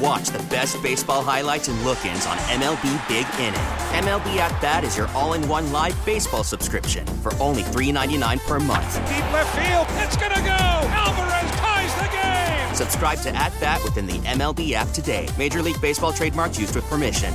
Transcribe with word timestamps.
And 0.00 0.06
watch 0.06 0.28
the 0.28 0.38
best 0.44 0.82
baseball 0.82 1.22
highlights 1.22 1.68
and 1.68 1.80
look-ins 1.84 2.26
on 2.26 2.36
MLB 2.38 3.08
Big 3.08 3.26
Inning. 3.38 3.60
MLB 4.04 4.36
At 4.36 4.60
Bat 4.60 4.84
is 4.84 4.96
your 4.96 5.08
all-in-one 5.08 5.72
live 5.72 6.04
baseball 6.06 6.44
subscription 6.44 7.06
for 7.06 7.34
only 7.34 7.62
$3.99 7.62 8.40
per 8.46 8.58
month. 8.60 8.94
Deep 9.08 9.32
left 9.32 9.56
field, 9.58 9.86
it's 10.02 10.16
gonna 10.16 10.40
go. 10.40 10.56
Alvarez 10.90 11.50
ties 11.58 11.94
the 11.96 12.08
game. 12.16 12.74
Subscribe 12.74 13.18
to 13.20 13.34
At 13.34 13.52
Bat 13.60 13.82
within 13.84 14.06
the 14.06 14.18
MLB 14.20 14.72
app 14.72 14.88
today. 14.88 15.28
Major 15.38 15.62
League 15.62 15.80
Baseball 15.80 16.12
trademarks 16.12 16.58
used 16.58 16.74
with 16.74 16.84
permission. 16.84 17.34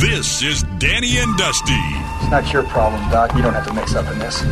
This 0.00 0.42
is 0.42 0.62
Danny 0.78 1.18
and 1.18 1.36
Dusty. 1.36 1.72
It's 2.20 2.30
not 2.30 2.52
your 2.52 2.62
problem, 2.64 3.10
Doc. 3.10 3.34
You 3.34 3.42
don't 3.42 3.54
have 3.54 3.66
to 3.66 3.72
mix 3.72 3.94
up 3.96 4.06
in 4.12 4.18
this. 4.20 4.44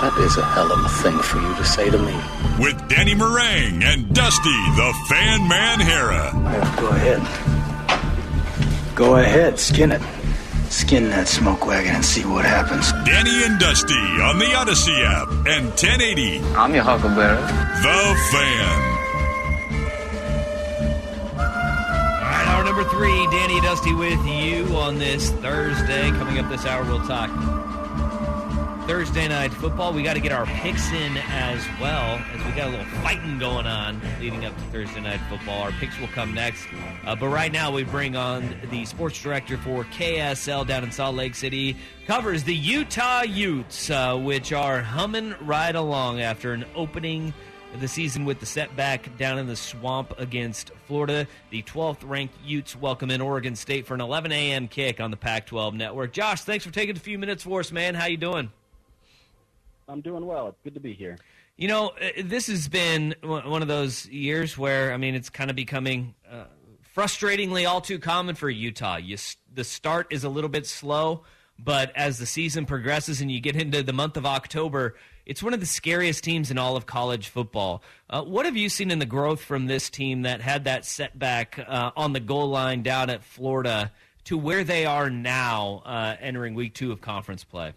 That 0.00 0.16
is 0.18 0.36
a 0.36 0.44
hell 0.44 0.70
of 0.70 0.84
a 0.84 0.88
thing 1.02 1.18
for 1.18 1.40
you 1.40 1.52
to 1.56 1.64
say 1.64 1.90
to 1.90 1.98
me. 1.98 2.14
With 2.60 2.88
Danny 2.88 3.16
Marang 3.16 3.82
and 3.82 4.14
Dusty, 4.14 4.54
the 4.76 4.94
Fan 5.08 5.48
Man 5.48 5.80
Harah. 5.80 6.32
Yeah, 6.32 6.76
go 6.78 6.86
ahead. 6.88 7.20
Go 8.94 9.16
ahead, 9.16 9.58
skin 9.58 9.90
it. 9.90 10.00
Skin 10.70 11.08
that 11.10 11.26
smoke 11.26 11.66
wagon 11.66 11.96
and 11.96 12.04
see 12.04 12.24
what 12.24 12.44
happens. 12.44 12.92
Danny 13.04 13.42
and 13.42 13.58
Dusty 13.58 13.94
on 14.22 14.38
the 14.38 14.54
Odyssey 14.54 14.94
app 15.02 15.28
and 15.48 15.66
1080. 15.74 16.44
I'm 16.54 16.72
your 16.74 16.84
Huckleberry. 16.84 17.40
The 17.82 18.16
Fan. 18.30 18.94
All 21.34 22.22
right, 22.22 22.46
hour 22.46 22.62
number 22.62 22.84
three, 22.84 23.26
Danny 23.32 23.54
and 23.54 23.62
Dusty 23.64 23.94
with 23.94 24.24
you 24.24 24.76
on 24.76 24.98
this 25.00 25.30
Thursday. 25.30 26.10
Coming 26.10 26.38
up 26.38 26.48
this 26.48 26.64
hour, 26.66 26.84
we'll 26.84 27.04
talk 27.04 27.30
Thursday 28.88 29.28
night 29.28 29.52
football. 29.52 29.92
We 29.92 30.02
got 30.02 30.14
to 30.14 30.20
get 30.20 30.32
our 30.32 30.46
picks 30.46 30.90
in 30.92 31.18
as 31.28 31.62
well, 31.78 32.18
as 32.32 32.42
we 32.42 32.52
got 32.52 32.68
a 32.68 32.70
little 32.70 32.86
fighting 33.02 33.38
going 33.38 33.66
on 33.66 34.00
leading 34.18 34.46
up 34.46 34.56
to 34.56 34.62
Thursday 34.72 35.00
night 35.00 35.20
football. 35.28 35.64
Our 35.64 35.72
picks 35.72 36.00
will 36.00 36.08
come 36.08 36.32
next. 36.32 36.66
Uh, 37.04 37.14
but 37.14 37.28
right 37.28 37.52
now, 37.52 37.70
we 37.70 37.84
bring 37.84 38.16
on 38.16 38.56
the 38.70 38.86
sports 38.86 39.22
director 39.22 39.58
for 39.58 39.84
KSL 39.84 40.66
down 40.66 40.84
in 40.84 40.90
Salt 40.90 41.16
Lake 41.16 41.34
City, 41.34 41.76
covers 42.06 42.44
the 42.44 42.54
Utah 42.54 43.24
Utes, 43.24 43.90
uh, 43.90 44.16
which 44.16 44.54
are 44.54 44.80
humming 44.80 45.34
right 45.42 45.74
along 45.74 46.22
after 46.22 46.54
an 46.54 46.64
opening 46.74 47.34
the 47.80 47.88
season 47.88 48.24
with 48.24 48.40
the 48.40 48.46
setback 48.46 49.18
down 49.18 49.38
in 49.38 49.46
the 49.46 49.56
swamp 49.56 50.18
against 50.18 50.70
Florida. 50.86 51.26
The 51.50 51.62
12th 51.62 52.08
ranked 52.08 52.36
Utes 52.42 52.74
welcome 52.74 53.10
in 53.10 53.20
Oregon 53.20 53.54
State 53.54 53.86
for 53.86 53.92
an 53.92 54.00
11 54.00 54.32
a.m. 54.32 54.66
kick 54.66 54.98
on 54.98 55.10
the 55.10 55.18
Pac 55.18 55.44
12 55.44 55.74
network. 55.74 56.14
Josh, 56.14 56.40
thanks 56.40 56.64
for 56.64 56.72
taking 56.72 56.96
a 56.96 57.00
few 57.00 57.18
minutes 57.18 57.42
for 57.42 57.60
us, 57.60 57.70
man. 57.70 57.94
How 57.94 58.06
you 58.06 58.16
doing? 58.16 58.50
I'm 59.88 60.00
doing 60.00 60.26
well. 60.26 60.48
It's 60.48 60.60
good 60.62 60.74
to 60.74 60.80
be 60.80 60.92
here. 60.92 61.18
You 61.56 61.68
know, 61.68 61.88
uh, 61.88 62.22
this 62.22 62.46
has 62.46 62.68
been 62.68 63.14
one 63.22 63.62
of 63.62 63.68
those 63.68 64.06
years 64.06 64.56
where, 64.56 64.92
I 64.92 64.96
mean, 64.96 65.14
it's 65.14 65.30
kind 65.30 65.50
of 65.50 65.56
becoming 65.56 66.14
uh, 66.30 66.44
frustratingly 66.94 67.68
all 67.68 67.80
too 67.80 67.98
common 67.98 68.34
for 68.34 68.50
Utah. 68.50 68.96
You, 68.96 69.16
the 69.52 69.64
start 69.64 70.08
is 70.10 70.24
a 70.24 70.28
little 70.28 70.50
bit 70.50 70.66
slow, 70.66 71.24
but 71.58 71.90
as 71.96 72.18
the 72.18 72.26
season 72.26 72.66
progresses 72.66 73.20
and 73.20 73.30
you 73.32 73.40
get 73.40 73.56
into 73.56 73.82
the 73.82 73.92
month 73.92 74.16
of 74.16 74.26
October, 74.26 74.94
it's 75.26 75.42
one 75.42 75.52
of 75.52 75.60
the 75.60 75.66
scariest 75.66 76.22
teams 76.22 76.50
in 76.50 76.58
all 76.58 76.76
of 76.76 76.86
college 76.86 77.28
football. 77.28 77.82
Uh, 78.08 78.22
what 78.22 78.46
have 78.46 78.56
you 78.56 78.68
seen 78.68 78.90
in 78.90 78.98
the 78.98 79.06
growth 79.06 79.40
from 79.40 79.66
this 79.66 79.90
team 79.90 80.22
that 80.22 80.40
had 80.40 80.64
that 80.64 80.84
setback 80.84 81.58
uh, 81.66 81.90
on 81.96 82.12
the 82.12 82.20
goal 82.20 82.48
line 82.48 82.82
down 82.82 83.10
at 83.10 83.24
Florida 83.24 83.90
to 84.24 84.38
where 84.38 84.64
they 84.64 84.86
are 84.86 85.10
now 85.10 85.82
uh, 85.84 86.16
entering 86.20 86.54
week 86.54 86.74
two 86.74 86.92
of 86.92 87.00
conference 87.00 87.42
play? 87.42 87.72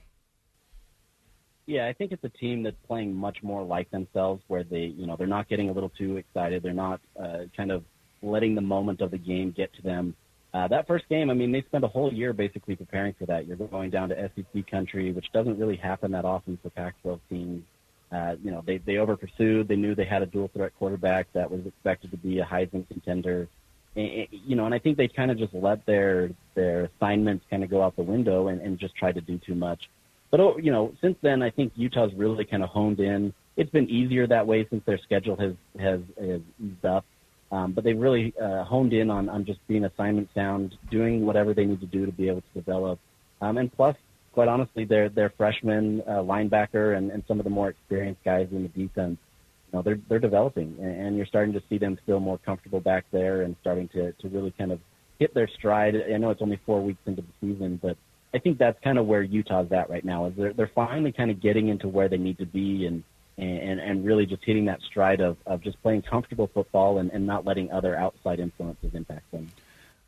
Yeah, 1.67 1.87
I 1.87 1.93
think 1.93 2.11
it's 2.11 2.23
a 2.23 2.29
team 2.29 2.63
that's 2.63 2.75
playing 2.87 3.13
much 3.13 3.37
more 3.43 3.63
like 3.63 3.89
themselves, 3.91 4.41
where 4.47 4.63
they, 4.63 4.93
you 4.97 5.05
know, 5.05 5.15
they're 5.15 5.27
not 5.27 5.47
getting 5.47 5.69
a 5.69 5.71
little 5.71 5.91
too 5.97 6.17
excited. 6.17 6.63
They're 6.63 6.73
not 6.73 6.99
uh, 7.21 7.45
kind 7.55 7.71
of 7.71 7.83
letting 8.21 8.55
the 8.55 8.61
moment 8.61 9.01
of 9.01 9.11
the 9.11 9.17
game 9.17 9.53
get 9.55 9.73
to 9.75 9.81
them. 9.81 10.15
Uh, 10.53 10.67
that 10.67 10.85
first 10.85 11.07
game, 11.07 11.29
I 11.29 11.33
mean, 11.33 11.51
they 11.51 11.61
spent 11.61 11.83
a 11.83 11.87
whole 11.87 12.11
year 12.11 12.33
basically 12.33 12.75
preparing 12.75 13.13
for 13.17 13.25
that. 13.27 13.47
You're 13.47 13.55
going 13.55 13.89
down 13.89 14.09
to 14.09 14.31
SEC 14.35 14.69
country, 14.69 15.11
which 15.11 15.31
doesn't 15.31 15.57
really 15.57 15.77
happen 15.77 16.11
that 16.11 16.25
often 16.25 16.57
for 16.61 16.69
Pac-12 16.71 17.19
teams. 17.29 17.63
Uh, 18.11 18.35
you 18.43 18.51
know, 18.51 18.61
they 18.65 18.77
they 18.79 18.97
over 18.97 19.15
pursued. 19.15 19.69
They 19.69 19.77
knew 19.77 19.95
they 19.95 20.03
had 20.05 20.21
a 20.21 20.25
dual 20.25 20.49
threat 20.53 20.73
quarterback 20.77 21.27
that 21.31 21.49
was 21.49 21.65
expected 21.65 22.11
to 22.11 22.17
be 22.17 22.39
a 22.39 22.43
Heisman 22.43 22.85
contender. 22.89 23.47
And, 23.95 24.27
you 24.31 24.57
know, 24.57 24.65
and 24.65 24.75
I 24.75 24.79
think 24.79 24.97
they 24.97 25.07
kind 25.07 25.31
of 25.31 25.37
just 25.37 25.53
let 25.53 25.85
their 25.85 26.31
their 26.53 26.89
assignments 26.95 27.45
kind 27.49 27.63
of 27.63 27.69
go 27.69 27.81
out 27.81 27.95
the 27.95 28.03
window 28.03 28.49
and, 28.49 28.59
and 28.61 28.77
just 28.77 28.95
tried 28.95 29.15
to 29.15 29.21
do 29.21 29.37
too 29.37 29.55
much. 29.55 29.89
But 30.31 30.39
oh, 30.39 30.57
you 30.57 30.71
know, 30.71 30.93
since 31.01 31.17
then, 31.21 31.43
I 31.43 31.49
think 31.49 31.73
Utah's 31.75 32.11
really 32.15 32.45
kind 32.45 32.63
of 32.63 32.69
honed 32.69 32.99
in. 32.99 33.33
It's 33.57 33.69
been 33.69 33.89
easier 33.89 34.25
that 34.27 34.47
way 34.47 34.65
since 34.69 34.81
their 34.85 34.97
schedule 34.97 35.35
has 35.35 35.53
has, 35.79 35.99
has 36.17 36.41
eased 36.63 36.85
up. 36.85 37.05
Um, 37.51 37.73
but 37.73 37.83
they've 37.83 37.97
really 37.97 38.33
uh, 38.41 38.63
honed 38.63 38.93
in 38.93 39.09
on, 39.09 39.27
on 39.27 39.43
just 39.45 39.59
being 39.67 39.83
assignment 39.83 40.29
sound, 40.33 40.75
doing 40.89 41.25
whatever 41.25 41.53
they 41.53 41.65
need 41.65 41.81
to 41.81 41.85
do 41.85 42.05
to 42.05 42.11
be 42.11 42.29
able 42.29 42.39
to 42.41 42.53
develop. 42.53 42.97
Um, 43.41 43.57
and 43.57 43.69
plus, 43.73 43.97
quite 44.31 44.47
honestly, 44.47 44.85
their 44.85 45.09
their 45.09 45.31
freshman 45.37 46.01
uh, 46.07 46.21
linebacker 46.21 46.97
and, 46.97 47.11
and 47.11 47.23
some 47.27 47.39
of 47.39 47.43
the 47.43 47.49
more 47.49 47.69
experienced 47.69 48.23
guys 48.23 48.47
in 48.51 48.63
the 48.63 48.69
defense, 48.69 49.17
you 49.67 49.77
know, 49.77 49.81
they're 49.81 49.99
they're 50.07 50.19
developing, 50.19 50.77
and, 50.79 51.07
and 51.07 51.17
you're 51.17 51.25
starting 51.25 51.53
to 51.53 51.61
see 51.67 51.77
them 51.77 51.97
feel 52.05 52.21
more 52.21 52.37
comfortable 52.37 52.79
back 52.79 53.03
there 53.11 53.41
and 53.41 53.57
starting 53.59 53.89
to 53.89 54.13
to 54.13 54.29
really 54.29 54.51
kind 54.57 54.71
of 54.71 54.79
hit 55.19 55.33
their 55.33 55.49
stride. 55.49 55.95
I 55.95 56.17
know 56.17 56.29
it's 56.29 56.41
only 56.41 56.59
four 56.65 56.81
weeks 56.81 57.01
into 57.05 57.21
the 57.21 57.27
season, 57.41 57.79
but 57.81 57.97
I 58.33 58.39
think 58.39 58.57
that's 58.57 58.81
kind 58.83 58.97
of 58.97 59.05
where 59.05 59.21
Utah's 59.21 59.71
at 59.71 59.89
right 59.89 60.05
now. 60.05 60.25
Is 60.25 60.33
they're 60.35 60.53
they're 60.53 60.71
finally 60.73 61.11
kind 61.11 61.31
of 61.31 61.41
getting 61.41 61.67
into 61.67 61.87
where 61.87 62.07
they 62.07 62.17
need 62.17 62.37
to 62.37 62.45
be 62.45 62.85
and 62.85 63.03
and 63.37 63.79
and 63.79 64.05
really 64.05 64.25
just 64.25 64.43
hitting 64.45 64.65
that 64.65 64.81
stride 64.81 65.19
of 65.19 65.37
of 65.45 65.61
just 65.61 65.81
playing 65.81 66.03
comfortable 66.03 66.49
football 66.53 66.99
and, 66.99 67.11
and 67.11 67.25
not 67.25 67.45
letting 67.45 67.71
other 67.71 67.95
outside 67.95 68.39
influences 68.39 68.93
impact 68.93 69.29
them. 69.31 69.49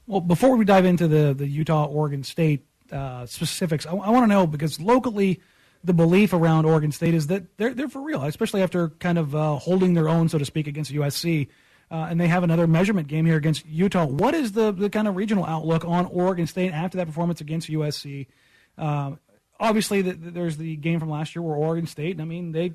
Well, 0.08 0.22
before 0.22 0.56
we 0.56 0.66
dive 0.66 0.86
into 0.86 1.08
the 1.08 1.34
the 1.34 1.48
Utah 1.48 1.86
Oregon 1.86 2.24
State 2.24 2.66
uh, 2.92 3.26
specifics, 3.26 3.86
I, 3.86 3.92
I 3.92 4.10
want 4.10 4.24
to 4.24 4.28
know 4.28 4.48
because 4.48 4.80
locally. 4.80 5.42
The 5.86 5.94
belief 5.94 6.32
around 6.32 6.64
Oregon 6.64 6.94
State 6.94 7.14
is 7.14 7.28
that 7.28 7.58
they're 7.58 7.74
they're 7.74 7.90
for 7.90 8.02
real, 8.02 8.24
especially 8.24 8.62
after 8.62 8.88
kind 8.88 9.18
of 9.18 9.36
uh, 9.36 9.58
holding 9.58 9.96
their 9.96 10.08
own, 10.08 10.30
so 10.30 10.38
to 10.38 10.46
speak, 10.46 10.66
against 10.66 10.94
USC. 10.94 11.50
Uh, 11.94 12.08
and 12.10 12.20
they 12.20 12.28
have 12.28 12.42
another 12.42 12.66
measurement 12.66 13.08
game 13.08 13.24
here 13.24 13.38
against 13.38 13.68
Utah. 13.68 14.08
What 14.08 14.34
is 14.34 14.54
the, 14.54 14.72
the 14.72 14.90
kind 14.90 15.08
of 15.08 15.16
regional 15.16 15.46
outlook 15.46 15.86
on 15.86 16.08
Oregon 16.08 16.48
State 16.48 16.72
after 16.72 16.98
that 16.98 17.06
performance 17.06 17.40
against 17.40 17.70
USC? 17.70 18.26
Um, 18.80 19.20
obviously, 19.60 20.02
the, 20.02 20.14
the, 20.14 20.32
there's 20.32 20.58
the 20.58 20.76
game 20.76 21.00
from 21.00 21.12
last 21.12 21.36
year 21.36 21.44
where 21.44 21.56
Oregon 21.56 21.86
State, 21.86 22.20
I 22.20 22.26
mean, 22.26 22.52
they 22.52 22.74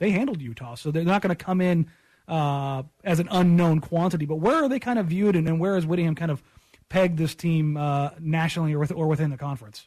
they 0.00 0.10
handled 0.10 0.42
Utah, 0.42 0.74
so 0.74 0.90
they're 0.90 1.04
not 1.04 1.22
going 1.22 1.34
to 1.34 1.44
come 1.44 1.60
in 1.60 1.86
uh, 2.26 2.82
as 3.04 3.20
an 3.20 3.28
unknown 3.30 3.78
quantity. 3.78 4.26
But 4.26 4.36
where 4.36 4.64
are 4.64 4.68
they 4.68 4.80
kind 4.80 4.98
of 4.98 5.06
viewed, 5.06 5.36
and, 5.36 5.46
and 5.46 5.60
where 5.60 5.76
is 5.76 5.86
Whittingham 5.86 6.16
kind 6.16 6.32
of 6.32 6.42
pegged 6.88 7.18
this 7.18 7.36
team 7.36 7.76
uh, 7.76 8.10
nationally 8.18 8.72
or, 8.72 8.80
with, 8.80 8.90
or 8.90 9.06
within 9.06 9.30
the 9.30 9.38
conference? 9.38 9.86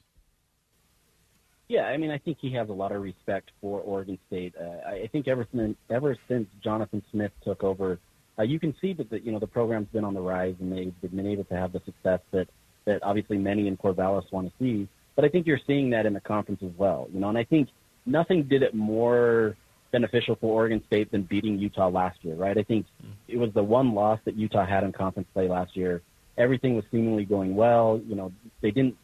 Yeah, 1.67 1.87
I 1.87 1.97
mean, 1.97 2.09
I 2.09 2.19
think 2.19 2.37
he 2.39 2.53
has 2.53 2.69
a 2.69 2.73
lot 2.73 2.93
of 2.93 3.01
respect 3.01 3.51
for 3.59 3.81
Oregon 3.81 4.17
State. 4.27 4.55
Uh, 4.57 4.87
I 4.87 5.09
think 5.11 5.27
ever 5.27 5.45
since 5.53 5.75
ever 5.89 6.15
since 6.29 6.47
Jonathan 6.63 7.03
Smith 7.11 7.33
took 7.43 7.61
over 7.61 7.99
uh, 8.37 8.43
you 8.43 8.59
can 8.59 8.75
see 8.81 8.93
that 8.93 9.09
the, 9.09 9.19
you 9.19 9.31
know 9.31 9.39
the 9.39 9.47
program's 9.47 9.87
been 9.93 10.03
on 10.03 10.13
the 10.13 10.21
rise 10.21 10.55
and 10.59 10.71
they've 10.71 11.11
been 11.11 11.27
able 11.27 11.45
to 11.45 11.55
have 11.55 11.71
the 11.71 11.81
success 11.85 12.19
that 12.31 12.47
that 12.85 13.01
obviously 13.03 13.37
many 13.37 13.67
in 13.67 13.77
Corvallis 13.77 14.31
want 14.31 14.47
to 14.47 14.53
see. 14.59 14.87
But 15.15 15.25
I 15.25 15.29
think 15.29 15.47
you're 15.47 15.59
seeing 15.65 15.89
that 15.91 16.05
in 16.05 16.13
the 16.13 16.19
conference 16.19 16.61
as 16.63 16.71
well. 16.77 17.07
You 17.13 17.19
know, 17.19 17.29
and 17.29 17.37
I 17.37 17.43
think 17.43 17.69
nothing 18.05 18.43
did 18.43 18.61
it 18.61 18.75
more 18.75 19.55
beneficial 19.91 20.35
for 20.35 20.53
Oregon 20.53 20.83
State 20.87 21.11
than 21.11 21.23
beating 21.23 21.57
Utah 21.57 21.87
last 21.87 22.19
year, 22.21 22.35
right? 22.35 22.57
I 22.57 22.63
think 22.63 22.85
it 23.27 23.37
was 23.37 23.51
the 23.53 23.63
one 23.63 23.93
loss 23.93 24.19
that 24.25 24.35
Utah 24.35 24.65
had 24.65 24.83
in 24.83 24.91
conference 24.91 25.29
play 25.33 25.47
last 25.47 25.75
year. 25.75 26.01
Everything 26.37 26.75
was 26.75 26.83
seemingly 26.91 27.23
going 27.23 27.55
well. 27.55 28.01
You 28.05 28.15
know, 28.15 28.31
they 28.61 28.71
didn't. 28.71 28.97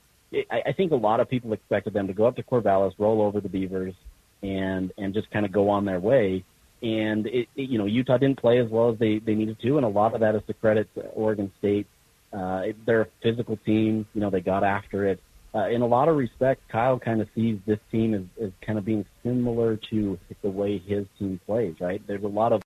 I, 0.52 0.62
I 0.68 0.72
think 0.74 0.92
a 0.92 0.96
lot 0.96 1.20
of 1.22 1.30
people 1.30 1.54
expected 1.54 1.94
them 1.94 2.08
to 2.08 2.14
go 2.14 2.26
up 2.26 2.36
to 2.36 2.44
Corvallis, 2.44 2.94
roll 2.98 3.22
over 3.22 3.40
the 3.40 3.50
Beavers, 3.50 3.94
and 4.44 4.92
and 4.98 5.14
just 5.14 5.32
kind 5.32 5.46
of 5.46 5.52
go 5.54 5.70
on 5.70 5.86
their 5.86 6.00
way 6.00 6.44
and 6.82 7.28
it, 7.28 7.48
it, 7.56 7.70
you 7.70 7.78
know 7.78 7.86
Utah 7.86 8.18
didn't 8.18 8.40
play 8.40 8.60
as 8.60 8.70
well 8.70 8.90
as 8.90 8.98
they 8.98 9.20
they 9.20 9.36
needed 9.36 9.60
to, 9.62 9.78
and 9.78 9.86
a 9.86 9.90
lot 9.90 10.14
of 10.14 10.22
that 10.22 10.36
is 10.36 10.42
to 10.48 10.54
credit 10.54 10.94
to 10.96 11.02
Oregon 11.10 11.52
State. 11.60 11.88
Uh, 12.34 12.68
they're 12.86 13.02
a 13.02 13.08
physical 13.22 13.58
team. 13.58 14.06
You 14.14 14.22
know, 14.22 14.30
they 14.30 14.42
got 14.42 14.64
after 14.64 15.08
it. 15.08 15.20
Uh, 15.54 15.68
in 15.68 15.82
a 15.82 15.86
lot 15.86 16.08
of 16.08 16.16
respects, 16.16 16.64
Kyle 16.70 16.98
kind 16.98 17.22
of 17.22 17.28
sees 17.36 17.60
this 17.66 17.80
team 17.92 18.14
as, 18.14 18.22
as 18.42 18.52
kind 18.66 18.80
of 18.80 18.86
being 18.86 19.06
similar 19.22 19.76
to 19.90 20.18
the 20.42 20.50
way 20.50 20.78
his 20.78 21.06
team 21.20 21.40
plays. 21.46 21.76
Right? 21.80 22.02
There's 22.08 22.24
a 22.24 22.28
lot 22.28 22.54
of 22.54 22.62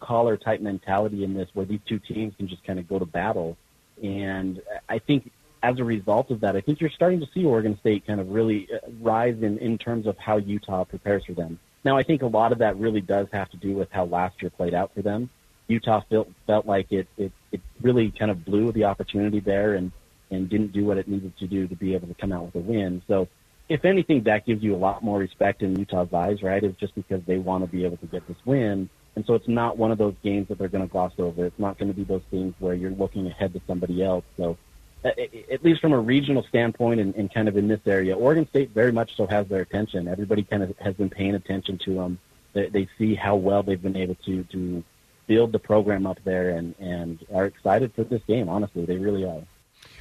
collar 0.00 0.36
type 0.36 0.60
mentality 0.60 1.24
in 1.24 1.34
this, 1.34 1.48
where 1.54 1.66
these 1.66 1.80
two 1.86 1.98
teams 2.00 2.34
can 2.36 2.48
just 2.48 2.64
kind 2.64 2.78
of 2.78 2.88
go 2.88 2.98
to 2.98 3.06
battle. 3.06 3.56
And 4.02 4.60
I 4.88 4.98
think 4.98 5.30
as 5.62 5.78
a 5.78 5.84
result 5.84 6.30
of 6.30 6.40
that, 6.40 6.56
I 6.56 6.60
think 6.62 6.80
you're 6.80 6.90
starting 6.90 7.20
to 7.20 7.26
see 7.32 7.44
Oregon 7.44 7.78
State 7.80 8.06
kind 8.06 8.18
of 8.18 8.30
really 8.30 8.68
rise 9.00 9.36
in 9.40 9.58
in 9.58 9.78
terms 9.78 10.06
of 10.06 10.16
how 10.18 10.38
Utah 10.38 10.84
prepares 10.84 11.24
for 11.24 11.34
them. 11.34 11.58
Now, 11.84 11.96
I 11.96 12.02
think 12.02 12.22
a 12.22 12.26
lot 12.26 12.52
of 12.52 12.58
that 12.58 12.76
really 12.78 13.00
does 13.00 13.26
have 13.32 13.50
to 13.50 13.56
do 13.56 13.74
with 13.74 13.90
how 13.90 14.04
last 14.04 14.42
year 14.42 14.50
played 14.50 14.74
out 14.74 14.92
for 14.94 15.02
them. 15.02 15.30
Utah 15.68 16.02
felt 16.10 16.28
felt 16.46 16.66
like 16.66 16.90
it 16.90 17.06
it, 17.16 17.32
it 17.52 17.60
really 17.80 18.10
kind 18.10 18.30
of 18.30 18.44
blew 18.44 18.72
the 18.72 18.84
opportunity 18.84 19.40
there 19.40 19.74
and 19.74 19.92
and 20.30 20.48
didn't 20.48 20.72
do 20.72 20.84
what 20.84 20.98
it 20.98 21.08
needed 21.08 21.36
to 21.38 21.46
do 21.46 21.66
to 21.66 21.76
be 21.76 21.94
able 21.94 22.08
to 22.08 22.14
come 22.14 22.32
out 22.32 22.44
with 22.44 22.54
a 22.56 22.58
win. 22.58 23.02
So, 23.08 23.28
if 23.68 23.84
anything, 23.84 24.24
that 24.24 24.46
gives 24.46 24.62
you 24.62 24.74
a 24.74 24.78
lot 24.78 25.02
more 25.02 25.18
respect 25.18 25.62
in 25.62 25.78
Utah's 25.78 26.12
eyes, 26.12 26.42
right? 26.42 26.62
Is 26.62 26.74
just 26.76 26.94
because 26.94 27.22
they 27.26 27.38
want 27.38 27.64
to 27.64 27.70
be 27.70 27.84
able 27.84 27.96
to 27.98 28.06
get 28.06 28.26
this 28.26 28.36
win. 28.44 28.90
And 29.16 29.24
so 29.26 29.34
it's 29.34 29.48
not 29.48 29.76
one 29.76 29.90
of 29.90 29.98
those 29.98 30.14
games 30.22 30.48
that 30.48 30.58
they're 30.58 30.68
going 30.68 30.86
to 30.86 30.90
gloss 30.90 31.12
over. 31.18 31.44
It's 31.44 31.58
not 31.58 31.78
going 31.78 31.88
to 31.88 31.94
be 31.94 32.04
those 32.04 32.22
things 32.30 32.54
where 32.58 32.74
you're 32.74 32.90
looking 32.92 33.26
ahead 33.26 33.52
to 33.54 33.60
somebody 33.66 34.02
else. 34.02 34.24
So 34.36 34.56
at 35.04 35.64
least 35.64 35.80
from 35.80 35.92
a 35.92 35.98
regional 35.98 36.42
standpoint 36.42 37.00
and, 37.00 37.14
and, 37.14 37.32
kind 37.32 37.48
of 37.48 37.56
in 37.56 37.68
this 37.68 37.80
area, 37.86 38.14
Oregon 38.16 38.46
State 38.48 38.70
very 38.70 38.92
much 38.92 39.16
so 39.16 39.26
has 39.26 39.46
their 39.48 39.62
attention. 39.62 40.08
Everybody 40.08 40.42
kind 40.42 40.62
of 40.62 40.76
has 40.78 40.94
been 40.94 41.08
paying 41.08 41.34
attention 41.34 41.78
to 41.78 41.94
them. 41.94 42.18
They, 42.52 42.68
they 42.68 42.88
see 42.98 43.14
how 43.14 43.36
well 43.36 43.62
they've 43.62 43.80
been 43.80 43.96
able 43.96 44.16
to 44.26 44.44
to 44.44 44.84
build 45.26 45.52
the 45.52 45.58
program 45.58 46.06
up 46.06 46.18
there 46.24 46.50
and 46.50 46.74
and 46.78 47.24
are 47.32 47.46
excited 47.46 47.94
for 47.94 48.04
this 48.04 48.22
game. 48.26 48.48
Honestly, 48.48 48.84
they 48.84 48.96
really 48.96 49.24
are. 49.24 49.42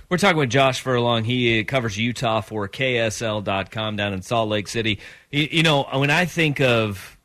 We're 0.09 0.17
talking 0.17 0.37
with 0.37 0.49
Josh 0.49 0.81
Furlong. 0.81 1.23
He 1.23 1.59
uh, 1.59 1.63
covers 1.65 1.97
Utah 1.97 2.41
for 2.41 2.67
KSL.com 2.67 3.95
down 3.95 4.11
in 4.11 4.23
Salt 4.23 4.49
Lake 4.49 4.67
City. 4.67 4.99
You, 5.29 5.47
you 5.51 5.63
know, 5.63 5.83
when 5.93 6.09
I 6.09 6.25
think 6.25 6.59
of 6.59 7.17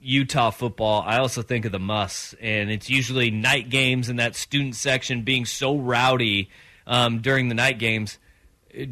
Utah 0.00 0.50
football, 0.50 1.02
I 1.06 1.18
also 1.18 1.40
think 1.40 1.64
of 1.64 1.72
the 1.72 1.78
MUSS, 1.78 2.34
and 2.40 2.70
it's 2.70 2.90
usually 2.90 3.30
night 3.30 3.70
games 3.70 4.10
and 4.10 4.18
that 4.18 4.36
student 4.36 4.76
section 4.76 5.22
being 5.22 5.46
so 5.46 5.78
rowdy 5.78 6.50
um, 6.88 7.20
during 7.20 7.48
the 7.48 7.54
night 7.54 7.78
games. 7.78 8.18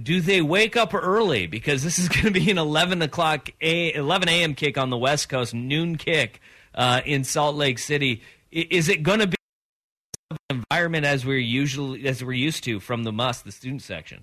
Do 0.02 0.20
they 0.20 0.40
wake 0.40 0.76
up 0.76 0.94
early 0.94 1.48
because 1.48 1.82
this 1.82 1.98
is 1.98 2.08
going 2.10 2.26
to 2.26 2.30
be 2.30 2.48
an 2.50 2.58
eleven 2.58 3.02
o'clock, 3.02 3.50
a, 3.60 3.92
eleven 3.92 4.28
a.m. 4.28 4.54
kick 4.54 4.78
on 4.78 4.90
the 4.90 4.98
West 4.98 5.28
Coast, 5.28 5.52
noon 5.52 5.96
kick 5.96 6.40
uh, 6.74 7.00
in 7.04 7.24
Salt 7.24 7.56
Lake 7.56 7.80
City? 7.80 8.22
Is 8.52 8.88
it 8.88 9.02
going 9.02 9.18
to 9.18 9.26
be 9.26 9.36
environment 10.50 11.04
as 11.04 11.26
we're 11.26 11.38
usually 11.38 12.06
as 12.06 12.22
we're 12.22 12.32
used 12.32 12.62
to 12.64 12.78
from 12.78 13.02
the 13.02 13.12
MUSS, 13.12 13.42
the 13.42 13.52
student 13.52 13.82
section? 13.82 14.22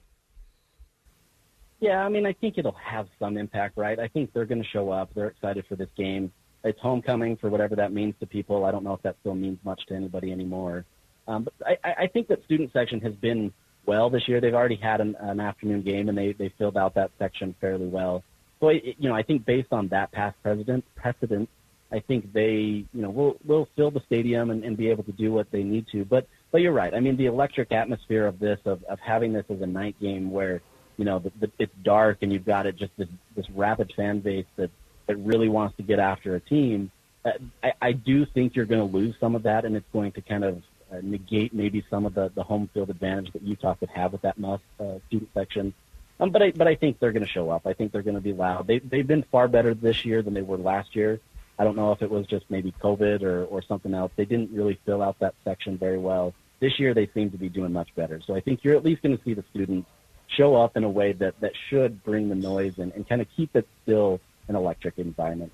Yeah, 1.80 2.06
I 2.06 2.08
mean, 2.08 2.26
I 2.26 2.32
think 2.32 2.58
it'll 2.58 2.78
have 2.82 3.10
some 3.20 3.38
impact, 3.38 3.78
right? 3.78 4.00
I 4.00 4.08
think 4.08 4.32
they're 4.32 4.46
going 4.46 4.64
to 4.64 4.70
show 4.70 4.90
up. 4.90 5.14
They're 5.14 5.28
excited 5.28 5.66
for 5.68 5.76
this 5.76 5.90
game. 5.98 6.32
It's 6.64 6.80
homecoming 6.80 7.36
for 7.36 7.50
whatever 7.50 7.76
that 7.76 7.92
means 7.92 8.16
to 8.22 8.26
people. 8.26 8.64
I 8.64 8.72
don't 8.72 8.86
know 8.86 8.94
if 8.94 9.02
that 9.02 9.18
still 9.20 9.36
means 9.36 9.60
much 9.66 9.86
to 9.88 9.94
anybody 9.94 10.32
anymore. 10.32 10.86
Um, 11.28 11.44
but 11.44 11.54
I, 11.84 12.04
I 12.04 12.08
think 12.08 12.30
that 12.30 12.44
student 12.46 12.72
section 12.72 13.02
has 13.02 13.14
been 13.16 13.52
well 13.86 14.10
this 14.10 14.28
year. 14.28 14.42
They've 14.42 14.54
already 14.54 14.76
had 14.76 15.02
an, 15.02 15.16
an 15.20 15.40
afternoon 15.40 15.82
game 15.82 16.10
and 16.10 16.18
they, 16.18 16.34
they 16.34 16.50
filled 16.58 16.78
out 16.78 16.96
that 16.96 17.12
section 17.20 17.56
fairly 17.60 17.88
well. 17.88 18.24
So, 18.60 18.70
it, 18.70 18.96
you 18.98 19.10
know, 19.10 19.16
I 19.16 19.24
think 19.24 19.46
based 19.46 19.74
on 19.74 19.90
that 19.90 20.12
past 20.12 20.36
precedent, 20.42 20.86
precedent, 20.96 21.50
I 21.92 22.00
think 22.00 22.34
they, 22.34 22.86
you 22.92 23.02
know, 23.02 23.12
will 23.12 23.38
will 23.46 23.68
fill 23.76 23.92
the 23.92 24.02
stadium 24.08 24.50
and, 24.50 24.64
and 24.64 24.76
be 24.76 24.90
able 24.90 25.04
to 25.04 25.12
do 25.12 25.32
what 25.32 25.52
they 25.52 25.64
need 25.64 25.86
to. 25.92 26.04
But 26.04 26.28
but 26.52 26.62
you're 26.62 26.74
right. 26.74 26.94
I 26.94 27.00
mean, 27.00 27.18
the 27.18 27.28
electric 27.28 27.72
atmosphere 27.72 28.26
of 28.26 28.40
this, 28.40 28.60
of, 28.66 28.84
of 28.86 29.00
having 29.00 29.34
this 29.34 29.46
as 29.50 29.62
a 29.62 29.68
night 29.68 29.96
game 30.00 30.32
where, 30.32 30.62
you 30.98 31.06
know, 31.06 31.20
the, 31.20 31.32
the, 31.40 31.52
it's 31.60 31.74
dark 31.84 32.20
and 32.22 32.34
you've 32.34 32.46
got 32.46 32.66
it 32.66 32.78
just 32.78 32.92
this 32.98 33.10
this 33.36 33.50
rapid 33.52 33.94
fan 33.96 34.22
base 34.22 34.46
that 34.56 34.72
that 35.08 35.18
really 35.18 35.50
wants 35.50 35.78
to 35.78 35.84
get 35.84 36.00
after 36.00 36.36
a 36.36 36.40
team. 36.40 36.90
Uh, 37.26 37.32
I, 37.64 37.74
I 37.82 37.92
do 37.92 38.26
think 38.26 38.56
you're 38.56 38.66
going 38.66 38.86
to 38.86 38.98
lose 38.98 39.16
some 39.20 39.36
of 39.36 39.44
that, 39.44 39.66
and 39.66 39.76
it's 39.76 39.86
going 39.94 40.14
to 40.14 40.22
kind 40.22 40.44
of 40.44 40.64
uh, 40.94 40.98
negate 41.02 41.54
maybe 41.54 41.84
some 41.90 42.06
of 42.06 42.14
the, 42.14 42.32
the 42.36 42.44
home 42.44 42.70
field 42.74 42.90
advantage 42.90 43.32
that 43.34 43.42
Utah 43.42 43.74
could 43.76 43.90
have 43.90 44.12
with 44.12 44.22
that 44.22 44.38
MUSS 44.38 44.62
uh, 44.80 45.00
student 45.08 45.30
section. 45.34 45.74
Um, 46.20 46.30
but 46.30 46.42
I 46.42 46.52
but 46.52 46.68
I 46.68 46.76
think 46.76 47.00
they're 47.00 47.12
going 47.12 47.26
to 47.26 47.32
show 47.32 47.50
up. 47.50 47.66
I 47.66 47.74
think 47.74 47.92
they're 47.92 48.04
going 48.04 48.16
to 48.16 48.22
be 48.22 48.34
loud. 48.34 48.68
They 48.68 48.80
they've 48.80 49.08
been 49.08 49.24
far 49.24 49.48
better 49.48 49.74
this 49.74 50.06
year 50.06 50.22
than 50.22 50.34
they 50.34 50.42
were 50.42 50.58
last 50.58 50.96
year. 50.96 51.20
I 51.58 51.64
don't 51.64 51.76
know 51.76 51.92
if 51.92 52.02
it 52.02 52.10
was 52.10 52.28
just 52.28 52.46
maybe 52.50 52.74
COVID 52.84 53.24
or 53.24 53.46
or 53.46 53.62
something 53.64 53.94
else. 53.94 54.12
They 54.16 54.26
didn't 54.26 54.52
really 54.52 54.80
fill 54.86 55.02
out 55.02 55.20
that 55.20 55.34
section 55.44 55.78
very 55.78 55.98
well. 55.98 56.34
This 56.60 56.80
year 56.80 56.94
they 56.94 57.08
seem 57.14 57.32
to 57.32 57.38
be 57.38 57.50
doing 57.50 57.74
much 57.74 57.90
better. 57.96 58.22
So 58.26 58.36
I 58.36 58.42
think 58.42 58.64
you're 58.64 58.76
at 58.76 58.86
least 58.86 59.02
going 59.02 59.18
to 59.18 59.24
see 59.24 59.34
the 59.34 59.44
students 59.50 59.90
show 60.28 60.56
up 60.56 60.78
in 60.78 60.84
a 60.84 60.90
way 60.90 61.14
that 61.14 61.40
that 61.42 61.54
should 61.70 62.04
bring 62.04 62.30
the 62.30 62.36
noise 62.36 62.78
and, 62.78 62.92
and 62.94 63.08
kind 63.08 63.22
of 63.22 63.28
keep 63.36 63.56
it 63.56 63.68
still 63.84 64.20
an 64.48 64.56
electric 64.56 64.98
environment 64.98 65.52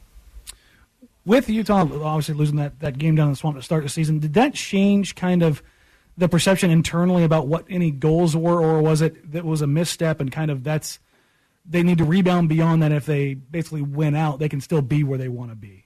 with 1.30 1.48
Utah 1.48 1.82
obviously 1.82 2.34
losing 2.34 2.56
that, 2.56 2.80
that 2.80 2.98
game 2.98 3.16
down 3.16 3.28
in 3.28 3.34
the 3.34 3.38
swamp 3.38 3.56
to 3.56 3.62
start 3.62 3.84
the 3.84 3.90
season, 3.90 4.18
did 4.18 4.34
that 4.34 4.56
change 4.56 5.14
kind 5.14 5.44
of 5.44 5.62
the 6.18 6.28
perception 6.28 6.72
internally 6.72 7.24
about 7.24 7.46
what 7.46 7.66
any 7.70 7.92
goals 7.92 8.36
were, 8.36 8.60
or 8.60 8.82
was 8.82 9.04
it 9.04 9.32
that 9.32 9.46
was 9.46 9.62
a 9.62 9.68
misstep 9.68 10.20
and 10.20 10.32
kind 10.32 10.50
of 10.50 10.64
that's 10.64 11.00
they 11.70 11.84
need 11.84 12.00
to 12.00 12.04
rebound 12.04 12.50
beyond 12.50 12.82
that 12.82 12.92
if 12.92 13.06
they 13.06 13.36
basically 13.36 13.84
win 13.84 14.16
out, 14.16 14.40
they 14.40 14.50
can 14.50 14.60
still 14.60 14.82
be 14.82 15.04
where 15.04 15.20
they 15.20 15.28
want 15.28 15.52
to 15.52 15.56
be? 15.56 15.86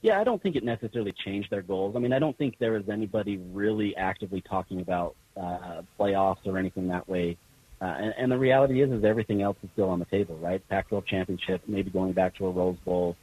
Yeah, 0.00 0.18
I 0.20 0.24
don't 0.24 0.42
think 0.42 0.56
it 0.56 0.64
necessarily 0.64 1.12
changed 1.12 1.50
their 1.50 1.60
goals. 1.60 1.96
I 1.96 1.98
mean, 1.98 2.14
I 2.14 2.18
don't 2.18 2.36
think 2.38 2.58
there 2.58 2.72
was 2.72 2.88
anybody 2.88 3.36
really 3.52 3.94
actively 3.94 4.40
talking 4.40 4.80
about 4.80 5.16
uh, 5.36 5.82
playoffs 6.00 6.46
or 6.46 6.56
anything 6.56 6.88
that 6.88 7.06
way. 7.08 7.36
Uh, 7.82 7.84
and, 7.84 8.14
and 8.16 8.32
the 8.32 8.38
reality 8.38 8.80
is, 8.80 8.90
is 8.90 9.04
everything 9.04 9.42
else 9.42 9.58
is 9.62 9.68
still 9.74 9.90
on 9.90 9.98
the 9.98 10.06
table, 10.06 10.36
right? 10.38 10.66
Pac-12 10.70 11.04
championship, 11.06 11.60
maybe 11.66 11.90
going 11.90 12.12
back 12.12 12.34
to 12.36 12.46
a 12.46 12.50
Rose 12.50 12.78
Bowl 12.78 13.16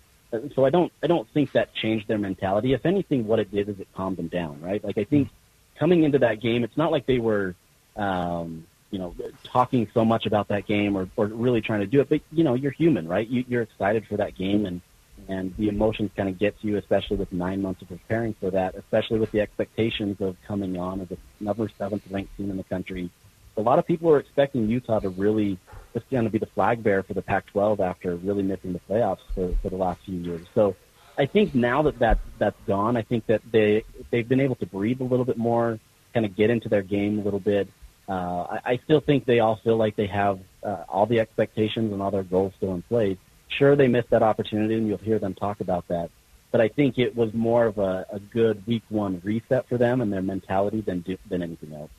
so 0.55 0.65
I 0.65 0.69
don't 0.69 0.91
I 1.03 1.07
don't 1.07 1.27
think 1.29 1.51
that 1.53 1.73
changed 1.73 2.07
their 2.07 2.17
mentality. 2.17 2.73
If 2.73 2.85
anything, 2.85 3.27
what 3.27 3.39
it 3.39 3.51
did 3.51 3.69
is 3.69 3.79
it 3.79 3.87
calmed 3.95 4.17
them 4.17 4.27
down, 4.27 4.61
right? 4.61 4.83
Like 4.83 4.97
I 4.97 5.03
think 5.03 5.29
coming 5.77 6.03
into 6.03 6.19
that 6.19 6.41
game, 6.41 6.63
it's 6.63 6.77
not 6.77 6.91
like 6.91 7.05
they 7.05 7.19
were, 7.19 7.55
um, 7.95 8.65
you 8.91 8.99
know, 8.99 9.15
talking 9.43 9.89
so 9.93 10.05
much 10.05 10.25
about 10.25 10.47
that 10.49 10.65
game 10.65 10.95
or, 10.95 11.09
or 11.15 11.27
really 11.27 11.61
trying 11.61 11.81
to 11.81 11.87
do 11.87 12.01
it. 12.01 12.09
But 12.09 12.21
you 12.31 12.43
know, 12.43 12.53
you're 12.53 12.71
human, 12.71 13.07
right? 13.07 13.27
You, 13.27 13.45
you're 13.47 13.63
excited 13.63 14.05
for 14.07 14.17
that 14.17 14.35
game, 14.35 14.65
and 14.65 14.81
and 15.27 15.55
the 15.57 15.69
emotions 15.69 16.11
kind 16.15 16.27
of 16.27 16.39
get 16.39 16.59
to 16.61 16.67
you, 16.67 16.77
especially 16.77 17.17
with 17.17 17.31
nine 17.31 17.61
months 17.61 17.81
of 17.81 17.89
preparing 17.89 18.33
for 18.33 18.49
that, 18.51 18.75
especially 18.75 19.19
with 19.19 19.31
the 19.31 19.41
expectations 19.41 20.19
of 20.19 20.35
coming 20.47 20.77
on 20.77 21.01
as 21.01 21.11
a 21.11 21.43
number 21.43 21.69
seventh 21.77 22.03
ranked 22.09 22.35
team 22.37 22.49
in 22.49 22.57
the 22.57 22.63
country. 22.63 23.09
A 23.57 23.61
lot 23.61 23.79
of 23.79 23.85
people 23.85 24.09
are 24.09 24.19
expecting 24.19 24.67
Utah 24.67 24.99
to 24.99 25.09
really 25.09 25.57
is 25.93 26.03
going 26.09 26.23
to 26.23 26.29
be 26.29 26.39
the 26.39 26.47
flag 26.47 26.83
bearer 26.83 27.03
for 27.03 27.13
the 27.13 27.21
Pac-12 27.21 27.79
after 27.79 28.15
really 28.15 28.43
missing 28.43 28.73
the 28.73 28.79
playoffs 28.89 29.19
for, 29.35 29.53
for 29.61 29.69
the 29.69 29.75
last 29.75 30.01
few 30.01 30.17
years. 30.17 30.45
So 30.55 30.75
I 31.17 31.25
think 31.25 31.53
now 31.53 31.83
that, 31.83 31.99
that 31.99 32.19
that's 32.39 32.59
gone, 32.65 32.97
I 32.97 33.03
think 33.03 33.27
that 33.27 33.41
they 33.51 33.83
they've 34.09 34.27
been 34.27 34.39
able 34.39 34.55
to 34.55 34.65
breathe 34.65 35.01
a 35.01 35.03
little 35.03 35.25
bit 35.25 35.37
more, 35.37 35.79
kind 36.13 36.25
of 36.25 36.35
get 36.35 36.49
into 36.49 36.69
their 36.69 36.81
game 36.81 37.19
a 37.19 37.21
little 37.21 37.39
bit. 37.39 37.67
Uh, 38.09 38.11
I, 38.49 38.59
I 38.65 38.79
still 38.83 38.99
think 38.99 39.25
they 39.25 39.39
all 39.39 39.57
feel 39.57 39.77
like 39.77 39.95
they 39.95 40.07
have 40.07 40.39
uh, 40.63 40.83
all 40.89 41.05
the 41.05 41.19
expectations 41.19 41.93
and 41.93 42.01
all 42.01 42.11
their 42.11 42.23
goals 42.23 42.53
still 42.57 42.73
in 42.73 42.81
place. 42.81 43.17
Sure, 43.47 43.75
they 43.75 43.87
missed 43.87 44.09
that 44.09 44.23
opportunity, 44.23 44.75
and 44.75 44.87
you'll 44.87 44.97
hear 44.97 45.19
them 45.19 45.35
talk 45.35 45.61
about 45.61 45.87
that. 45.89 46.09
But 46.51 46.61
I 46.61 46.67
think 46.67 46.97
it 46.97 47.15
was 47.15 47.33
more 47.33 47.65
of 47.65 47.77
a, 47.77 48.05
a 48.11 48.19
good 48.19 48.65
week 48.65 48.83
one 48.89 49.21
reset 49.23 49.67
for 49.69 49.77
them 49.77 50.01
and 50.01 50.11
their 50.11 50.21
mentality 50.21 50.81
than 50.81 51.03
than 51.29 51.43
anything 51.43 51.73
else. 51.73 51.91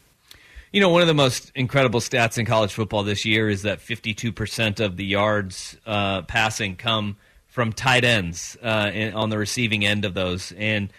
You 0.74 0.80
know, 0.80 0.88
one 0.88 1.02
of 1.02 1.06
the 1.06 1.14
most 1.14 1.52
incredible 1.54 2.00
stats 2.00 2.36
in 2.36 2.46
college 2.46 2.74
football 2.74 3.04
this 3.04 3.24
year 3.24 3.48
is 3.48 3.62
that 3.62 3.78
52% 3.78 4.84
of 4.84 4.96
the 4.96 5.04
yards 5.04 5.76
uh, 5.86 6.22
passing 6.22 6.74
come 6.74 7.16
from 7.46 7.72
tight 7.72 8.02
ends 8.02 8.56
uh, 8.60 8.90
in, 8.92 9.14
on 9.14 9.30
the 9.30 9.38
receiving 9.38 9.84
end 9.84 10.04
of 10.04 10.14
those. 10.14 10.50
And 10.50 10.92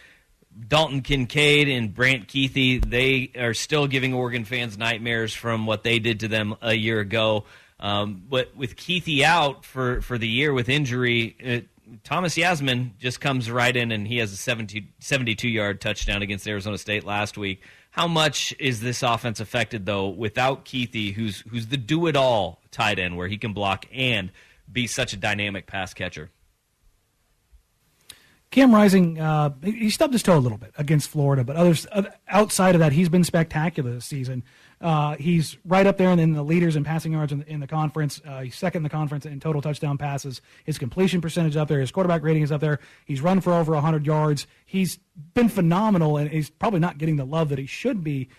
Dalton 0.70 1.02
Kincaid 1.02 1.68
and 1.68 1.94
Brant 1.94 2.30
Kuithe, 2.30 2.90
they 2.90 3.34
are 3.38 3.54
still 3.54 3.86
giving 3.86 4.14
Oregon 4.14 4.46
fans 4.46 4.78
nightmares 4.78 5.34
from 5.34 5.66
what 5.66 5.84
they 5.84 6.00
did 6.00 6.22
to 6.22 6.30
them 6.30 6.56
a 6.62 6.74
year 6.74 7.02
ago. 7.02 7.44
Um, 7.78 8.24
but 8.30 8.56
with 8.56 8.78
Kuithe 8.78 9.24
out 9.24 9.66
for, 9.66 10.00
for 10.00 10.18
the 10.18 10.30
year 10.30 10.54
with 10.54 10.70
injury, 10.70 11.36
it, 11.38 11.68
Thomas 12.06 12.36
Yassmin 12.38 12.98
just 12.98 13.20
comes 13.20 13.52
right 13.52 13.76
in 13.76 13.92
and 13.92 14.08
he 14.08 14.20
has 14.20 14.32
a 14.32 14.38
70, 14.38 14.88
72 15.00 15.50
yard 15.50 15.82
touchdown 15.82 16.22
against 16.22 16.48
Arizona 16.48 16.78
State 16.78 17.04
last 17.04 17.38
week. 17.38 17.62
How 17.96 18.10
much 18.10 18.54
is 18.60 18.82
this 18.82 19.04
offense 19.04 19.40
affected 19.40 19.86
though 19.86 20.10
without 20.10 20.66
Kuithe, 20.66 21.14
who's 21.14 21.46
who's 21.50 21.68
the 21.68 21.78
do 21.78 22.08
it 22.08 22.18
all 22.18 22.60
tight 22.70 23.00
end 23.00 23.16
where 23.16 23.30
he 23.30 23.38
can 23.38 23.54
block 23.54 23.86
and 23.90 24.34
be 24.70 24.86
such 24.86 25.14
a 25.14 25.16
dynamic 25.16 25.66
pass 25.66 25.94
catcher? 25.94 26.30
Cam 28.52 28.76
Rising, 28.76 29.18
uh, 29.18 29.52
he 29.64 29.90
stubbed 29.90 30.12
his 30.12 30.24
toe 30.24 30.38
a 30.38 30.40
little 30.40 30.58
bit 30.58 30.74
against 30.78 31.08
Florida, 31.08 31.46
but 31.46 31.56
others 31.56 31.88
outside 32.28 32.76
of 32.76 32.80
that, 32.80 32.92
he's 32.92 33.08
been 33.08 33.24
spectacular 33.24 33.94
this 33.94 34.06
season. 34.06 34.44
Uh, 34.86 35.16
he's 35.16 35.58
right 35.66 35.88
up 35.88 35.98
there 35.98 36.12
in 36.12 36.34
the 36.34 36.44
leaders 36.44 36.76
in 36.76 36.84
passing 36.84 37.14
yards 37.14 37.32
in 37.32 37.40
the, 37.40 37.50
in 37.50 37.60
the 37.60 37.66
conference. 37.66 38.22
Uh, 38.24 38.42
he's 38.42 38.56
second 38.56 38.82
in 38.82 38.84
the 38.84 38.90
conference 38.90 39.26
in 39.26 39.40
total 39.40 39.60
touchdown 39.60 39.98
passes. 39.98 40.42
His 40.64 40.78
completion 40.78 41.22
percentage 41.22 41.58
up 41.58 41.68
there. 41.68 41.80
His 41.80 41.90
quarterback 41.90 42.22
rating 42.22 42.44
is 42.44 42.52
up 42.52 42.62
there. 42.62 42.80
He's 43.04 43.20
run 43.20 43.42
for 43.42 43.52
over 43.52 43.74
100 43.74 44.06
yards. 44.06 44.46
He's 44.64 45.00
been 45.34 45.50
phenomenal, 45.50 46.18
and 46.18 46.30
he's 46.30 46.52
probably 46.52 46.82
not 46.82 47.00
getting 47.00 47.16
the 47.16 47.26
love 47.26 47.50
that 47.50 47.58
he 47.58 47.66
should 47.66 48.04
be. 48.04 48.30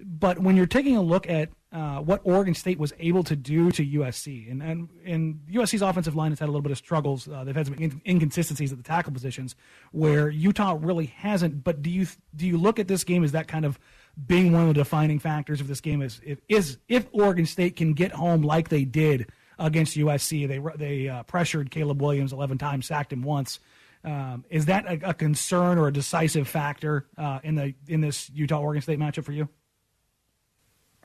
But 0.00 0.40
when 0.40 0.56
you're 0.56 0.66
taking 0.66 0.96
a 0.96 1.02
look 1.02 1.30
at 1.30 1.50
uh, 1.70 1.98
what 2.00 2.20
Oregon 2.24 2.54
State 2.54 2.80
was 2.80 2.92
able 2.98 3.22
to 3.22 3.36
do 3.36 3.70
to 3.70 3.86
USC, 3.86 4.50
and, 4.50 4.64
and, 4.64 4.88
and 5.04 5.40
USC's 5.52 5.82
offensive 5.82 6.16
line 6.16 6.32
has 6.32 6.40
had 6.40 6.46
a 6.46 6.50
little 6.50 6.62
bit 6.62 6.72
of 6.72 6.78
struggles. 6.78 7.28
Uh, 7.28 7.44
they've 7.44 7.54
had 7.54 7.66
some 7.66 7.74
in- 7.74 8.02
inconsistencies 8.04 8.72
at 8.72 8.78
the 8.78 8.84
tackle 8.84 9.12
positions 9.12 9.54
where 9.92 10.28
Utah 10.28 10.76
really 10.80 11.06
hasn't. 11.06 11.62
But 11.62 11.82
do 11.82 11.90
you 11.90 12.08
do 12.34 12.48
you 12.48 12.58
look 12.58 12.80
at 12.80 12.88
this 12.88 13.04
game 13.04 13.22
as 13.22 13.30
that 13.30 13.46
kind 13.46 13.64
of 13.64 13.78
being 14.26 14.52
one 14.52 14.62
of 14.62 14.68
the 14.68 14.74
defining 14.74 15.18
factors 15.18 15.60
of 15.60 15.68
this 15.68 15.80
game 15.80 16.02
is 16.02 16.20
if, 16.24 16.38
is 16.48 16.78
if 16.88 17.06
Oregon 17.12 17.46
State 17.46 17.76
can 17.76 17.94
get 17.94 18.12
home 18.12 18.42
like 18.42 18.68
they 18.68 18.84
did 18.84 19.30
against 19.58 19.96
USC, 19.96 20.48
they 20.48 20.60
they 20.76 21.08
uh, 21.08 21.22
pressured 21.24 21.70
Caleb 21.70 22.00
Williams 22.00 22.32
11 22.32 22.58
times, 22.58 22.86
sacked 22.86 23.12
him 23.12 23.22
once. 23.22 23.60
Um, 24.04 24.44
is 24.50 24.66
that 24.66 24.84
a, 24.86 25.10
a, 25.10 25.14
concern 25.14 25.78
or 25.78 25.88
a 25.88 25.92
decisive 25.92 26.46
factor 26.46 27.06
uh, 27.16 27.40
in 27.42 27.54
the 27.54 27.74
in 27.88 28.02
this 28.02 28.30
Utah 28.30 28.60
Oregon 28.60 28.82
State 28.82 28.98
matchup 28.98 29.24
for 29.24 29.32
you? 29.32 29.48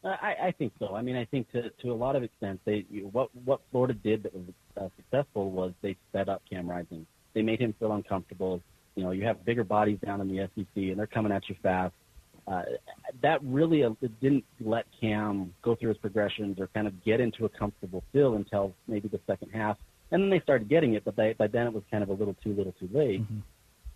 I, 0.03 0.35
I 0.43 0.51
think 0.51 0.73
so. 0.79 0.95
I 0.95 1.01
mean, 1.01 1.15
I 1.15 1.25
think 1.25 1.51
to 1.51 1.69
to 1.81 1.91
a 1.91 1.93
lot 1.93 2.15
of 2.15 2.23
extent, 2.23 2.59
they 2.65 2.85
you 2.89 3.07
what 3.07 3.29
what 3.45 3.61
Florida 3.71 3.93
did 3.93 4.23
that 4.23 4.33
was 4.33 4.43
uh, 4.77 4.89
successful 4.97 5.51
was 5.51 5.73
they 5.81 5.95
set 6.11 6.29
up 6.29 6.41
Cam 6.49 6.69
Rising. 6.69 7.05
They 7.33 7.41
made 7.41 7.59
him 7.59 7.73
feel 7.79 7.93
uncomfortable. 7.93 8.61
You 8.95 9.03
know, 9.03 9.11
you 9.11 9.25
have 9.25 9.45
bigger 9.45 9.63
bodies 9.63 9.99
down 10.03 10.21
in 10.21 10.27
the 10.27 10.49
SEC, 10.55 10.67
and 10.75 10.97
they're 10.97 11.07
coming 11.07 11.31
at 11.31 11.47
you 11.47 11.55
fast. 11.61 11.93
Uh, 12.49 12.63
that 13.21 13.39
really 13.43 13.83
uh, 13.83 13.91
didn't 14.21 14.43
let 14.59 14.85
Cam 14.99 15.53
go 15.61 15.75
through 15.75 15.89
his 15.89 15.97
progressions 15.97 16.59
or 16.59 16.67
kind 16.67 16.87
of 16.87 17.03
get 17.03 17.21
into 17.21 17.45
a 17.45 17.49
comfortable 17.49 18.03
feel 18.11 18.33
until 18.35 18.73
maybe 18.87 19.07
the 19.07 19.19
second 19.27 19.51
half. 19.51 19.77
And 20.11 20.23
then 20.23 20.29
they 20.31 20.39
started 20.39 20.67
getting 20.67 20.95
it, 20.95 21.05
but 21.05 21.15
they, 21.15 21.33
by 21.33 21.45
then 21.45 21.67
it 21.67 21.73
was 21.73 21.83
kind 21.91 22.01
of 22.01 22.09
a 22.09 22.13
little 22.13 22.35
too 22.43 22.53
little 22.53 22.73
too 22.79 22.89
late. 22.91 23.21
Mm-hmm. 23.21 23.39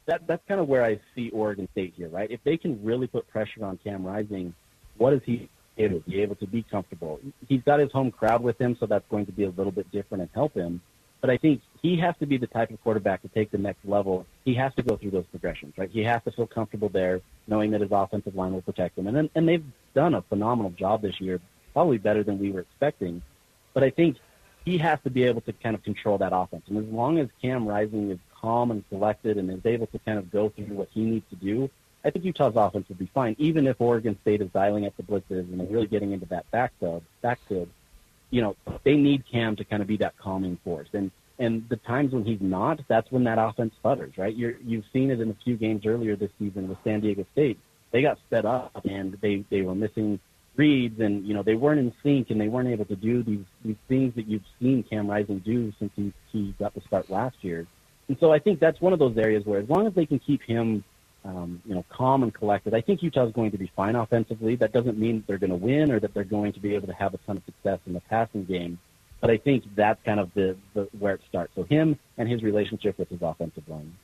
That, 0.05 0.27
that's 0.27 0.43
kind 0.47 0.59
of 0.61 0.67
where 0.67 0.83
I 0.83 0.99
see 1.15 1.31
Oregon 1.31 1.67
State 1.71 1.93
here, 1.97 2.09
right? 2.09 2.29
If 2.29 2.43
they 2.43 2.57
can 2.57 2.83
really 2.83 3.07
put 3.07 3.27
pressure 3.27 3.65
on 3.65 3.79
Cam 3.83 4.05
Rising, 4.05 4.53
what 4.97 5.13
is 5.13 5.21
he 5.25 5.49
able 5.77 6.01
to 6.01 6.09
be 6.09 6.21
able 6.21 6.35
to 6.35 6.45
be 6.45 6.61
comfortable? 6.61 7.19
He's 7.47 7.63
got 7.63 7.79
his 7.79 7.91
home 7.91 8.11
crowd 8.11 8.43
with 8.43 8.61
him, 8.61 8.77
so 8.79 8.85
that's 8.85 9.05
going 9.09 9.25
to 9.25 9.31
be 9.31 9.45
a 9.45 9.49
little 9.49 9.71
bit 9.71 9.89
different 9.91 10.21
and 10.21 10.29
help 10.33 10.53
him. 10.53 10.81
But 11.23 11.29
I 11.29 11.37
think 11.37 11.61
he 11.81 11.95
has 11.99 12.15
to 12.19 12.25
be 12.25 12.35
the 12.35 12.47
type 12.47 12.69
of 12.69 12.83
quarterback 12.83 13.21
to 13.21 13.29
take 13.29 13.49
the 13.49 13.57
next 13.57 13.85
level. 13.85 14.25
He 14.43 14.53
has 14.55 14.75
to 14.75 14.83
go 14.83 14.97
through 14.97 15.11
those 15.11 15.25
progressions, 15.27 15.73
right? 15.77 15.89
He 15.89 16.03
has 16.03 16.21
to 16.23 16.31
feel 16.33 16.47
comfortable 16.47 16.89
there, 16.89 17.21
knowing 17.47 17.71
that 17.71 17.79
his 17.79 17.91
offensive 17.93 18.35
line 18.35 18.51
will 18.51 18.61
protect 18.61 18.97
him. 18.97 19.07
And 19.07 19.15
then, 19.15 19.29
and 19.33 19.47
they've 19.47 19.63
done 19.93 20.15
a 20.15 20.21
phenomenal 20.23 20.71
job 20.71 21.01
this 21.01 21.21
year, 21.21 21.39
probably 21.71 21.97
better 21.97 22.23
than 22.23 22.39
we 22.39 22.51
were 22.51 22.59
expecting. 22.59 23.21
But 23.73 23.83
I 23.83 23.89
think 23.89 24.17
he 24.65 24.77
has 24.79 24.99
to 25.05 25.09
be 25.09 25.23
able 25.23 25.39
to 25.41 25.53
kind 25.53 25.75
of 25.75 25.83
control 25.83 26.17
that 26.17 26.33
offense. 26.35 26.63
And 26.67 26.77
as 26.77 26.91
long 26.91 27.17
as 27.19 27.29
Cam 27.41 27.65
Rising 27.65 28.11
is 28.11 28.19
calm 28.35 28.71
and 28.71 28.83
collected 28.89 29.37
and 29.37 29.49
is 29.49 29.65
able 29.65 29.87
to 29.87 29.99
kind 29.99 30.19
of 30.19 30.29
go 30.29 30.49
through 30.49 30.75
what 30.75 30.89
he 30.91 31.05
needs 31.05 31.25
to 31.29 31.37
do, 31.37 31.69
I 32.03 32.09
think 32.09 32.25
Utah's 32.25 32.57
offense 32.57 32.89
will 32.89 32.97
be 32.97 33.09
fine, 33.13 33.37
even 33.39 33.65
if 33.65 33.79
Oregon 33.79 34.17
State 34.23 34.41
is 34.41 34.49
dialing 34.49 34.85
up 34.85 34.97
the 34.97 35.03
blitzes 35.03 35.49
and 35.49 35.57
they're 35.57 35.67
really 35.67 35.87
getting 35.87 36.11
into 36.11 36.25
that 36.25 36.51
backfield. 36.51 37.01
Backfield, 37.21 37.69
you 38.33 38.41
know, 38.41 38.55
they 38.83 38.95
need 38.95 39.23
Cam 39.31 39.55
to 39.57 39.63
kind 39.63 39.83
of 39.83 39.87
be 39.87 39.97
that 39.97 40.17
calming 40.17 40.57
force. 40.63 40.89
And 40.93 41.11
and 41.37 41.67
the 41.69 41.77
times 41.77 42.13
when 42.13 42.25
he's 42.25 42.41
not, 42.41 42.79
that's 42.87 43.11
when 43.11 43.23
that 43.25 43.37
offense 43.37 43.73
sputters, 43.79 44.17
right? 44.17 44.35
You're, 44.35 44.55
you've 44.65 44.85
seen 44.93 45.09
it 45.09 45.19
in 45.19 45.29
a 45.29 45.35
few 45.43 45.55
games 45.55 45.85
earlier 45.85 46.15
this 46.15 46.29
season 46.39 46.69
with 46.69 46.77
San 46.83 47.01
Diego 47.01 47.25
State. 47.33 47.59
They 47.91 48.01
got 48.01 48.19
sped 48.27 48.45
up 48.45 48.85
and 48.85 49.17
they, 49.19 49.43
they 49.49 49.61
were 49.61 49.73
missing 49.73 50.19
reads 50.55 50.99
and, 50.99 51.27
you 51.27 51.33
know, 51.33 51.41
they 51.41 51.55
weren't 51.55 51.79
in 51.79 51.91
sync 52.03 52.29
and 52.29 52.39
they 52.39 52.47
weren't 52.47 52.69
able 52.69 52.85
to 52.85 52.95
do 52.95 53.23
these, 53.23 53.43
these 53.65 53.75
things 53.87 54.13
that 54.15 54.27
you've 54.27 54.43
seen 54.59 54.83
Cam 54.83 55.07
Rising 55.07 55.39
do 55.39 55.73
since 55.79 55.91
he, 55.95 56.13
he 56.31 56.53
got 56.59 56.75
the 56.75 56.81
start 56.81 57.09
last 57.09 57.37
year. 57.41 57.65
And 58.07 58.17
so 58.19 58.31
I 58.31 58.37
think 58.37 58.59
that's 58.59 58.79
one 58.79 58.93
of 58.93 58.99
those 58.99 59.17
areas 59.17 59.43
where 59.43 59.59
as 59.59 59.67
long 59.67 59.87
as 59.87 59.93
they 59.95 60.05
can 60.05 60.19
keep 60.19 60.43
him, 60.43 60.83
um, 61.25 61.61
you 61.65 61.73
know, 61.73 61.85
calm 61.89 62.23
and 62.23 62.33
collected, 62.33 62.73
I 62.73 62.81
think 62.81 63.01
Utah's 63.01 63.31
going 63.31 63.51
to 63.51 63.57
be 63.57 63.71
fine 63.75 63.95
offensively. 63.95 64.55
That 64.55 64.73
doesn't 64.73 64.97
mean 64.97 65.23
they're 65.27 65.37
going 65.37 65.49
to 65.49 65.55
win 65.55 65.91
or 65.91 65.99
that 65.99 66.13
they're 66.13 66.23
going 66.23 66.53
to 66.53 66.59
be 66.59 66.75
able 66.75 66.87
to 66.87 66.93
have 66.93 67.13
a 67.13 67.17
ton 67.19 67.37
of 67.37 67.43
success 67.45 67.79
in 67.85 67.93
the 67.93 68.01
passing 68.01 68.45
game. 68.45 68.79
But 69.21 69.29
I 69.29 69.37
think 69.37 69.63
that's 69.75 70.03
kind 70.03 70.19
of 70.19 70.33
the, 70.33 70.57
the 70.73 70.89
where 70.99 71.13
it 71.13 71.21
starts. 71.29 71.53
So 71.55 71.63
him 71.63 71.97
and 72.17 72.27
his 72.29 72.43
relationship 72.43 72.97
with 72.97 73.09
his 73.09 73.21
offensive 73.21 73.67
line. 73.69 73.95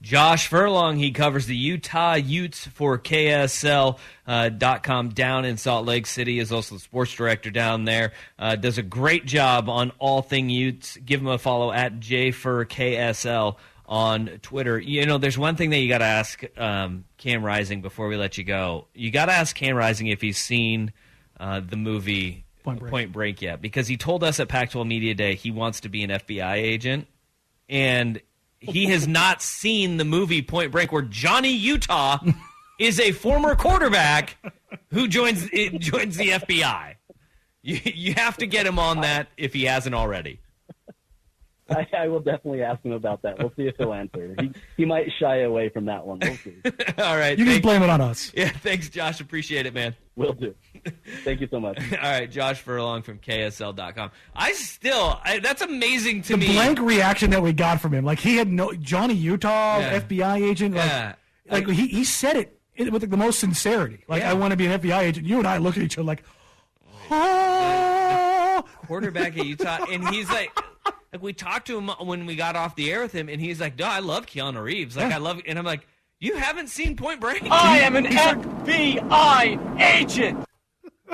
Josh 0.00 0.48
Furlong, 0.48 0.98
he 0.98 1.12
covers 1.12 1.46
the 1.46 1.56
Utah 1.56 2.14
Utes 2.14 2.66
for 2.66 2.98
KSL.com 2.98 3.98
uh, 4.26 5.10
down 5.10 5.44
in 5.46 5.56
Salt 5.56 5.86
Lake 5.86 6.06
City, 6.06 6.38
is 6.38 6.52
also 6.52 6.74
the 6.74 6.80
sports 6.80 7.14
director 7.14 7.50
down 7.50 7.86
there. 7.86 8.12
Uh, 8.38 8.54
does 8.54 8.76
a 8.76 8.82
great 8.82 9.24
job 9.24 9.70
on 9.70 9.92
all 9.98 10.20
thing 10.20 10.50
Utes. 10.50 10.98
Give 10.98 11.20
him 11.20 11.28
a 11.28 11.38
follow 11.38 11.72
at 11.72 12.00
JFurKSL 12.00 13.56
on 13.86 14.38
Twitter. 14.42 14.78
You 14.78 15.06
know, 15.06 15.18
there's 15.18 15.38
one 15.38 15.56
thing 15.56 15.70
that 15.70 15.78
you 15.78 15.88
got 15.88 15.98
to 15.98 16.04
ask 16.04 16.42
um, 16.58 17.04
Cam 17.18 17.44
Rising 17.44 17.82
before 17.82 18.08
we 18.08 18.16
let 18.16 18.38
you 18.38 18.44
go. 18.44 18.86
You 18.94 19.10
got 19.10 19.26
to 19.26 19.32
ask 19.32 19.54
Cam 19.54 19.76
Rising 19.76 20.06
if 20.08 20.20
he's 20.20 20.38
seen 20.38 20.92
uh, 21.38 21.60
the 21.60 21.76
movie 21.76 22.44
Point 22.62 22.80
Break. 22.80 22.90
Point 22.90 23.12
Break 23.12 23.42
yet 23.42 23.60
because 23.60 23.86
he 23.86 23.96
told 23.96 24.24
us 24.24 24.40
at 24.40 24.48
Pac-12 24.48 24.86
Media 24.86 25.14
Day 25.14 25.34
he 25.34 25.50
wants 25.50 25.80
to 25.80 25.88
be 25.88 26.02
an 26.02 26.10
FBI 26.10 26.54
agent, 26.54 27.06
and 27.68 28.20
he 28.58 28.86
has 28.86 29.06
not 29.08 29.42
seen 29.42 29.98
the 29.98 30.04
movie 30.04 30.42
Point 30.42 30.72
Break 30.72 30.90
where 30.90 31.02
Johnny 31.02 31.52
Utah 31.52 32.18
is 32.80 32.98
a 32.98 33.12
former 33.12 33.54
quarterback 33.54 34.38
who 34.90 35.06
joins 35.08 35.48
joins 35.78 36.16
the 36.16 36.30
FBI. 36.30 36.94
You, 37.62 37.80
you 37.84 38.14
have 38.14 38.36
to 38.38 38.46
get 38.46 38.66
him 38.66 38.78
on 38.78 39.02
that 39.02 39.28
if 39.36 39.52
he 39.52 39.64
hasn't 39.64 39.94
already. 39.94 40.40
I, 41.70 41.86
I, 41.96 42.08
will 42.08 42.20
definitely 42.20 42.62
ask 42.62 42.84
him 42.84 42.92
about 42.92 43.22
that. 43.22 43.38
We'll 43.38 43.52
see 43.56 43.66
if 43.66 43.76
he'll 43.78 43.94
answer. 43.94 44.34
He, 44.38 44.52
he 44.76 44.84
might 44.84 45.08
shy 45.18 45.40
away 45.40 45.70
from 45.70 45.86
that 45.86 46.06
one. 46.06 46.18
We'll 46.20 46.36
see. 46.36 46.56
All 46.98 47.16
right. 47.16 47.38
You 47.38 47.44
can 47.46 47.62
blame 47.62 47.82
it 47.82 47.88
on 47.88 48.02
us. 48.02 48.30
Yeah, 48.34 48.50
thanks, 48.50 48.90
Josh. 48.90 49.20
Appreciate 49.20 49.64
it, 49.64 49.72
man. 49.72 49.96
Will 50.14 50.34
do. 50.34 50.54
Thank 51.24 51.40
you 51.40 51.48
so 51.50 51.60
much. 51.60 51.78
All 51.92 51.98
right, 51.98 52.30
Josh 52.30 52.60
Furlong 52.60 53.02
from 53.02 53.18
KSL.com. 53.18 54.10
I 54.34 54.52
still, 54.52 55.18
I, 55.24 55.38
that's 55.38 55.62
amazing 55.62 56.22
to 56.22 56.34
the 56.34 56.36
me. 56.36 56.46
The 56.48 56.52
blank 56.52 56.80
reaction 56.80 57.30
that 57.30 57.42
we 57.42 57.54
got 57.54 57.80
from 57.80 57.94
him. 57.94 58.04
Like, 58.04 58.18
he 58.18 58.36
had 58.36 58.48
no, 58.48 58.72
Johnny 58.74 59.14
Utah, 59.14 59.78
yeah. 59.78 60.00
FBI 60.00 60.42
agent. 60.42 60.74
Like, 60.74 60.86
yeah. 60.86 61.14
like 61.50 61.68
he, 61.68 61.86
he 61.86 62.04
said 62.04 62.36
it 62.36 62.60
with 62.76 63.02
like, 63.02 63.10
the 63.10 63.16
most 63.16 63.38
sincerity. 63.38 64.04
Like, 64.06 64.20
yeah. 64.20 64.30
I 64.30 64.34
want 64.34 64.50
to 64.50 64.56
be 64.58 64.66
an 64.66 64.78
FBI 64.78 65.00
agent. 65.00 65.26
You 65.26 65.38
and 65.38 65.48
I 65.48 65.56
look 65.56 65.78
at 65.78 65.82
each 65.82 65.96
other 65.96 66.04
like, 66.04 66.24
oh. 67.10 68.62
The, 68.64 68.70
the 68.80 68.86
quarterback 68.86 69.38
at 69.38 69.46
Utah. 69.46 69.86
And 69.90 70.06
he's 70.10 70.30
like, 70.30 70.50
like 71.14 71.22
we 71.22 71.32
talked 71.32 71.68
to 71.68 71.78
him 71.78 71.88
when 72.06 72.26
we 72.26 72.34
got 72.34 72.56
off 72.56 72.74
the 72.74 72.90
air 72.92 73.00
with 73.00 73.12
him, 73.12 73.28
and 73.28 73.40
he's 73.40 73.60
like, 73.60 73.78
"No, 73.78 73.86
I 73.86 74.00
love 74.00 74.26
Keanu 74.26 74.60
Reeves. 74.60 74.96
Like 74.96 75.10
yeah. 75.10 75.16
I 75.16 75.18
love," 75.18 75.40
and 75.46 75.58
I'm 75.58 75.64
like, 75.64 75.86
"You 76.18 76.36
haven't 76.36 76.68
seen 76.68 76.96
Point 76.96 77.20
Break? 77.20 77.44
I 77.48 77.78
am 77.78 77.94
an 77.94 78.04
FBI 78.06 79.80
agent." 79.80 80.44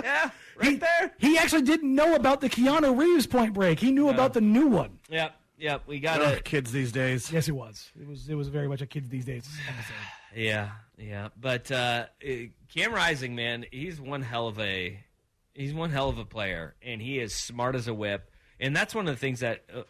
Yeah, 0.02 0.30
right 0.56 0.70
he, 0.70 0.76
there. 0.76 1.12
He 1.18 1.36
actually 1.36 1.62
didn't 1.62 1.94
know 1.94 2.14
about 2.14 2.40
the 2.40 2.48
Keanu 2.48 2.96
Reeves 2.96 3.26
Point 3.26 3.52
Break. 3.52 3.80
He 3.80 3.90
knew 3.90 4.08
about 4.08 4.32
the 4.32 4.40
new 4.40 4.66
one. 4.66 4.98
Yep, 5.10 5.34
yep. 5.58 5.82
We 5.86 6.00
got 6.00 6.22
it. 6.22 6.44
Kids 6.44 6.72
these 6.72 6.90
days. 6.90 7.30
Yes, 7.30 7.48
it 7.48 7.52
was. 7.52 7.90
It 8.00 8.06
was. 8.06 8.26
It 8.30 8.34
was 8.34 8.48
very 8.48 8.66
much 8.66 8.80
a 8.80 8.86
kids 8.86 9.10
these 9.10 9.26
days. 9.26 9.46
yeah, 10.34 10.70
yeah. 10.96 11.28
But 11.38 11.70
uh, 11.70 12.06
Cam 12.74 12.94
Rising, 12.94 13.34
man, 13.34 13.66
he's 13.70 14.00
one 14.00 14.22
hell 14.22 14.46
of 14.46 14.58
a 14.58 14.98
he's 15.54 15.74
one 15.74 15.90
hell 15.90 16.08
of 16.08 16.16
a 16.16 16.24
player, 16.24 16.76
and 16.80 17.02
he 17.02 17.18
is 17.18 17.34
smart 17.34 17.74
as 17.74 17.86
a 17.86 17.92
whip 17.92 18.29
and 18.60 18.76
that's 18.76 18.94
one 18.94 19.08
of 19.08 19.14
the 19.14 19.20
things 19.20 19.40
that 19.40 19.64
uh, 19.74 19.82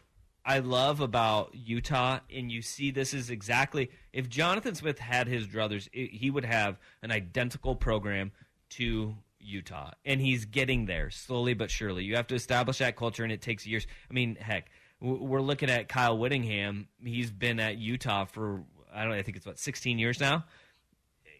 I 0.45 0.61
love 0.61 1.01
about 1.01 1.55
Utah. 1.55 2.21
And 2.35 2.51
you 2.51 2.63
see, 2.63 2.91
this 2.91 3.13
is 3.13 3.31
exactly 3.31 3.91
if 4.13 4.29
Jonathan 4.29 4.75
Smith 4.75 4.99
had 4.99 5.27
his 5.27 5.47
druthers, 5.47 5.89
he 5.93 6.31
would 6.31 6.45
have 6.45 6.79
an 7.03 7.11
identical 7.11 7.75
program 7.75 8.33
to 8.71 9.15
Utah, 9.39 9.91
and 10.05 10.21
he's 10.21 10.45
getting 10.45 10.87
there 10.87 11.11
slowly 11.11 11.55
but 11.55 11.71
surely. 11.71 12.05
You 12.05 12.17
have 12.17 12.27
to 12.29 12.35
establish 12.35 12.79
that 12.79 12.97
culture, 12.97 13.25
and 13.25 13.33
it 13.33 13.41
takes 13.41 13.67
years. 13.67 13.87
I 14.11 14.15
mean, 14.15 14.37
heck, 14.37 14.71
we're 15.01 15.41
looking 15.41 15.71
at 15.71 15.89
Kyle 15.89 16.17
Whittingham. 16.17 16.89
He's 17.03 17.31
been 17.31 17.59
at 17.59 17.79
Utah 17.79 18.27
for 18.27 18.63
I 18.93 19.03
don't 19.03 19.13
know, 19.13 19.19
I 19.19 19.23
think 19.23 19.37
it's 19.37 19.47
about 19.47 19.59
16 19.59 19.99
years 19.99 20.21
now. 20.21 20.45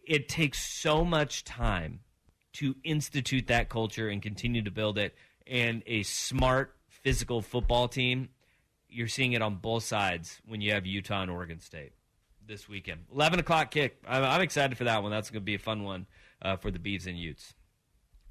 It 0.05 0.29
takes 0.29 0.59
so 0.59 1.05
much 1.05 1.43
time 1.43 1.99
to 2.53 2.75
institute 2.83 3.47
that 3.47 3.69
culture 3.69 4.07
and 4.09 4.21
continue 4.21 4.61
to 4.63 4.71
build 4.71 4.97
it. 4.97 5.15
And 5.47 5.83
a 5.85 6.03
smart 6.03 6.75
physical 7.01 7.41
football 7.41 7.87
team. 7.87 8.29
You're 8.89 9.07
seeing 9.07 9.33
it 9.33 9.41
on 9.41 9.55
both 9.55 9.83
sides 9.83 10.41
when 10.45 10.61
you 10.61 10.73
have 10.73 10.85
Utah 10.85 11.21
and 11.21 11.31
Oregon 11.31 11.59
State 11.59 11.93
this 12.45 12.67
weekend. 12.67 13.01
11 13.13 13.39
o'clock 13.39 13.71
kick. 13.71 13.97
I'm, 14.07 14.23
I'm 14.23 14.41
excited 14.41 14.77
for 14.77 14.83
that 14.85 15.01
one. 15.01 15.11
That's 15.11 15.29
going 15.29 15.41
to 15.41 15.45
be 15.45 15.55
a 15.55 15.59
fun 15.59 15.83
one 15.83 16.07
uh, 16.41 16.57
for 16.57 16.71
the 16.71 16.79
Beavs 16.79 17.07
and 17.07 17.17
Utes. 17.17 17.53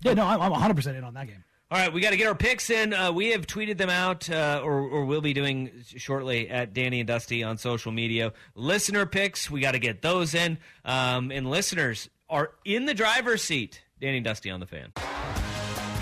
Yeah, 0.03 0.15
no, 0.15 0.25
I'm, 0.27 0.41
I'm 0.41 0.53
100% 0.53 0.97
in 0.97 1.05
on 1.05 1.15
that 1.15 1.27
game. 1.27 1.45
All 1.73 1.79
right, 1.79 1.93
we 1.93 2.01
got 2.01 2.11
to 2.11 2.17
get 2.17 2.27
our 2.27 2.35
picks 2.35 2.69
in. 2.69 2.93
Uh, 2.93 3.13
we 3.13 3.31
have 3.31 3.47
tweeted 3.47 3.79
them 3.79 3.91
out, 3.91 4.29
uh, 4.29 4.61
or, 4.65 4.81
or 4.81 5.05
will 5.05 5.21
be 5.21 5.33
doing 5.33 5.71
shortly 5.85 6.51
at 6.51 6.75
Danny 6.75 6.99
and 6.99 7.07
Dusty 7.07 7.45
on 7.45 7.59
social 7.59 7.93
media. 7.93 8.33
Listener 8.57 9.07
picks, 9.07 9.49
we 9.49 9.61
got 9.61 9.73
to 9.73 9.79
get 9.79 10.03
those 10.03 10.35
in. 10.35 10.59
Um, 10.85 11.31
and 11.31 11.49
listeners 11.49 12.11
are 12.29 12.53
in 12.65 12.87
the 12.87 12.95
driver's 12.95 13.43
seat. 13.43 13.83
Danny 14.01 14.17
and 14.17 14.25
Dusty 14.25 14.51
on 14.51 14.59
the 14.59 14.67
fan. 14.67 14.93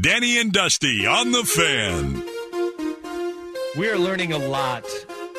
Danny 0.00 0.38
and 0.38 0.52
Dusty 0.52 1.06
on 1.06 1.32
the 1.32 1.42
fan. 1.44 2.22
We 3.76 3.88
are 3.90 3.98
learning 3.98 4.32
a 4.32 4.38
lot 4.38 4.84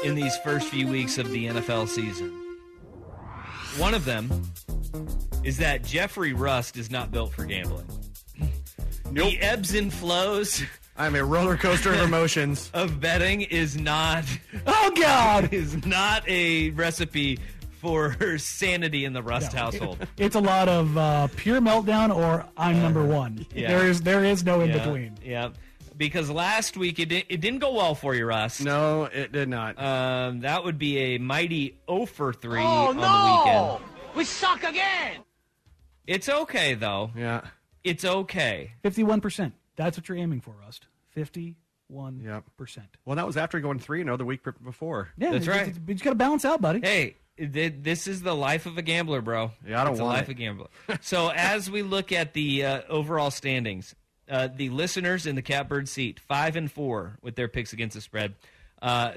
in 0.04 0.16
these 0.16 0.36
first 0.44 0.68
few 0.68 0.88
weeks 0.88 1.18
of 1.18 1.30
the 1.32 1.48
NFL 1.48 1.88
season. 1.88 2.30
One 3.78 3.94
of 3.94 4.04
them 4.06 4.30
is 5.44 5.58
that 5.58 5.84
Jeffrey 5.84 6.34
Rust 6.34 6.76
is 6.78 6.92
not 6.92 7.12
built 7.12 7.32
for 7.32 7.46
gambling. 7.46 7.86
Nope. 9.12 9.32
The 9.32 9.40
ebbs 9.40 9.74
and 9.76 9.94
flows 9.94 10.62
I'm 10.98 11.16
a 11.16 11.24
roller 11.24 11.56
coaster 11.56 11.94
of 11.94 12.02
emotions. 12.02 12.70
of 12.74 13.00
betting 13.00 13.42
is 13.42 13.78
not 13.78 14.26
Oh 14.68 14.92
God! 15.00 15.54
is 15.54 15.86
not 15.86 16.28
a 16.28 16.72
recipe 16.72 17.40
for 17.80 18.38
sanity 18.38 19.06
in 19.06 19.14
the 19.14 19.24
Rust 19.24 19.54
household. 19.54 20.06
It's 20.18 20.36
a 20.36 20.40
lot 20.42 20.68
of 20.70 20.98
uh, 20.98 21.28
pure 21.36 21.62
meltdown 21.62 22.16
or 22.16 22.46
I'm 22.58 22.82
number 22.82 23.04
one. 23.06 23.46
yeah. 23.56 23.70
There 23.70 23.88
is 23.88 24.02
there 24.02 24.24
is 24.24 24.44
no 24.44 24.62
in 24.62 24.70
Yeah, 24.70 24.78
between. 24.84 25.18
Yeah. 25.24 25.50
Because 25.98 26.30
last 26.30 26.78
week 26.78 26.98
it, 27.00 27.10
di- 27.10 27.26
it 27.28 27.42
didn't 27.42 27.60
go 27.60 27.74
well 27.74 27.94
for 27.94 28.16
you, 28.16 28.26
Russ. 28.26 28.62
No, 28.62 29.04
it 29.06 29.32
did 29.34 29.50
not. 29.50 29.78
Um, 29.82 30.40
that 30.42 30.64
would 30.64 30.78
be 30.80 30.98
a 30.98 31.18
mighty 31.18 31.78
0 31.90 32.06
for 32.06 32.32
3 32.32 32.62
Oh, 32.62 32.64
on 32.64 32.96
the 32.98 33.02
no! 33.02 33.44
weekend. 33.80 34.16
We 34.16 34.24
suck 34.24 34.64
again. 34.64 35.18
It's 36.08 36.30
okay, 36.30 36.74
though. 36.76 37.12
yeah. 37.18 37.42
It's 37.84 38.04
okay. 38.06 38.72
Fifty-one 38.82 39.22
percent. 39.22 39.54
That's 39.78 39.98
what 39.98 40.10
you're 40.10 40.18
aiming 40.18 40.42
for, 40.42 40.54
Rust. 40.64 40.88
Fifty-one 41.10 42.22
Yep. 42.24 42.44
percent. 42.58 42.88
Well, 43.06 43.16
that 43.16 43.26
was 43.28 43.38
after 43.38 43.60
going 43.60 43.80
3 43.80 44.04
0 44.04 44.18
the 44.18 44.26
week 44.26 44.42
before. 44.64 45.10
Yeah, 45.18 45.32
That's 45.32 45.44
it's- 45.48 45.58
right. 45.58 45.68
it's- 45.68 45.82
You 45.88 45.94
just 45.94 46.04
got 46.04 46.12
to 46.12 46.16
balance 46.16 46.46
out, 46.46 46.62
buddy. 46.62 46.80
Hey, 46.82 47.04
th- 47.04 47.16
this 47.40 48.08
is 48.08 48.22
the 48.22 48.36
life 48.36 48.66
of 48.66 48.78
a 48.78 48.82
gambler, 48.82 49.22
bro. 49.22 49.52
Yeah, 49.66 49.82
I 49.82 49.84
don't 49.84 49.94
it's 49.94 50.02
want 50.02 50.12
the 50.12 50.18
life 50.18 50.22
it. 50.24 50.24
of 50.24 50.30
a 50.30 50.34
gambler. 50.34 50.68
so 51.02 51.30
as 51.30 51.70
we 51.70 51.82
look 51.82 52.12
at 52.12 52.34
the 52.34 52.66
uh, 52.66 52.82
overall 52.90 53.32
standings, 53.32 53.96
uh, 54.30 54.50
the 54.54 54.70
listeners 54.70 55.26
in 55.26 55.36
the 55.36 55.42
catbird 55.42 55.90
seat, 55.90 56.20
five 56.20 56.56
and 56.56 56.72
four 56.72 57.18
with 57.22 57.36
their 57.36 57.48
picks 57.48 57.74
against 57.74 57.96
the 57.96 58.02
spread. 58.02 58.36
Uh, 58.82 59.12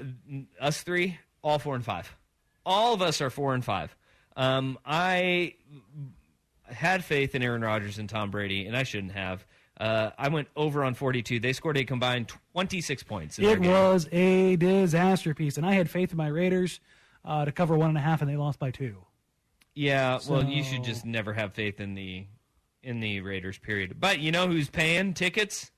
us 0.59 0.81
three, 0.81 1.19
all 1.43 1.59
four 1.59 1.75
and 1.75 1.85
five. 1.85 2.15
All 2.65 2.93
of 2.93 3.01
us 3.01 3.21
are 3.21 3.29
four 3.29 3.53
and 3.53 3.63
five. 3.63 3.95
Um, 4.35 4.79
I 4.85 5.53
had 6.65 7.03
faith 7.03 7.35
in 7.35 7.43
Aaron 7.43 7.61
Rodgers 7.61 7.99
and 7.99 8.09
Tom 8.09 8.31
Brady, 8.31 8.65
and 8.65 8.75
I 8.75 8.83
shouldn't 8.83 9.13
have. 9.13 9.45
Uh, 9.79 10.11
I 10.17 10.29
went 10.29 10.47
over 10.55 10.83
on 10.83 10.93
42. 10.93 11.39
They 11.39 11.53
scored 11.53 11.77
a 11.77 11.83
combined 11.83 12.31
26 12.53 13.03
points. 13.03 13.39
In 13.39 13.45
It 13.45 13.59
was 13.59 14.07
a 14.11 14.55
disaster 14.55 15.33
piece, 15.33 15.57
and 15.57 15.65
I 15.65 15.73
had 15.73 15.89
faith 15.89 16.11
in 16.11 16.17
my 16.17 16.27
Raiders 16.27 16.79
uh, 17.25 17.45
to 17.45 17.51
cover 17.51 17.75
one 17.77 17.89
and 17.89 17.97
a 17.97 18.01
half, 18.01 18.21
and 18.21 18.29
they 18.29 18.37
lost 18.37 18.59
by 18.59 18.71
two. 18.71 18.97
Yeah, 19.75 20.19
well, 20.29 20.43
you 20.43 20.63
should 20.63 20.83
just 20.83 21.05
never 21.05 21.33
have 21.33 21.53
faith 21.53 21.79
in 21.79 21.95
the 21.95 22.27
in 22.83 22.99
the 22.99 23.21
Raiders. 23.21 23.57
Period. 23.57 23.99
But 23.99 24.19
you 24.19 24.31
know 24.31 24.47
who's 24.47 24.69
paying 24.69 25.13
tickets? 25.13 25.71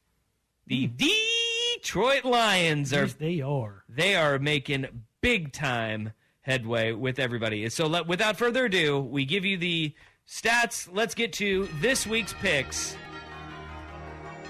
The 0.67 0.87
Detroit 0.87 2.25
Lions 2.25 2.91
are. 2.93 3.03
Yes, 3.03 3.13
they 3.13 3.41
are. 3.41 3.83
They 3.87 4.15
are 4.15 4.37
making 4.39 4.87
big 5.21 5.53
time 5.53 6.11
headway 6.41 6.91
with 6.91 7.19
everybody. 7.19 7.67
So 7.69 7.87
let, 7.87 8.05
without 8.07 8.37
further 8.37 8.65
ado, 8.65 8.99
we 8.99 9.25
give 9.25 9.45
you 9.45 9.57
the 9.57 9.93
stats. 10.27 10.89
Let's 10.91 11.15
get 11.15 11.33
to 11.33 11.69
this 11.79 12.05
week's 12.05 12.33
picks 12.33 12.97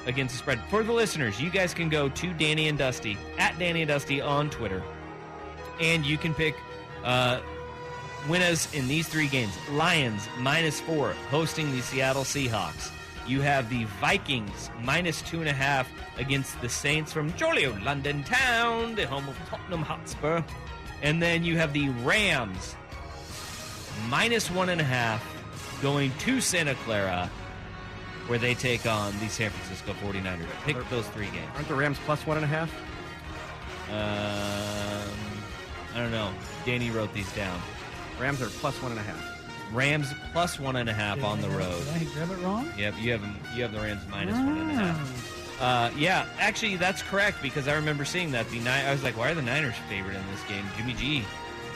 against 0.06 0.34
the 0.34 0.40
spread. 0.40 0.60
For 0.70 0.84
the 0.84 0.92
listeners, 0.94 1.40
you 1.40 1.50
guys 1.50 1.74
can 1.74 1.90
go 1.90 2.10
to 2.10 2.34
Danny 2.34 2.68
and 2.68 2.78
Dusty 2.78 3.18
at 3.38 3.58
Danny 3.60 3.82
and 3.82 3.90
Dusty 3.90 4.22
on 4.22 4.50
Twitter, 4.50 4.82
and 5.80 6.06
you 6.06 6.18
can 6.18 6.34
pick 6.34 6.56
uh, 7.06 7.40
winners 8.28 8.68
in 8.74 8.88
these 8.88 9.08
three 9.08 9.28
games. 9.28 9.54
Lions 9.72 10.28
minus 10.40 10.82
four 10.82 11.14
hosting 11.30 11.72
the 11.72 11.82
Seattle 11.82 12.24
Seahawks. 12.24 12.92
You 13.28 13.42
have 13.42 13.70
the 13.70 13.86
Vikings 14.02 14.70
minus 14.84 15.22
two 15.22 15.40
and 15.40 15.50
a 15.50 15.54
half 15.54 15.90
against 16.18 16.60
the 16.62 16.70
Saints 16.70 17.14
from 17.14 17.34
jolly 17.36 17.66
old 17.66 17.82
London 17.82 18.24
town, 18.24 18.96
the 18.96 19.08
home 19.08 19.28
of 19.28 19.38
Tottenham 19.48 19.82
Hotspur. 19.82 20.44
And 21.02 21.22
then 21.22 21.44
you 21.44 21.58
have 21.58 21.74
the 21.74 21.90
Rams 22.04 22.76
minus 24.10 24.52
one 24.52 24.70
and 24.70 24.82
a 24.82 24.84
half 24.84 25.24
going 25.82 26.12
to 26.20 26.42
Santa 26.42 26.76
Clara 26.76 27.30
where 28.28 28.40
they 28.40 28.56
take 28.56 28.86
on 28.86 29.18
the 29.20 29.28
San 29.28 29.52
Francisco 29.52 29.94
49ers. 29.94 30.46
Pick 30.66 30.78
those 30.90 31.08
three 31.10 31.28
games. 31.28 31.50
Aren't 31.56 31.68
the 31.68 31.76
Rams 31.76 31.98
plus 32.06 32.26
one 32.26 32.38
and 32.38 32.44
a 32.44 32.48
half? 32.48 32.72
Um, 33.92 35.35
I 35.96 36.00
don't 36.00 36.12
know. 36.12 36.32
Danny 36.66 36.92
wrote 36.92 37.14
these 37.14 37.32
down. 37.34 37.60
Rams 38.20 38.42
are 38.42 38.48
plus 38.48 38.82
one 38.84 38.92
and 38.92 39.00
a 39.00 39.04
half. 39.04 39.74
Rams 39.74 40.14
plus 40.32 40.60
one 40.60 40.76
and 40.76 40.90
a 40.90 40.94
half 40.94 41.24
on 41.24 41.42
the 41.42 41.50
road. 41.50 41.84
Did 41.86 42.08
I 42.08 42.14
grab 42.14 42.32
it 42.32 42.44
wrong? 42.44 42.70
Yep, 42.78 42.94
you 43.00 43.12
have 43.14 43.22
them. 43.22 43.36
You 43.56 43.64
have 43.64 43.72
the 43.72 43.80
Rams 43.80 44.02
minus 44.12 44.36
one 44.36 44.58
and 44.58 44.72
a 44.72 44.74
half. 44.74 45.62
Uh, 45.62 45.90
yeah, 45.98 46.26
actually, 46.38 46.76
that's 46.76 47.02
correct 47.02 47.42
because 47.42 47.68
I 47.68 47.76
remember 47.76 48.04
seeing 48.04 48.32
that. 48.34 48.48
The 48.50 48.60
Ni- 48.60 48.68
I 48.68 48.92
was 48.92 49.04
like, 49.04 49.18
why 49.18 49.32
are 49.32 49.34
the 49.36 49.42
Niners 49.42 49.76
favored 49.90 50.16
in 50.16 50.22
this 50.32 50.44
game? 50.50 50.66
Jimmy 50.78 50.94
G, 50.94 51.24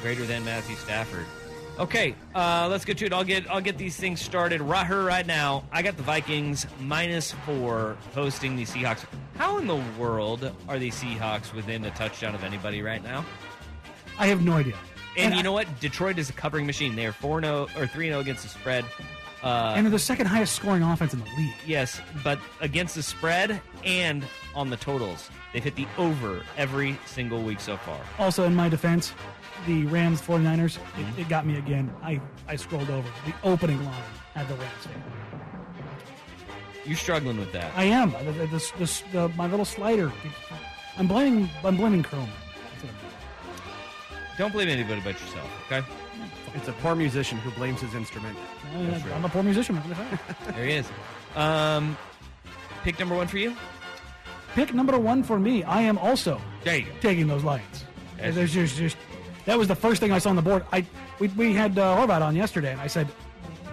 greater 0.02 0.26
than 0.26 0.44
Matthew 0.44 0.76
Stafford. 0.76 1.26
Okay, 1.80 2.14
uh, 2.36 2.68
let's 2.70 2.84
get 2.84 2.98
to 2.98 3.06
it. 3.06 3.14
I'll 3.14 3.24
get 3.24 3.50
I'll 3.50 3.62
get 3.62 3.78
these 3.78 3.96
things 3.96 4.22
started 4.22 4.60
right 4.60 4.86
here 4.86 5.04
right 5.04 5.26
now. 5.26 5.64
I 5.72 5.82
got 5.82 5.96
the 5.96 6.04
Vikings 6.04 6.68
minus 6.82 7.32
four 7.46 7.96
hosting 8.14 8.58
the 8.58 8.66
Seahawks. 8.66 9.06
How 9.38 9.58
in 9.60 9.66
the 9.68 9.82
world 9.98 10.52
are 10.68 10.78
the 10.78 10.90
Seahawks 10.92 11.54
within 11.54 11.86
a 11.86 11.92
touchdown 11.92 12.36
of 12.36 12.44
anybody 12.44 12.82
right 12.82 13.02
now? 13.02 13.26
I 14.20 14.28
have 14.28 14.44
no 14.44 14.54
idea. 14.54 14.76
And, 15.18 15.26
And 15.28 15.34
you 15.34 15.40
I- 15.40 15.44
know 15.44 15.54
what? 15.54 15.80
Detroit 15.80 16.20
is 16.20 16.30
a 16.30 16.34
covering 16.34 16.66
machine. 16.68 16.96
They 16.96 17.06
are 17.08 17.12
4 17.12 17.42
0 17.42 17.68
or 17.76 17.88
3 17.88 18.08
0 18.10 18.20
against 18.20 18.44
the 18.44 18.50
spread. 18.50 18.86
Uh, 19.42 19.74
and 19.76 19.86
they're 19.86 19.92
the 19.92 19.98
second 19.98 20.26
highest 20.26 20.54
scoring 20.54 20.84
offense 20.84 21.14
in 21.14 21.20
the 21.20 21.26
league. 21.38 21.54
Yes, 21.66 22.02
but 22.26 22.38
against 22.60 22.96
the 22.96 23.02
spread 23.04 23.62
and 23.86 24.26
on 24.54 24.70
the 24.70 24.76
totals, 24.76 25.30
they've 25.54 25.64
hit 25.64 25.76
the 25.78 25.88
over 25.98 26.44
every 26.58 27.00
single 27.06 27.42
week 27.42 27.62
so 27.62 27.78
far. 27.78 27.98
Also, 28.18 28.44
in 28.44 28.54
my 28.54 28.68
defense, 28.68 29.14
the 29.66 29.86
Rams 29.86 30.22
49ers, 30.22 30.78
Mm-hmm. 30.78 31.20
it, 31.20 31.22
it 31.22 31.30
got 31.30 31.46
me 31.46 31.58
again. 31.58 31.90
I, 32.04 32.20
I 32.50 32.58
scrolled 32.58 32.90
over. 32.90 33.08
The 33.26 33.34
opening 33.44 33.84
line 33.86 34.04
had 34.36 34.46
the 34.50 34.56
Rams. 34.56 34.88
You're 36.86 36.98
struggling 36.98 37.38
with 37.38 37.52
that. 37.54 37.72
I 37.78 37.86
am. 37.86 38.12
The, 38.12 38.48
the, 38.78 39.04
the, 39.14 39.30
my 39.38 39.48
little 39.48 39.66
slider. 39.66 40.12
I'm 40.98 41.08
blaming. 41.08 41.50
I'm 41.64 41.78
blaming 41.78 42.04
Chrome. 42.04 42.30
Don't 44.40 44.54
blame 44.54 44.70
anybody 44.70 45.02
but 45.02 45.20
yourself, 45.20 45.52
okay? 45.66 45.86
It's 46.56 46.70
a 46.70 46.72
poor 46.72 46.96
musician 46.96 47.38
who 47.40 47.52
blames 47.52 47.82
his 47.82 47.94
instrument. 47.94 48.38
Uh, 48.74 48.98
I'm 49.14 49.26
a 49.26 49.28
poor 49.28 49.44
musician. 49.44 49.76
What 49.76 49.84
can 49.84 49.92
I 49.94 50.10
say? 50.16 50.52
There 50.56 50.66
he 50.66 50.72
is. 50.76 50.90
Um, 51.36 51.98
pick 52.86 52.98
number 52.98 53.16
one 53.16 53.28
for 53.28 53.38
you. 53.38 53.54
Pick 54.56 54.74
number 54.74 54.98
one 54.98 55.24
for 55.24 55.38
me. 55.38 55.66
I 55.66 55.82
am 55.82 55.98
also 55.98 56.40
There 56.64 56.78
you 56.78 56.86
go. 56.86 56.92
taking 57.02 57.28
those 57.28 57.44
Lions. 57.44 57.84
Yes. 58.18 58.34
There's 58.34 58.54
just, 58.54 58.78
just 58.78 58.96
that 59.44 59.58
was 59.58 59.68
the 59.68 59.76
first 59.76 60.00
thing 60.00 60.14
I 60.14 60.20
saw 60.20 60.30
on 60.30 60.38
the 60.38 60.42
board. 60.42 60.64
I 60.72 60.86
we, 61.20 61.28
we 61.30 61.54
had 61.54 61.78
uh, 61.78 61.98
Horvath 61.98 62.22
on 62.22 62.34
yesterday, 62.34 62.72
and 62.72 62.80
I 62.80 62.88
said, 62.88 63.10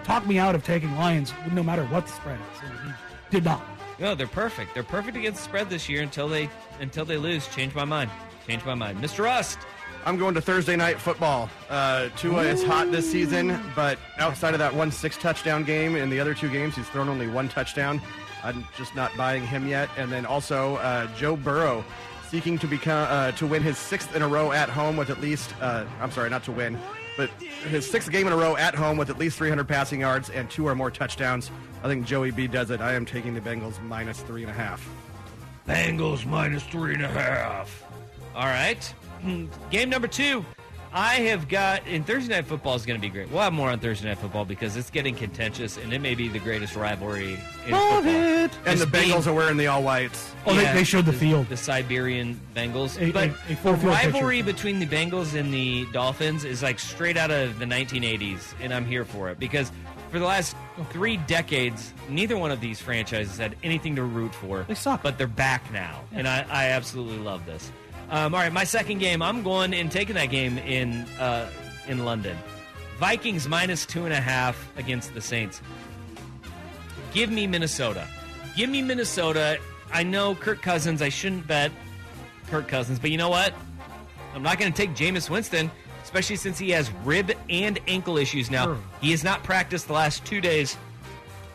"Talk 0.03 0.27
me 0.27 0.37
out 0.37 0.53
of 0.53 0.65
taking 0.65 0.93
Lions, 0.97 1.33
no 1.53 1.63
matter 1.63 1.85
what 1.85 2.07
the 2.07 2.11
spread 2.11 2.39
is." 2.53 2.69
And 2.69 2.77
he 2.79 2.91
did 3.31 3.45
not. 3.45 3.61
No, 3.99 4.15
they're 4.15 4.27
perfect. 4.27 4.73
They're 4.73 4.83
perfect 4.83 5.15
against 5.15 5.39
the 5.39 5.45
spread 5.45 5.69
this 5.69 5.87
year 5.87 6.01
until 6.01 6.27
they 6.27 6.49
until 6.81 7.05
they 7.05 7.15
lose. 7.17 7.47
Change 7.47 7.73
my 7.73 7.85
mind. 7.85 8.11
Change 8.45 8.65
my 8.65 8.75
mind. 8.75 8.99
Mr. 8.99 9.23
Rust. 9.23 9.59
I'm 10.07 10.15
going 10.15 10.33
to 10.35 10.41
Thursday 10.41 10.77
night 10.77 11.01
football. 11.01 11.49
Uh, 11.69 12.07
Tua 12.15 12.43
is 12.43 12.63
hot 12.63 12.91
this 12.91 13.11
season, 13.11 13.59
but 13.75 13.99
outside 14.19 14.53
of 14.53 14.59
that 14.59 14.73
one 14.73 14.89
six 14.89 15.17
touchdown 15.17 15.65
game 15.65 15.97
in 15.97 16.09
the 16.09 16.17
other 16.17 16.33
two 16.33 16.49
games, 16.49 16.77
he's 16.77 16.87
thrown 16.87 17.09
only 17.09 17.27
one 17.27 17.49
touchdown. 17.49 18.01
I'm 18.41 18.65
just 18.77 18.95
not 18.95 19.11
buying 19.17 19.45
him 19.45 19.67
yet. 19.67 19.89
And 19.97 20.09
then 20.09 20.25
also 20.25 20.77
uh, 20.77 21.13
Joe 21.17 21.35
Burrow 21.35 21.83
seeking 22.29 22.57
to 22.59 22.67
become 22.67 23.05
uh, 23.09 23.33
to 23.33 23.45
win 23.45 23.61
his 23.61 23.77
sixth 23.77 24.15
in 24.15 24.21
a 24.21 24.27
row 24.29 24.53
at 24.53 24.69
home 24.69 24.95
with 24.95 25.09
at 25.09 25.19
least 25.19 25.53
uh, 25.59 25.83
I'm 25.99 26.11
sorry, 26.11 26.29
not 26.29 26.45
to 26.45 26.53
win, 26.53 26.79
but 27.17 27.29
his 27.67 27.85
sixth 27.85 28.09
game 28.09 28.27
in 28.27 28.31
a 28.31 28.37
row 28.37 28.55
at 28.55 28.75
home 28.75 28.95
with 28.95 29.09
at 29.09 29.17
least 29.17 29.37
300 29.37 29.67
passing 29.67 29.99
yards 29.99 30.29
and 30.29 30.49
two 30.49 30.69
or 30.69 30.73
more 30.73 30.89
touchdowns. 30.89 31.51
I 31.83 31.89
think 31.89 32.05
Joey 32.05 32.31
B 32.31 32.47
does 32.47 32.71
it. 32.71 32.79
I 32.79 32.93
am 32.93 33.05
taking 33.05 33.33
the 33.33 33.41
Bengals 33.41 33.83
minus 33.83 34.21
three 34.21 34.43
and 34.43 34.51
a 34.51 34.55
half. 34.55 34.87
Bengals 35.67 36.25
minus 36.25 36.63
three 36.63 36.93
and 36.93 37.03
a 37.03 37.09
half. 37.09 37.83
All 38.33 38.45
right. 38.45 38.93
Hmm, 39.21 39.45
Game 39.71 39.89
number 39.89 40.07
two. 40.07 40.45
I 40.93 41.15
have 41.15 41.49
got, 41.49 41.81
and 41.85 42.07
Thursday 42.07 42.33
Night 42.33 42.45
Football 42.47 42.75
is 42.75 42.85
going 42.85 42.99
to 42.99 43.01
be 43.05 43.09
great. 43.11 43.29
We'll 43.29 43.41
have 43.41 43.51
more 43.51 43.69
on 43.69 43.77
Thursday 43.79 44.07
Night 44.07 44.17
Football 44.19 44.45
because 44.45 44.77
it's 44.77 44.89
getting 44.89 45.15
contentious 45.15 45.75
and 45.77 45.91
it 45.93 45.99
may 45.99 46.15
be 46.15 46.29
the 46.29 46.39
greatest 46.39 46.75
rivalry 46.77 47.37
in 47.65 47.71
Love 47.71 48.05
football. 48.05 48.13
it. 48.15 48.51
And 48.65 48.79
This 48.79 48.79
the 48.79 48.85
Bengals 48.85 49.25
being- 49.25 49.27
are 49.27 49.33
wearing 49.33 49.57
the 49.57 49.67
all 49.67 49.83
whites. 49.83 50.33
Oh, 50.45 50.55
they, 50.55 50.63
they 50.73 50.83
showed 50.85 51.05
the 51.05 51.13
field. 51.13 51.49
The 51.49 51.57
Siberian 51.57 52.39
Bengals. 52.55 52.99
A- 52.99 53.11
but 53.11 53.29
a- 53.29 53.31
a 53.51 53.55
full 53.57 53.73
the 53.73 53.79
field 53.79 53.83
rivalry 53.93 54.37
picture. 54.37 54.53
between 54.53 54.79
the 54.79 54.85
Bengals 54.87 55.37
and 55.37 55.53
the 55.53 55.85
Dolphins 55.91 56.45
is 56.45 56.63
like 56.63 56.79
straight 56.79 57.17
out 57.17 57.31
of 57.31 57.59
the 57.59 57.65
1980s, 57.65 58.53
and 58.61 58.73
I'm 58.73 58.85
here 58.85 59.03
for 59.03 59.29
it 59.29 59.39
because 59.39 59.71
for 60.09 60.19
the 60.19 60.25
last 60.25 60.55
three 60.91 61.17
decades, 61.17 61.93
neither 62.07 62.37
one 62.37 62.49
of 62.49 62.61
these 62.61 62.79
franchises 62.79 63.37
had 63.37 63.57
anything 63.61 63.97
to 63.97 64.03
root 64.03 64.33
for. 64.33 64.63
They 64.63 64.73
suck. 64.73 65.03
But 65.03 65.17
they're 65.17 65.27
back 65.27 65.69
now, 65.73 65.99
and 66.13 66.27
I, 66.29 66.45
I 66.49 66.65
absolutely 66.69 67.17
love 67.19 67.45
this. 67.45 67.71
Um, 68.09 68.33
all 68.33 68.39
right, 68.39 68.53
my 68.53 68.63
second 68.63 68.99
game, 68.99 69.21
I'm 69.21 69.43
going 69.43 69.73
and 69.73 69.91
taking 69.91 70.15
that 70.15 70.29
game 70.29 70.57
in 70.59 71.05
uh, 71.19 71.49
in 71.87 72.05
London. 72.05 72.37
Vikings 72.99 73.47
minus 73.47 73.85
two 73.85 74.05
and 74.05 74.13
a 74.13 74.21
half 74.21 74.71
against 74.77 75.13
the 75.13 75.21
Saints. 75.21 75.61
Give 77.13 77.29
me 77.29 77.47
Minnesota. 77.47 78.07
Give 78.55 78.69
me 78.69 78.81
Minnesota. 78.81 79.59
I 79.91 80.03
know 80.03 80.35
Kirk 80.35 80.61
Cousins. 80.61 81.01
I 81.01 81.09
shouldn't 81.09 81.47
bet 81.47 81.71
Kirk 82.47 82.67
Cousins, 82.67 82.97
but 82.97 83.11
you 83.11 83.17
know 83.17 83.29
what? 83.29 83.53
I'm 84.33 84.43
not 84.43 84.57
going 84.59 84.71
to 84.71 84.77
take 84.77 84.95
Jameis 84.95 85.29
Winston, 85.29 85.69
especially 86.03 86.35
since 86.37 86.57
he 86.57 86.71
has 86.71 86.91
rib 87.03 87.31
and 87.49 87.79
ankle 87.87 88.17
issues 88.17 88.49
now. 88.49 88.65
Sure. 88.65 88.77
He 89.01 89.11
has 89.11 89.23
not 89.23 89.43
practiced 89.43 89.87
the 89.87 89.93
last 89.93 90.25
two 90.25 90.41
days 90.41 90.77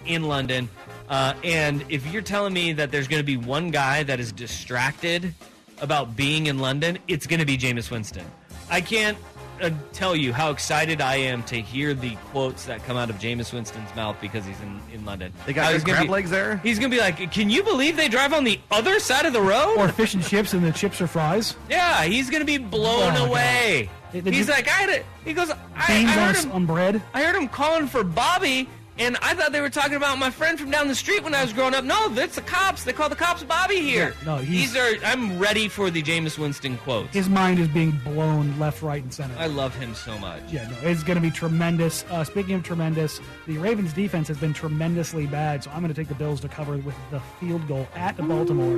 in 0.07 0.25
London. 0.25 0.69
Uh, 1.09 1.35
and 1.45 1.85
if 1.89 2.07
you're 2.13 2.23
telling 2.23 2.53
me 2.53 2.73
that 2.73 2.91
there's 2.91 3.09
going 3.09 3.21
to 3.21 3.27
be 3.27 3.37
one 3.37 3.71
guy 3.71 4.03
that 4.03 4.21
is 4.21 4.33
distracted 4.33 5.35
about 5.83 6.17
being 6.17 6.47
in 6.47 6.59
London, 6.59 6.99
it's 7.09 7.27
going 7.27 7.41
to 7.41 7.47
be 7.47 7.59
Jameis 7.59 7.91
Winston. 7.91 8.25
I 8.71 8.81
can't 8.81 9.19
uh, 9.61 9.71
tell 9.93 10.17
you 10.17 10.33
how 10.33 10.51
excited 10.51 11.01
I 11.01 11.17
am 11.17 11.43
to 11.45 11.57
hear 11.61 11.93
the 11.93 12.15
quotes 12.31 12.65
that 12.67 12.83
come 12.85 12.97
out 12.97 13.11
of 13.11 13.17
Jameis 13.17 13.53
Winston's 13.53 13.95
mouth 13.95 14.17
because 14.21 14.47
he's 14.47 14.59
in, 14.61 14.81
in 14.95 15.05
London. 15.05 15.33
They 15.45 15.53
got 15.53 15.65
How 15.65 15.69
good 15.71 15.75
he's 15.75 15.85
gonna 15.85 15.97
crab 15.99 16.07
be- 16.07 16.13
legs 16.13 16.31
there. 16.31 16.57
He's 16.59 16.79
going 16.79 16.91
to 16.91 16.97
be 16.97 17.01
like, 17.01 17.31
Can 17.33 17.51
you 17.51 17.63
believe 17.63 17.97
they 17.97 18.09
drive 18.09 18.33
on 18.33 18.45
the 18.45 18.59
other 18.71 18.99
side 19.01 19.27
of 19.27 19.33
the 19.33 19.43
road? 19.43 19.77
Or 19.77 19.89
fish 19.89 20.15
and 20.15 20.25
chips, 20.25 20.55
and 20.55 20.65
the 20.65 20.73
chips 20.73 21.01
are 21.01 21.07
fries. 21.07 21.57
Yeah, 21.69 22.05
he's 22.05 22.31
gonna 22.31 22.45
be 22.45 22.59
blown 22.59 23.03
Oh, 23.03 23.11
my 23.11 23.17
God. 23.19 23.29
away. 23.29 23.91
Did- 24.13 24.25
did 24.25 24.35
he's 24.35 24.47
you- 24.49 24.55
like, 24.55 24.69
I 24.69 24.73
had 24.73 24.89
it. 24.89 25.05
He 25.25 25.33
goes, 25.33 25.51
I, 25.51 25.57
I 25.77 25.87
Beans 25.89 26.11
on, 26.11 26.17
heard 26.19 26.37
him. 26.37 26.53
on 26.53 26.67
bread. 26.67 27.03
I 27.15 27.23
heard 27.23 27.37
him 27.37 27.49
calling 27.49 27.87
for 27.89 28.05
Bobby, 28.05 28.69
and 28.99 29.17
I 29.23 29.35
thought 29.35 29.53
they 29.53 29.61
were 29.61 29.71
talking 29.71 29.95
about 29.95 30.19
my 30.19 30.31
friend 30.31 30.59
from 30.59 30.71
down 30.71 30.89
the 30.89 30.95
street 30.95 31.23
when 31.25 31.35
I 31.35 31.43
was 31.43 31.53
growing 31.53 31.75
up. 31.75 31.85
No, 31.85 32.09
that's 32.11 32.35
the 32.37 32.43
cops. 32.43 32.85
They 32.85 32.93
call 32.93 33.09
the 33.09 33.17
cops 33.17 33.43
Bobby 33.43 33.81
here. 33.81 34.15
Yeah, 34.21 34.27
no, 34.27 34.37
he's- 34.39 34.73
these 34.73 34.77
are. 34.77 35.05
I'm 35.07 35.39
ready 35.39 35.69
for 35.69 35.91
the 35.91 36.03
Jameis 36.03 36.39
Winston 36.39 36.77
quotes. 36.79 37.13
His 37.15 37.29
mind 37.29 37.59
is 37.59 37.69
being 37.69 37.93
blown 38.05 38.59
left, 38.59 38.83
right, 38.83 39.03
and 39.03 39.13
center. 39.13 39.35
I 39.39 39.47
love 39.47 39.75
him 39.75 39.95
so 39.95 40.19
much. 40.19 40.43
Yeah, 40.51 40.69
no, 40.69 40.77
it's 40.89 41.03
going 41.03 41.17
to 41.17 41.23
be 41.23 41.31
tremendous. 41.31 42.05
Uh, 42.11 42.25
speaking 42.25 42.55
of 42.55 42.63
tremendous, 42.63 43.21
the 43.47 43.59
Ravens' 43.59 43.93
defense 43.93 44.29
has 44.29 44.37
been 44.39 44.53
tremendously 44.53 45.27
bad, 45.27 45.65
so 45.65 45.71
I'm 45.71 45.81
going 45.81 45.93
to 45.93 45.99
take 46.01 46.09
the 46.09 46.15
Bills 46.15 46.41
to 46.43 46.49
cover 46.49 46.77
with 46.77 46.95
the 47.11 47.21
field 47.41 47.67
goal 47.69 47.89
at 47.95 48.17
Baltimore. 48.17 48.77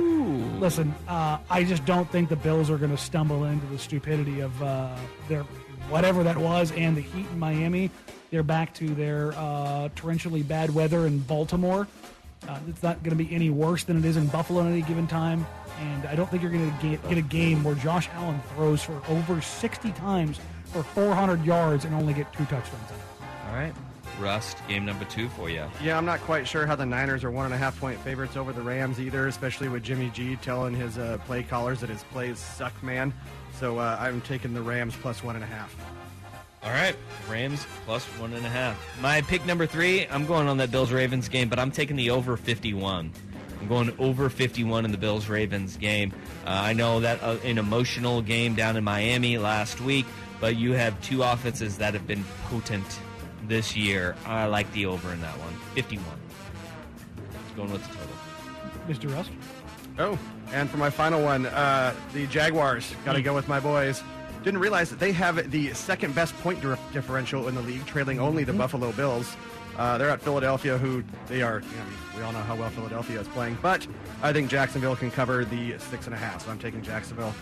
Listen, 0.59 0.93
uh, 1.07 1.37
I 1.49 1.63
just 1.63 1.85
don't 1.85 2.09
think 2.11 2.29
the 2.29 2.35
Bills 2.35 2.69
are 2.69 2.77
going 2.77 2.91
to 2.91 2.97
stumble 2.97 3.43
into 3.45 3.65
the 3.67 3.77
stupidity 3.77 4.39
of 4.39 4.63
uh, 4.63 4.95
their 5.27 5.43
whatever 5.89 6.23
that 6.23 6.35
was 6.37 6.71
and 6.71 6.97
the 6.97 7.01
heat 7.01 7.27
in 7.31 7.37
Miami. 7.37 7.91
They're 8.35 8.43
back 8.43 8.73
to 8.73 8.93
their 8.93 9.31
uh, 9.31 9.87
torrentially 9.95 10.45
bad 10.45 10.75
weather 10.75 11.07
in 11.07 11.19
Baltimore. 11.19 11.87
Uh, 12.45 12.59
it's 12.67 12.83
not 12.83 13.01
going 13.01 13.17
to 13.17 13.23
be 13.23 13.33
any 13.33 13.49
worse 13.49 13.85
than 13.85 13.95
it 13.95 14.03
is 14.03 14.17
in 14.17 14.27
Buffalo 14.27 14.59
at 14.59 14.67
any 14.67 14.81
given 14.81 15.07
time. 15.07 15.47
And 15.79 16.05
I 16.05 16.15
don't 16.15 16.29
think 16.29 16.43
you're 16.43 16.51
going 16.51 16.69
to 16.69 16.85
get, 16.85 17.07
get 17.07 17.17
a 17.17 17.21
game 17.21 17.63
where 17.63 17.75
Josh 17.75 18.09
Allen 18.11 18.41
throws 18.53 18.83
for 18.83 19.01
over 19.07 19.39
60 19.39 19.89
times 19.93 20.41
for 20.65 20.83
400 20.83 21.45
yards 21.45 21.85
and 21.85 21.95
only 21.95 22.13
get 22.13 22.33
two 22.33 22.43
touchdowns. 22.43 22.91
All 23.47 23.55
right, 23.55 23.73
Rust, 24.19 24.57
game 24.67 24.83
number 24.83 25.05
two 25.05 25.29
for 25.29 25.49
you. 25.49 25.63
Yeah, 25.81 25.97
I'm 25.97 26.05
not 26.05 26.19
quite 26.19 26.45
sure 26.45 26.65
how 26.65 26.75
the 26.75 26.85
Niners 26.85 27.23
are 27.23 27.31
one 27.31 27.45
and 27.45 27.53
a 27.53 27.57
half 27.57 27.79
point 27.79 27.97
favorites 28.01 28.35
over 28.35 28.51
the 28.51 28.61
Rams 28.61 28.99
either, 28.99 29.27
especially 29.27 29.69
with 29.69 29.81
Jimmy 29.81 30.09
G 30.13 30.35
telling 30.35 30.75
his 30.75 30.97
uh, 30.97 31.19
play 31.25 31.41
callers 31.41 31.79
that 31.79 31.89
his 31.89 32.03
plays 32.11 32.37
suck, 32.37 32.83
man. 32.83 33.13
So 33.61 33.79
uh, 33.79 33.95
I'm 33.97 34.19
taking 34.19 34.53
the 34.53 34.61
Rams 34.61 34.93
plus 34.97 35.23
one 35.23 35.35
and 35.35 35.43
a 35.45 35.47
half. 35.47 35.73
All 36.65 36.71
right, 36.71 36.95
Rams 37.29 37.63
plus 37.85 38.03
one 38.19 38.33
and 38.33 38.43
a 38.43 38.49
half. 38.49 38.99
My 38.99 39.21
pick 39.21 39.45
number 39.45 39.67
three, 39.67 40.07
I'm 40.07 40.25
going 40.25 40.47
on 40.47 40.57
that 40.57 40.71
Bills 40.71 40.91
Ravens 40.91 41.29
game, 41.29 41.47
but 41.47 41.59
I'm 41.59 41.69
taking 41.69 41.95
the 41.95 42.09
over 42.09 42.35
51. 42.35 43.11
I'm 43.61 43.67
going 43.67 43.93
over 43.99 44.31
51 44.31 44.83
in 44.83 44.91
the 44.91 44.97
Bills 44.97 45.27
Ravens 45.27 45.77
game. 45.77 46.11
Uh, 46.43 46.49
I 46.49 46.73
know 46.73 47.01
that 47.01 47.21
uh, 47.21 47.37
an 47.43 47.59
emotional 47.59 48.23
game 48.23 48.55
down 48.55 48.77
in 48.77 48.83
Miami 48.83 49.37
last 49.37 49.79
week, 49.79 50.07
but 50.41 50.55
you 50.55 50.71
have 50.71 50.99
two 51.03 51.21
offenses 51.21 51.77
that 51.77 51.93
have 51.93 52.07
been 52.07 52.23
potent 52.45 52.99
this 53.47 53.75
year. 53.75 54.15
I 54.25 54.47
like 54.47 54.71
the 54.73 54.87
over 54.87 55.13
in 55.13 55.21
that 55.21 55.37
one. 55.37 55.53
51. 55.75 56.03
Going 57.55 57.71
with 57.71 57.83
the 57.83 57.95
total. 57.95 58.15
Mr. 58.87 59.15
Rust? 59.15 59.29
Oh, 59.99 60.17
and 60.51 60.67
for 60.67 60.77
my 60.77 60.89
final 60.89 61.21
one, 61.21 61.45
uh, 61.45 61.93
the 62.11 62.25
Jaguars. 62.25 62.91
Got 63.05 63.13
to 63.13 63.21
go 63.21 63.35
with 63.35 63.47
my 63.47 63.59
boys. 63.59 64.01
Didn't 64.45 64.59
realize 64.59 64.91
that 64.91 64.99
they 64.99 65.11
have 65.11 65.49
the 65.49 65.73
second 65.73 66.13
best 66.13 66.35
point 66.37 66.61
di- 66.61 66.77
differential 66.93 67.47
in 67.47 67.55
the 67.55 67.61
league, 67.61 67.83
trailing 67.87 68.19
only 68.19 68.43
the 68.43 68.53
Buffalo 68.53 68.91
Bills. 68.91 69.35
Uh, 69.75 69.97
they're 69.97 70.11
at 70.11 70.21
Philadelphia, 70.21 70.77
who 70.77 71.03
they 71.27 71.41
are. 71.41 71.61
You 71.61 71.65
know, 71.77 71.85
we 72.15 72.21
all 72.21 72.31
know 72.31 72.43
how 72.43 72.55
well 72.55 72.69
Philadelphia 72.69 73.19
is 73.19 73.27
playing, 73.29 73.57
but 73.63 73.87
I 74.21 74.31
think 74.31 74.51
Jacksonville 74.51 74.95
can 74.95 75.09
cover 75.09 75.45
the 75.45 75.79
six 75.79 76.05
and 76.05 76.13
a 76.13 76.17
half. 76.17 76.45
So 76.45 76.51
I'm 76.51 76.59
taking 76.59 76.83
Jacksonville 76.83 77.33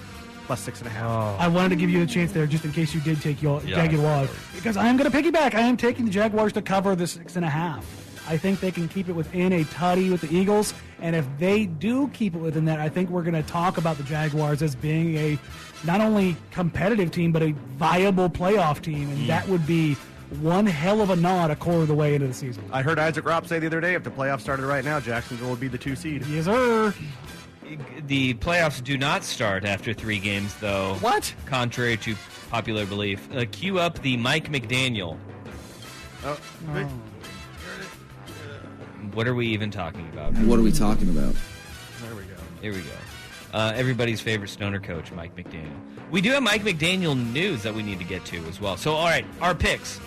plus 0.45 0.61
six 0.61 0.79
and 0.79 0.87
a 0.87 0.91
half. 0.91 1.39
I 1.41 1.47
wanted 1.49 1.69
to 1.71 1.75
give 1.75 1.89
you 1.89 2.03
a 2.03 2.07
chance 2.07 2.31
there 2.31 2.47
just 2.47 2.63
in 2.63 2.71
case 2.71 2.93
you 2.93 3.01
did 3.01 3.21
take 3.21 3.41
your 3.41 3.61
Yeah, 3.63 3.85
Jaguars. 3.85 4.29
Because 4.55 4.77
I 4.77 4.87
am 4.87 4.95
going 4.95 5.11
to 5.11 5.15
piggyback. 5.15 5.55
I 5.55 5.61
am 5.61 5.75
taking 5.75 6.05
the 6.05 6.11
Jaguars 6.11 6.53
to 6.53 6.61
cover 6.61 6.95
the 6.95 7.05
six 7.05 7.35
and 7.35 7.43
a 7.43 7.49
half. 7.49 7.85
I 8.27 8.37
think 8.37 8.59
they 8.59 8.71
can 8.71 8.87
keep 8.87 9.09
it 9.09 9.13
within 9.13 9.51
a 9.53 9.63
tutty 9.65 10.09
with 10.11 10.21
the 10.21 10.33
Eagles. 10.33 10.73
And 11.01 11.15
if 11.15 11.25
they 11.39 11.65
do 11.65 12.07
keep 12.09 12.35
it 12.35 12.39
within 12.39 12.65
that, 12.65 12.79
I 12.79 12.87
think 12.89 13.09
we're 13.09 13.23
going 13.23 13.33
to 13.33 13.43
talk 13.43 13.77
about 13.77 13.97
the 13.97 14.03
Jaguars 14.03 14.61
as 14.61 14.75
being 14.75 15.15
a 15.17 15.37
not 15.83 15.99
only 15.99 16.37
competitive 16.51 17.11
team, 17.11 17.31
but 17.31 17.41
a 17.43 17.51
viable 17.77 18.29
playoff 18.29 18.81
team. 18.81 19.09
And 19.09 19.29
that 19.29 19.47
would 19.49 19.67
be 19.67 19.95
one 20.39 20.65
hell 20.65 21.01
of 21.01 21.09
a 21.09 21.15
nod 21.15 21.51
a 21.51 21.55
quarter 21.55 21.81
of 21.81 21.87
the 21.89 21.93
way 21.93 22.15
into 22.15 22.27
the 22.27 22.33
season. 22.33 22.63
I 22.71 22.81
heard 22.81 22.97
Isaac 22.97 23.25
Robb 23.25 23.45
say 23.47 23.59
the 23.59 23.67
other 23.67 23.81
day, 23.81 23.93
if 23.93 24.03
the 24.03 24.09
playoffs 24.11 24.41
started 24.41 24.65
right 24.65 24.85
now, 24.85 24.99
Jacksonville 24.99 25.49
would 25.49 25.59
be 25.59 25.67
the 25.67 25.77
two 25.77 25.95
seed. 25.95 26.25
Yes, 26.27 26.45
sir. 26.45 26.93
The 28.07 28.33
playoffs 28.35 28.83
do 28.83 28.97
not 28.97 29.23
start 29.23 29.65
after 29.65 29.93
three 29.93 30.19
games, 30.19 30.53
though. 30.55 30.95
What? 31.01 31.33
Contrary 31.45 31.97
to 31.97 32.15
popular 32.49 32.85
belief. 32.85 33.27
Uh, 33.35 33.45
cue 33.51 33.79
up 33.79 33.99
the 34.01 34.15
Mike 34.17 34.51
McDaniel. 34.51 35.17
Oh, 36.25 36.37
Oh. 36.69 36.89
What 39.13 39.27
are 39.27 39.35
we 39.35 39.47
even 39.47 39.71
talking 39.71 40.07
about? 40.11 40.33
What 40.39 40.59
are 40.59 40.63
we 40.63 40.71
talking 40.71 41.09
about? 41.09 41.35
There 42.01 42.15
we 42.15 42.23
go. 42.23 42.35
Here 42.61 42.73
we 42.73 42.81
go. 42.81 42.89
Uh, 43.53 43.71
everybody's 43.75 44.19
favorite 44.19 44.49
stoner 44.49 44.79
coach, 44.79 45.11
Mike 45.11 45.35
McDaniel. 45.35 45.77
We 46.09 46.21
do 46.21 46.31
have 46.31 46.41
Mike 46.41 46.63
McDaniel 46.63 47.15
news 47.31 47.61
that 47.63 47.73
we 47.73 47.83
need 47.83 47.99
to 47.99 48.05
get 48.05 48.25
to 48.25 48.37
as 48.45 48.59
well. 48.59 48.77
So, 48.77 48.93
all 48.93 49.05
right, 49.05 49.25
our 49.41 49.53
picks. 49.53 49.99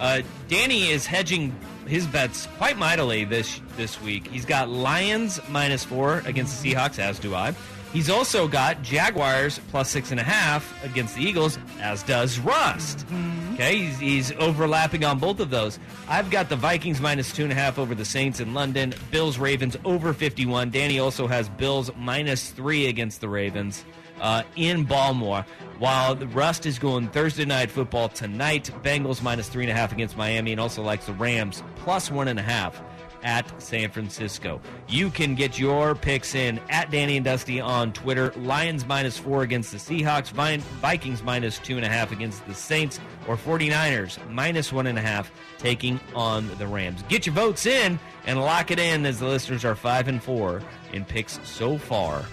Uh, 0.00 0.22
Danny 0.48 0.90
is 0.90 1.06
hedging 1.06 1.54
his 1.86 2.06
bets 2.06 2.48
quite 2.56 2.78
mightily 2.78 3.24
this 3.24 3.60
this 3.76 4.00
week. 4.00 4.26
He's 4.28 4.46
got 4.46 4.68
Lions 4.68 5.38
minus 5.50 5.84
four 5.84 6.22
against 6.24 6.62
the 6.62 6.72
Seahawks, 6.72 6.98
as 6.98 7.18
do 7.18 7.34
I. 7.34 7.54
He's 7.94 8.10
also 8.10 8.48
got 8.48 8.82
Jaguars 8.82 9.60
plus 9.68 9.88
six 9.88 10.10
and 10.10 10.18
a 10.18 10.24
half 10.24 10.84
against 10.84 11.14
the 11.14 11.22
Eagles, 11.22 11.60
as 11.80 12.02
does 12.02 12.40
Rust. 12.40 13.06
Okay, 13.52 13.76
he's, 13.76 13.98
he's 14.00 14.32
overlapping 14.32 15.04
on 15.04 15.20
both 15.20 15.38
of 15.38 15.48
those. 15.48 15.78
I've 16.08 16.28
got 16.28 16.48
the 16.48 16.56
Vikings 16.56 17.00
minus 17.00 17.32
two 17.32 17.44
and 17.44 17.52
a 17.52 17.54
half 17.54 17.78
over 17.78 17.94
the 17.94 18.04
Saints 18.04 18.40
in 18.40 18.52
London. 18.52 18.94
Bills 19.12 19.38
Ravens 19.38 19.76
over 19.84 20.12
51. 20.12 20.70
Danny 20.70 20.98
also 20.98 21.28
has 21.28 21.48
Bills 21.50 21.88
minus 21.96 22.50
three 22.50 22.88
against 22.88 23.20
the 23.20 23.28
Ravens 23.28 23.84
uh, 24.20 24.42
in 24.56 24.82
Baltimore. 24.82 25.46
While 25.78 26.16
Rust 26.16 26.66
is 26.66 26.80
going 26.80 27.06
Thursday 27.10 27.44
night 27.44 27.70
football 27.70 28.08
tonight, 28.08 28.72
Bengals 28.82 29.22
minus 29.22 29.48
three 29.48 29.62
and 29.62 29.70
a 29.70 29.74
half 29.74 29.92
against 29.92 30.16
Miami, 30.16 30.50
and 30.50 30.60
also 30.60 30.82
likes 30.82 31.06
the 31.06 31.12
Rams 31.12 31.62
plus 31.76 32.10
one 32.10 32.26
and 32.26 32.40
a 32.40 32.42
half 32.42 32.82
at 33.24 33.60
San 33.60 33.90
Francisco. 33.90 34.60
You 34.86 35.10
can 35.10 35.34
get 35.34 35.58
your 35.58 35.94
picks 35.94 36.34
in 36.34 36.60
at 36.70 36.90
Danny 36.90 37.16
and 37.16 37.24
Dusty 37.24 37.60
on 37.60 37.92
Twitter. 37.92 38.32
Lions 38.36 38.86
minus 38.86 39.18
four 39.18 39.42
against 39.42 39.72
the 39.72 39.78
Seahawks, 39.78 40.30
Vikings 40.30 41.22
minus 41.22 41.58
two 41.58 41.76
and 41.76 41.84
a 41.84 41.88
half 41.88 42.12
against 42.12 42.46
the 42.46 42.54
Saints, 42.54 43.00
or 43.26 43.36
49ers 43.36 44.18
minus 44.30 44.72
one 44.72 44.86
and 44.86 44.98
a 44.98 45.02
half 45.02 45.32
taking 45.58 45.98
on 46.14 46.46
the 46.58 46.66
Rams. 46.66 47.02
Get 47.08 47.26
your 47.26 47.34
votes 47.34 47.66
in 47.66 47.98
and 48.26 48.40
lock 48.40 48.70
it 48.70 48.78
in 48.78 49.06
as 49.06 49.18
the 49.18 49.26
listeners 49.26 49.64
are 49.64 49.74
five 49.74 50.06
and 50.06 50.22
four 50.22 50.62
in 50.92 51.04
picks 51.04 51.40
so 51.48 51.78
far 51.78 52.24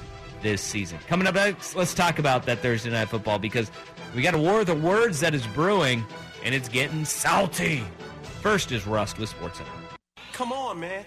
this 0.42 0.62
season. 0.62 1.00
Coming 1.08 1.28
up 1.28 1.36
next, 1.36 1.76
let's 1.76 1.94
talk 1.94 2.20
about 2.20 2.46
that 2.46 2.60
Thursday 2.60 2.90
night 2.90 3.10
football 3.10 3.40
because 3.40 3.72
we 4.16 4.22
got 4.22 4.34
a 4.34 4.38
war 4.38 4.62
of 4.62 4.66
the 4.66 4.76
words 4.76 5.20
that 5.22 5.34
is 5.34 5.46
brewing 5.48 6.06
and 6.44 6.54
it's 6.54 6.68
getting 6.68 7.06
salty. 7.06 7.84
First 8.42 8.72
is 8.72 8.86
Rust 8.88 9.20
with 9.20 9.32
SportsCenter. 9.32 9.81
Come 10.34 10.52
on, 10.54 10.80
man. 10.80 11.06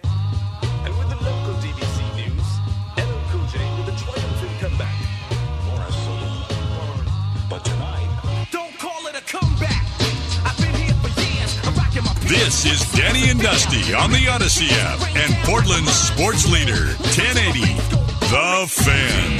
And 0.84 0.98
with 0.98 1.08
the 1.10 1.16
local 1.16 1.54
DBC 1.54 1.98
news, 2.16 2.48
LL 2.96 3.20
Cool 3.30 3.46
J 3.46 3.58
with 3.78 3.88
a 3.88 3.96
triumphant 3.98 4.60
comeback. 4.60 4.94
Morris 5.66 6.06
a 6.06 6.10
little 6.10 7.48
but 7.50 7.64
tonight, 7.64 8.46
don't 8.52 8.78
call 8.78 9.06
it 9.06 9.16
a 9.16 9.22
comeback. 9.22 9.82
I've 10.46 10.56
been 10.58 10.74
here 10.74 10.94
for 11.02 11.08
years. 11.20 11.58
I'm 11.64 11.74
rocking 11.74 12.04
my 12.04 12.12
This 12.28 12.64
is 12.64 12.80
Danny 12.92 13.30
and 13.30 13.40
Dusty 13.40 13.92
on 13.94 14.10
the 14.12 14.28
Odyssey 14.28 14.68
app 14.72 15.00
and 15.16 15.32
Portland's 15.44 15.92
sports 15.92 16.46
leader, 16.48 16.86
1080, 17.16 17.60
The 18.30 18.66
Fan. 18.68 19.38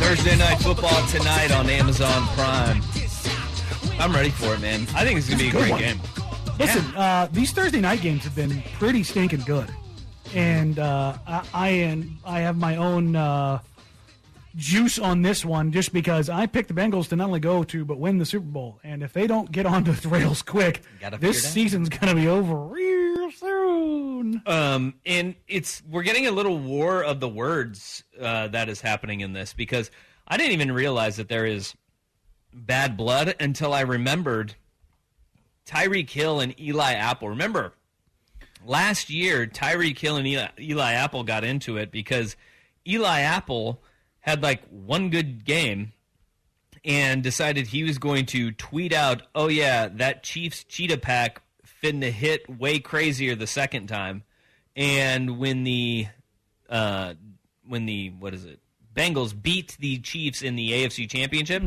Thursday 0.00 0.36
night 0.36 0.58
football 0.60 1.06
tonight 1.08 1.52
on 1.52 1.68
Amazon 1.70 2.26
Prime. 2.34 2.82
I'm 4.00 4.12
ready 4.12 4.30
for 4.30 4.54
it, 4.54 4.60
man. 4.60 4.86
I 4.94 5.04
think 5.04 5.18
it's 5.18 5.28
gonna 5.28 5.38
be 5.42 5.48
a 5.48 5.52
Good 5.52 5.58
great 5.60 5.70
one. 5.70 5.80
game. 5.80 6.00
Listen, 6.60 6.84
uh, 6.94 7.26
these 7.32 7.52
Thursday 7.52 7.80
night 7.80 8.02
games 8.02 8.24
have 8.24 8.36
been 8.36 8.62
pretty 8.78 9.02
stinking 9.02 9.40
good, 9.40 9.70
and 10.34 10.78
uh, 10.78 11.16
I, 11.26 11.42
I 11.54 11.68
and 11.68 12.18
I 12.24 12.40
have 12.40 12.56
my 12.56 12.76
own 12.76 13.16
uh, 13.16 13.60
juice 14.56 14.98
on 14.98 15.22
this 15.22 15.42
one 15.42 15.72
just 15.72 15.92
because 15.92 16.28
I 16.28 16.46
picked 16.46 16.68
the 16.68 16.74
Bengals 16.74 17.08
to 17.08 17.16
not 17.16 17.28
only 17.28 17.40
go 17.40 17.64
to 17.64 17.84
but 17.86 17.98
win 17.98 18.18
the 18.18 18.26
Super 18.26 18.44
Bowl, 18.46 18.78
and 18.84 19.02
if 19.02 19.14
they 19.14 19.26
don't 19.26 19.50
get 19.50 19.64
onto 19.64 19.92
the 19.92 20.08
rails 20.10 20.42
quick, 20.42 20.82
this 21.18 21.42
season's 21.42 21.88
going 21.88 22.14
to 22.14 22.14
be 22.14 22.28
over 22.28 22.54
real 22.54 23.30
soon. 23.30 24.42
Um, 24.44 24.94
and 25.06 25.36
it's 25.48 25.82
we're 25.88 26.02
getting 26.02 26.26
a 26.26 26.30
little 26.30 26.58
war 26.58 27.02
of 27.02 27.20
the 27.20 27.28
words 27.28 28.04
uh, 28.20 28.48
that 28.48 28.68
is 28.68 28.82
happening 28.82 29.20
in 29.20 29.32
this 29.32 29.54
because 29.54 29.90
I 30.28 30.36
didn't 30.36 30.52
even 30.52 30.72
realize 30.72 31.16
that 31.16 31.30
there 31.30 31.46
is 31.46 31.74
bad 32.52 32.98
blood 32.98 33.34
until 33.40 33.72
I 33.72 33.80
remembered 33.80 34.56
Tyreek 35.70 36.10
Hill 36.10 36.40
and 36.40 36.58
Eli 36.60 36.94
Apple. 36.94 37.28
Remember 37.28 37.72
last 38.64 39.08
year, 39.08 39.46
Tyreek 39.46 39.98
Hill 39.98 40.16
and 40.16 40.26
Eli, 40.26 40.48
Eli 40.58 40.92
Apple 40.92 41.22
got 41.22 41.44
into 41.44 41.76
it 41.76 41.92
because 41.92 42.36
Eli 42.86 43.20
Apple 43.20 43.80
had 44.18 44.42
like 44.42 44.62
one 44.68 45.10
good 45.10 45.44
game 45.44 45.92
and 46.84 47.22
decided 47.22 47.68
he 47.68 47.84
was 47.84 47.98
going 47.98 48.26
to 48.26 48.50
tweet 48.52 48.92
out, 48.92 49.22
"Oh 49.34 49.48
yeah, 49.48 49.88
that 49.88 50.24
Chiefs 50.24 50.64
cheetah 50.64 50.98
pack 50.98 51.40
finna 51.64 52.10
hit 52.10 52.48
way 52.58 52.80
crazier 52.80 53.36
the 53.36 53.46
second 53.46 53.86
time." 53.86 54.24
And 54.74 55.38
when 55.38 55.62
the 55.62 56.08
uh, 56.68 57.14
when 57.64 57.86
the 57.86 58.10
what 58.18 58.34
is 58.34 58.44
it? 58.44 58.58
Bengals 58.92 59.40
beat 59.40 59.76
the 59.78 59.98
Chiefs 59.98 60.42
in 60.42 60.56
the 60.56 60.72
AFC 60.72 61.08
Championship. 61.08 61.62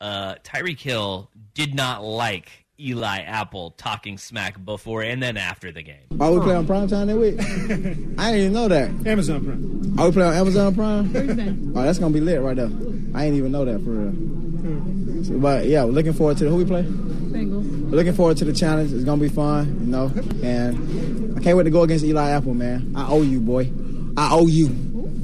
Uh, 0.00 0.36
Tyreek 0.44 0.78
Hill 0.78 1.28
did 1.54 1.74
not 1.74 2.04
like 2.04 2.65
Eli 2.78 3.20
Apple 3.20 3.70
talking 3.70 4.18
smack 4.18 4.62
before 4.62 5.02
and 5.02 5.22
then 5.22 5.36
after 5.36 5.72
the 5.72 5.82
game. 5.82 5.96
Are 6.20 6.30
we 6.32 6.40
play 6.40 6.54
on 6.54 6.66
Prime 6.66 6.88
Time 6.88 7.06
that 7.06 7.16
week? 7.16 7.40
I 8.18 8.32
didn't 8.32 8.40
even 8.40 8.52
know 8.52 8.68
that. 8.68 8.90
Amazon 9.06 9.44
Prime. 9.44 9.98
Are 9.98 10.06
we 10.06 10.12
play 10.12 10.24
on 10.26 10.34
Amazon 10.34 10.74
Prime? 10.74 11.72
oh, 11.76 11.82
that's 11.82 11.98
gonna 11.98 12.12
be 12.12 12.20
lit 12.20 12.42
right 12.42 12.56
there. 12.56 12.70
I 13.14 13.24
ain't 13.24 13.36
even 13.36 13.52
know 13.52 13.64
that 13.64 13.82
for 13.82 13.90
real. 13.90 15.24
So, 15.24 15.38
but 15.38 15.66
yeah, 15.66 15.84
we're 15.84 15.92
looking 15.92 16.12
forward 16.12 16.36
to 16.38 16.44
the, 16.44 16.50
who 16.50 16.56
we 16.56 16.64
play. 16.66 16.82
Bengals. 16.82 17.90
We're 17.90 17.96
looking 17.96 18.12
forward 18.12 18.36
to 18.38 18.44
the 18.44 18.52
challenge. 18.52 18.92
It's 18.92 19.04
gonna 19.04 19.20
be 19.20 19.28
fun, 19.28 19.66
you 19.80 19.86
know. 19.86 20.12
And 20.42 21.38
I 21.38 21.40
can't 21.40 21.56
wait 21.56 21.64
to 21.64 21.70
go 21.70 21.82
against 21.82 22.04
Eli 22.04 22.30
Apple, 22.30 22.54
man. 22.54 22.92
I 22.94 23.08
owe 23.08 23.22
you, 23.22 23.40
boy. 23.40 23.72
I 24.16 24.30
owe 24.32 24.46
you. 24.46 24.66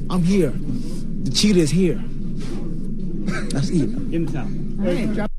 I'm 0.09 0.23
here. 0.23 0.51
The 1.23 1.31
cheetah 1.31 1.59
is 1.59 1.71
here. 1.71 2.01
That's 3.51 3.69
it. 3.69 3.83
In 3.83 4.25
the 4.25 4.31
town. 4.31 4.77
All 4.79 4.87
right, 4.87 5.13
drop 5.13 5.31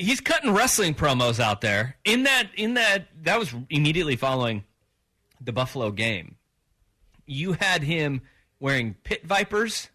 he's 0.00 0.20
cutting 0.20 0.52
wrestling 0.52 0.94
promos 0.94 1.38
out 1.40 1.60
there 1.60 1.96
in 2.04 2.24
that 2.24 2.48
in 2.56 2.74
that 2.74 3.08
that 3.22 3.38
was 3.38 3.54
immediately 3.68 4.16
following 4.16 4.64
the 5.40 5.52
Buffalo 5.52 5.90
game. 5.90 6.36
You 7.26 7.52
had 7.52 7.82
him 7.82 8.22
wearing 8.58 8.94
pit 9.04 9.24
vipers 9.24 9.88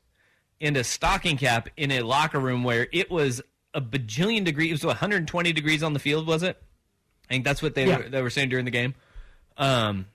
and 0.61 0.77
a 0.77 0.83
stocking 0.83 1.37
cap 1.37 1.69
in 1.75 1.91
a 1.91 2.01
locker 2.01 2.39
room 2.39 2.63
where 2.63 2.87
it 2.91 3.11
was 3.11 3.41
a 3.73 3.81
bajillion 3.81 4.45
degrees. 4.45 4.69
It 4.69 4.73
was 4.73 4.85
120 4.85 5.51
degrees 5.53 5.83
on 5.83 5.93
the 5.93 5.99
field, 5.99 6.25
was 6.27 6.43
it? 6.43 6.61
I 7.29 7.33
think 7.33 7.43
that's 7.43 7.61
what 7.61 7.75
they 7.75 7.87
Yeah. 7.87 7.97
were, 7.97 8.09
they 8.09 8.21
were 8.21 8.29
saying 8.29 8.49
during 8.49 8.65
the 8.65 8.71
game. 8.71 8.95
Um, 9.57 10.05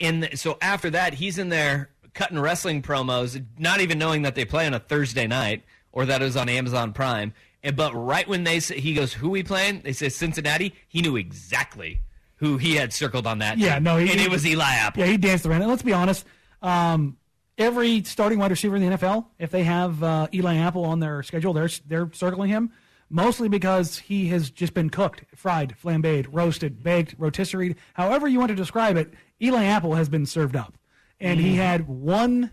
and 0.00 0.28
so 0.34 0.58
after 0.60 0.90
that, 0.90 1.14
he's 1.14 1.38
in 1.38 1.48
there 1.50 1.90
cutting 2.14 2.38
wrestling 2.38 2.82
promos, 2.82 3.42
not 3.58 3.80
even 3.80 3.98
knowing 3.98 4.22
that 4.22 4.34
they 4.34 4.44
play 4.44 4.66
on 4.66 4.74
a 4.74 4.80
Thursday 4.80 5.26
night 5.26 5.62
or 5.92 6.04
that 6.06 6.20
it 6.20 6.24
was 6.24 6.36
on 6.36 6.48
Amazon 6.48 6.92
Prime. 6.92 7.32
And 7.64 7.74
but 7.76 7.92
right 7.94 8.28
when 8.28 8.44
they 8.44 8.60
say, 8.60 8.78
he 8.78 8.94
goes, 8.94 9.12
"Who 9.14 9.30
we 9.30 9.42
playing?" 9.42 9.80
They 9.82 9.92
say 9.92 10.08
Cincinnati. 10.10 10.74
He 10.86 11.00
knew 11.02 11.16
exactly 11.16 12.02
who 12.36 12.58
he 12.58 12.76
had 12.76 12.92
circled 12.92 13.26
on 13.26 13.38
that. 13.38 13.58
Yeah, 13.58 13.74
team. 13.76 13.82
no, 13.84 13.96
he, 13.96 14.10
and 14.12 14.20
it 14.20 14.30
was 14.30 14.46
Eli 14.46 14.62
Apple. 14.74 15.00
Yeah, 15.02 15.06
he 15.10 15.16
danced 15.16 15.46
around. 15.46 15.66
Let's 15.66 15.82
be 15.82 15.92
honest. 15.94 16.26
Um, 16.62 17.16
every 17.58 18.02
starting 18.04 18.38
wide 18.38 18.50
receiver 18.50 18.76
in 18.76 18.82
the 18.90 18.96
NFL, 18.96 19.26
if 19.38 19.50
they 19.50 19.64
have 19.64 20.02
uh, 20.02 20.28
Eli 20.34 20.56
Apple 20.56 20.84
on 20.84 21.00
their 21.00 21.22
schedule, 21.22 21.52
they're 21.54 21.70
they're 21.86 22.10
circling 22.12 22.50
him 22.50 22.70
mostly 23.10 23.48
because 23.48 23.98
he 23.98 24.28
has 24.28 24.50
just 24.50 24.74
been 24.74 24.90
cooked, 24.90 25.24
fried, 25.34 25.74
flambéed, 25.82 26.26
roasted, 26.32 26.82
baked, 26.82 27.18
rotisseried, 27.18 27.76
however 27.94 28.26
you 28.28 28.38
want 28.38 28.48
to 28.50 28.54
describe 28.56 28.96
it. 28.96 29.12
Eli 29.40 29.64
Apple 29.64 29.94
has 29.94 30.08
been 30.08 30.26
served 30.26 30.56
up, 30.56 30.74
and 31.20 31.38
he 31.40 31.52
Mhm. 31.52 31.56
had 31.56 31.88
one 31.88 32.50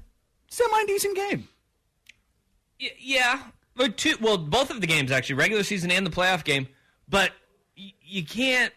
semi 0.49 0.85
decent 0.85 1.15
game. 1.17 1.47
Y- 2.79 2.89
yeah, 2.99 3.39
but 3.75 3.97
two. 3.97 4.15
Well, 4.21 4.37
both 4.37 4.69
of 4.69 4.81
the 4.81 4.87
games 4.87 5.11
actually, 5.11 5.35
regular 5.35 5.63
season 5.63 5.91
and 5.91 6.05
the 6.05 6.11
playoff 6.11 6.43
game. 6.43 6.67
But 7.07 7.31
y- 7.77 7.93
you 8.01 8.25
can't 8.25 8.73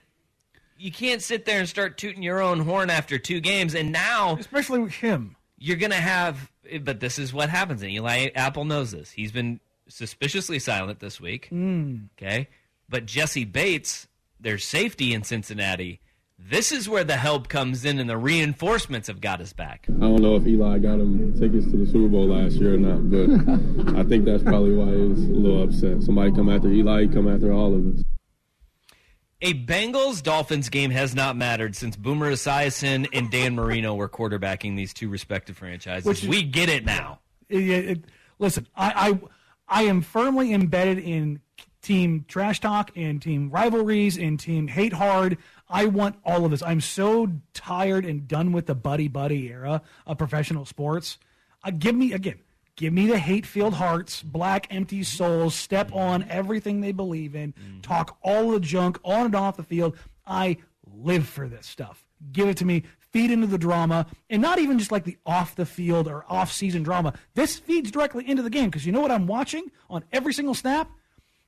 you 0.77 0.91
can't 0.91 1.23
sit 1.23 1.45
there 1.45 1.59
and 1.61 1.69
start 1.69 1.97
tooting 1.99 2.23
your 2.23 2.41
own 2.41 2.61
horn 2.61 2.91
after 2.91 3.19
two 3.19 3.41
games. 3.41 3.75
And 3.75 3.93
now, 3.93 4.37
especially 4.39 4.81
with 4.81 4.93
him, 4.93 5.37
you're 5.59 5.77
gonna 5.77 5.95
have. 5.95 6.51
But 6.83 7.01
this 7.01 7.19
is 7.19 7.33
what 7.33 7.49
happens, 7.51 7.83
and 7.83 7.91
Eli 7.91 8.31
Apple 8.35 8.65
knows 8.65 8.91
this. 8.93 9.11
He's 9.11 9.33
been 9.33 9.61
suspiciously 9.89 10.59
silent 10.59 10.99
this 11.01 11.21
week. 11.21 11.49
Mm. 11.53 12.09
Okay, 12.19 12.49
but 12.89 13.07
Jessie 13.07 13.45
Bates, 13.45 14.09
their 14.41 14.59
safety 14.59 15.13
in 15.13 15.23
Cincinnati. 15.25 16.01
This 16.39 16.73
is 16.73 16.89
where 16.89 17.05
the 17.05 17.17
help 17.17 17.49
comes 17.49 17.85
in, 17.85 17.99
and 17.99 18.11
the 18.11 18.17
reinforcements 18.19 19.09
have 19.09 19.21
got 19.21 19.41
us 19.41 19.53
back. 19.53 19.87
I 19.89 19.93
don't 20.01 20.21
know 20.21 20.37
if 20.37 20.47
Eli 20.47 20.79
got 20.79 21.01
him 21.01 21.33
tickets 21.39 21.65
to 21.71 21.77
the 21.77 21.87
Super 21.87 22.09
Bowl 22.09 22.27
last 22.27 22.57
year 22.57 22.75
or 22.75 22.77
not, 22.77 23.09
but 23.11 23.95
I 23.97 24.03
think 24.03 24.25
that's 24.25 24.43
probably 24.43 24.75
why 24.75 24.87
he 24.91 25.07
was 25.07 25.19
a 25.21 25.33
little 25.33 25.63
upset. 25.63 26.03
Somebody 26.03 26.33
come 26.33 26.49
after 26.51 26.69
Eli, 26.69 27.07
come 27.07 27.29
after 27.33 27.53
all 27.53 27.75
of 27.75 27.95
us. 27.95 28.05
A 29.41 29.55
Bengals 29.65 30.23
Dolphins 30.23 30.69
game 30.71 30.91
has 30.91 31.15
not 31.15 31.37
mattered 31.37 31.77
since 31.77 31.97
Boomer 31.97 32.33
Esiason 32.33 33.07
and 33.13 33.31
Dan 33.31 33.55
Marino 33.55 33.95
were 33.95 34.09
quarterbacking 34.09 34.75
these 34.77 34.93
two 34.95 35.09
respective 35.09 35.57
franchises. 35.57 36.07
Which 36.07 36.23
is- 36.25 36.29
we 36.29 36.43
get 36.43 36.69
it 36.69 36.85
now. 36.85 37.21
It- 37.49 37.69
it- 37.69 38.05
listen, 38.39 38.67
I, 38.75 39.11
I 39.11 39.21
I 39.81 39.83
am 39.85 40.03
firmly 40.03 40.53
embedded 40.53 40.99
in 40.99 41.41
team 41.85 42.25
trash 42.27 42.61
talk 42.61 42.91
and 42.97 43.23
team 43.23 43.51
rivalries 43.51 44.19
and 44.19 44.41
team 44.41 44.67
hate 44.67 44.95
hard. 44.95 45.39
I 45.69 45.87
want 45.87 46.17
all 46.25 46.45
of 46.45 46.51
this. 46.51 46.63
I'm 46.63 46.81
so 46.81 47.31
tired 47.53 48.05
and 48.05 48.27
done 48.27 48.53
with 48.53 48.67
the 48.67 48.75
buddy 48.75 49.09
buddy 49.09 49.49
era 49.49 49.83
of 50.07 50.19
professional 50.19 50.65
sports. 50.65 51.19
Uh, 51.63 51.71
give 51.71 51.95
me 51.95 52.13
again. 52.13 52.41
Give 52.77 52.93
me 52.93 53.07
the 53.07 53.19
hate 53.19 53.47
filled 53.47 53.75
hearts, 53.75 54.21
black 54.23 54.67
empty 54.75 55.05
souls, 55.05 55.55
step 55.55 55.95
on 55.95 56.25
everything 56.29 56.81
they 56.81 56.91
believe 56.91 57.37
in, 57.37 57.55
talk 57.83 58.19
all 58.21 58.51
the 58.51 58.59
junk 58.59 58.99
on 59.05 59.27
and 59.27 59.35
off 59.37 59.57
the 59.57 59.63
field. 59.63 59.97
I 60.27 60.57
live 60.85 61.29
for 61.29 61.47
this 61.49 61.67
stuff. 61.67 62.05
Give 62.33 62.49
it 62.49 62.57
to 62.57 62.65
me. 62.65 62.83
Feed 62.99 63.31
into 63.31 63.47
the 63.47 63.59
drama, 63.59 64.07
and 64.29 64.43
not 64.43 64.59
even 64.59 64.77
just 64.77 64.91
like 64.91 65.05
the 65.05 65.17
off 65.25 65.55
the 65.55 65.67
field 65.67 66.09
or 66.09 66.25
off 66.29 66.51
season 66.51 66.83
drama. 66.83 67.13
This 67.35 67.57
feeds 67.57 67.93
directly 67.93 68.29
into 68.29 68.43
the 68.43 68.51
game 68.51 68.71
because 68.71 68.85
you 68.85 68.91
know 68.91 69.01
what 69.01 69.13
I'm 69.13 69.29
watching 69.29 69.71
on 69.89 70.03
every 70.11 70.33
single 70.33 70.55
snap 70.55 70.91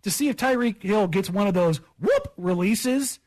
to 0.03 0.11
see 0.11 0.29
if 0.29 0.37
Tyreek 0.37 0.83
Hill 0.83 1.09
gets 1.09 1.29
one 1.31 1.47
of 1.47 1.55
those 1.55 1.81
whoop 1.99 2.33
releases, 2.37 3.19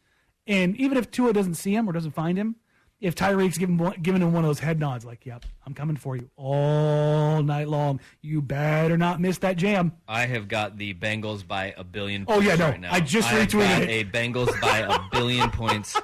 and 0.48 0.76
even 0.78 0.98
if 0.98 1.12
Tua 1.12 1.34
doesn't 1.34 1.56
see 1.56 1.76
him 1.76 1.90
or 1.90 1.94
doesn't 1.94 2.12
find 2.12 2.38
him, 2.38 2.56
if 3.02 3.16
Tyreek's 3.16 3.58
giving 3.58 3.78
one- 3.78 3.96
giving 4.02 4.22
him 4.22 4.34
one 4.34 4.44
of 4.44 4.50
those 4.50 4.60
head 4.60 4.78
nods, 4.80 5.06
like, 5.06 5.26
"Yep, 5.26 5.46
I'm 5.66 5.74
coming 5.74 5.96
for 5.96 6.18
you 6.18 6.30
all 6.36 7.42
night 7.44 7.70
long. 7.70 8.00
You 8.22 8.42
better 8.42 8.98
not 8.98 9.22
miss 9.22 9.38
that 9.40 9.56
jam." 9.58 9.94
I 10.08 10.26
have 10.26 10.48
got 10.50 10.78
the 10.78 10.94
Bengals 10.94 11.48
by 11.48 11.74
a 11.78 11.84
billion. 11.86 12.26
Oh, 12.28 12.42
yeah, 12.42 12.56
no, 12.56 12.70
right 12.70 12.80
now. 12.82 12.90
I 12.94 13.00
just 13.00 13.30
have 13.30 13.48
retweeted 13.48 13.70
got 13.70 13.82
it. 13.84 13.90
a 13.90 14.04
Bengals 14.06 14.62
by 14.62 14.80
a 14.80 15.00
billion 15.12 15.50
points. 15.50 15.96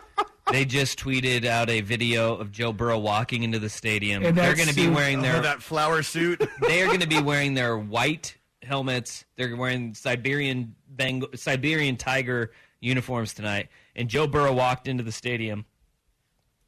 They 0.52 0.64
just 0.64 1.00
tweeted 1.00 1.44
out 1.44 1.70
a 1.70 1.82
video 1.82 2.36
of 2.36 2.52
Joe 2.52 2.72
Burrow 2.72 3.00
walking 3.00 3.44
into 3.44 3.58
the 3.60 3.68
stadium. 3.70 4.24
And 4.24 4.38
They're 4.38 4.56
going 4.56 4.70
to 4.70 4.76
be 4.76 4.88
wearing 4.88 5.20
oh, 5.20 5.22
their 5.24 5.38
Oh, 5.38 5.42
that 5.42 5.62
flower 5.64 6.04
suit. 6.04 6.40
they 6.62 6.82
are 6.84 6.86
going 6.88 7.00
to 7.00 7.08
be 7.08 7.20
wearing 7.20 7.56
their 7.56 7.78
white 7.78 8.38
helmets. 8.66 9.26
They're 9.36 9.56
wearing 9.56 9.94
Siberian 9.94 10.76
Bengal, 10.90 11.30
Siberian 11.36 11.98
tiger 11.98 12.52
uniforms 12.80 13.34
tonight. 13.34 13.70
And 13.96 14.10
Joe 14.10 14.28
Burrow 14.28 14.54
walked 14.54 14.88
into 14.88 15.04
the 15.04 15.12
stadium 15.12 15.66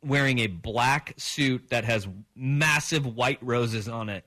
wearing 0.04 0.40
a 0.40 0.48
black 0.48 1.14
suit 1.18 1.70
that 1.70 1.84
has 1.84 2.08
massive 2.36 3.06
white 3.06 3.40
roses 3.42 3.88
on 3.88 4.10
it. 4.10 4.26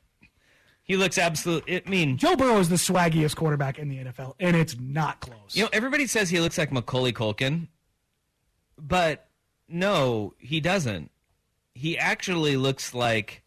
He 0.83 0.97
looks 0.97 1.19
absolutely. 1.19 1.77
I 1.87 1.89
mean, 1.89 2.17
Joe 2.17 2.35
Burrow 2.35 2.59
is 2.59 2.69
the 2.69 2.77
swaggiest 2.77 3.37
quarterback 3.37 3.79
in 3.79 3.89
the 3.89 3.99
NFL, 3.99 4.35
and 4.41 4.57
it's 4.57 4.77
not 4.81 5.21
close. 5.21 5.55
You 5.55 5.65
know, 5.65 5.71
everybody 5.73 6.07
says 6.07 6.31
he 6.31 6.41
looks 6.41 6.59
like 6.59 6.73
Macaulay 6.73 7.13
Culkin, 7.13 7.69
but 8.77 9.29
no, 9.69 10.35
he 10.39 10.61
doesn't. 10.61 11.13
He 11.75 11.97
actually 11.97 12.57
looks 12.57 12.93
like 12.93 13.45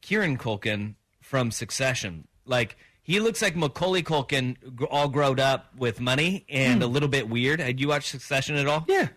Kieran 0.00 0.38
Culkin 0.38 0.94
from 1.20 1.50
Succession. 1.50 2.28
Like 2.44 2.76
he 3.10 3.18
looks 3.20 3.42
like 3.42 3.56
Macaulay 3.56 4.02
Culkin, 4.02 4.56
all 4.90 5.08
grown 5.08 5.40
up 5.40 5.74
with 5.76 6.00
money 6.00 6.44
and 6.48 6.76
Hmm. 6.76 6.82
a 6.82 6.86
little 6.86 7.08
bit 7.08 7.28
weird. 7.28 7.58
Had 7.60 7.80
you 7.80 7.88
watched 7.88 8.08
Succession 8.10 8.56
at 8.56 8.66
all? 8.68 8.84
Yeah. 8.88 9.08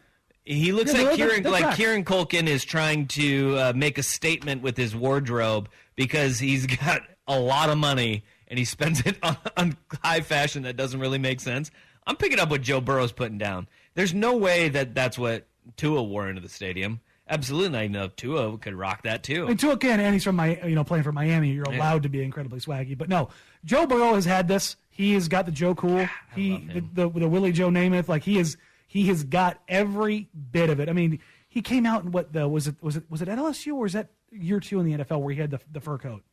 He 0.46 0.72
looks 0.72 0.94
Yeah, 0.94 1.04
like 1.04 1.16
Kieran, 1.16 1.44
that 1.44 1.52
like. 1.52 1.76
Kieran 1.78 2.04
Culkin 2.04 2.48
is 2.48 2.66
trying 2.66 3.08
to 3.10 3.56
uh, 3.58 3.74
make 3.76 3.98
a 3.98 4.04
statement 4.04 4.62
with 4.62 4.76
his 4.78 4.96
wardrobe 4.96 5.70
because 5.96 6.40
he's 6.40 6.66
got 6.86 7.02
a 7.28 7.40
lot 7.40 7.70
of 7.70 7.78
money 7.78 8.24
and 8.48 8.58
he 8.60 8.66
spends 8.66 9.00
it 9.02 9.18
on, 9.24 9.38
on 9.58 9.78
high 10.04 10.22
fashion 10.22 10.64
that 10.64 10.76
doesn't 10.76 11.00
really 11.00 11.20
make 11.20 11.40
sense. 11.40 11.70
I'm 12.06 12.16
picking 12.18 12.40
up 12.40 12.50
what 12.50 12.62
Joe 12.62 12.82
Burrow's 12.82 13.12
putting 13.14 13.38
down. 13.38 13.68
There's 13.94 14.14
no 14.14 14.36
way 14.36 14.70
that 14.70 14.94
that's 14.96 15.18
what 15.18 15.46
Tua 15.78 16.04
wore 16.04 16.28
into 16.28 16.42
the 16.42 16.50
stadium. 16.50 17.00
Absolutely. 17.30 17.80
Even 17.80 17.92
though 17.94 18.10
Tua 18.10 18.58
could 18.58 18.74
rock 18.76 19.04
that 19.04 19.24
too. 19.24 19.46
I 19.46 19.48
mean, 19.50 19.58
Tua 19.58 19.78
can, 19.78 20.00
and 20.00 20.14
he's 20.14 20.24
from 20.24 20.36
my, 20.36 20.60
you 20.66 20.76
know, 20.76 20.84
playing 20.84 21.04
for 21.04 21.12
Miami. 21.14 21.52
You're 21.52 21.66
Yeah. 21.70 21.78
allowed 21.78 22.04
to 22.04 22.10
be 22.10 22.22
incredibly 22.22 22.60
swaggy, 22.60 22.98
but 22.98 23.08
no, 23.10 23.30
Joe 23.64 23.86
Burrow 23.88 24.16
has 24.16 24.26
had 24.26 24.48
this. 24.48 24.76
He 24.90 25.14
has 25.14 25.28
got 25.28 25.46
the 25.46 25.52
Joe 25.52 25.74
Cool. 25.74 26.08
he 26.36 26.58
the, 26.74 26.82
the 27.08 27.20
the 27.20 27.28
Willie 27.28 27.52
Joe 27.54 27.70
Namath. 27.70 28.08
Like 28.08 28.24
he 28.24 28.38
is, 28.38 28.58
he 28.88 29.08
has 29.08 29.24
got 29.24 29.60
every 29.68 30.30
bit 30.52 30.70
of 30.70 30.80
it. 30.80 30.90
I 30.90 30.94
mean, 30.94 31.20
he 31.48 31.62
came 31.62 31.86
out 31.86 32.04
in 32.04 32.12
what 32.12 32.34
the 32.34 32.48
was 32.48 32.68
it 32.68 32.76
was 32.82 32.98
it 32.98 33.04
was 33.10 33.22
it 33.22 33.28
at 33.30 33.38
LSU 33.40 33.74
or 33.76 33.84
was 33.84 33.94
that 33.94 34.10
year 34.32 34.60
two 34.60 34.80
in 34.80 34.86
the 34.86 35.04
NFL 35.04 35.22
where 35.22 35.34
he 35.34 35.40
had 35.40 35.50
the 35.52 35.60
the 35.72 35.80
fur 35.80 35.98
coat? 35.98 36.24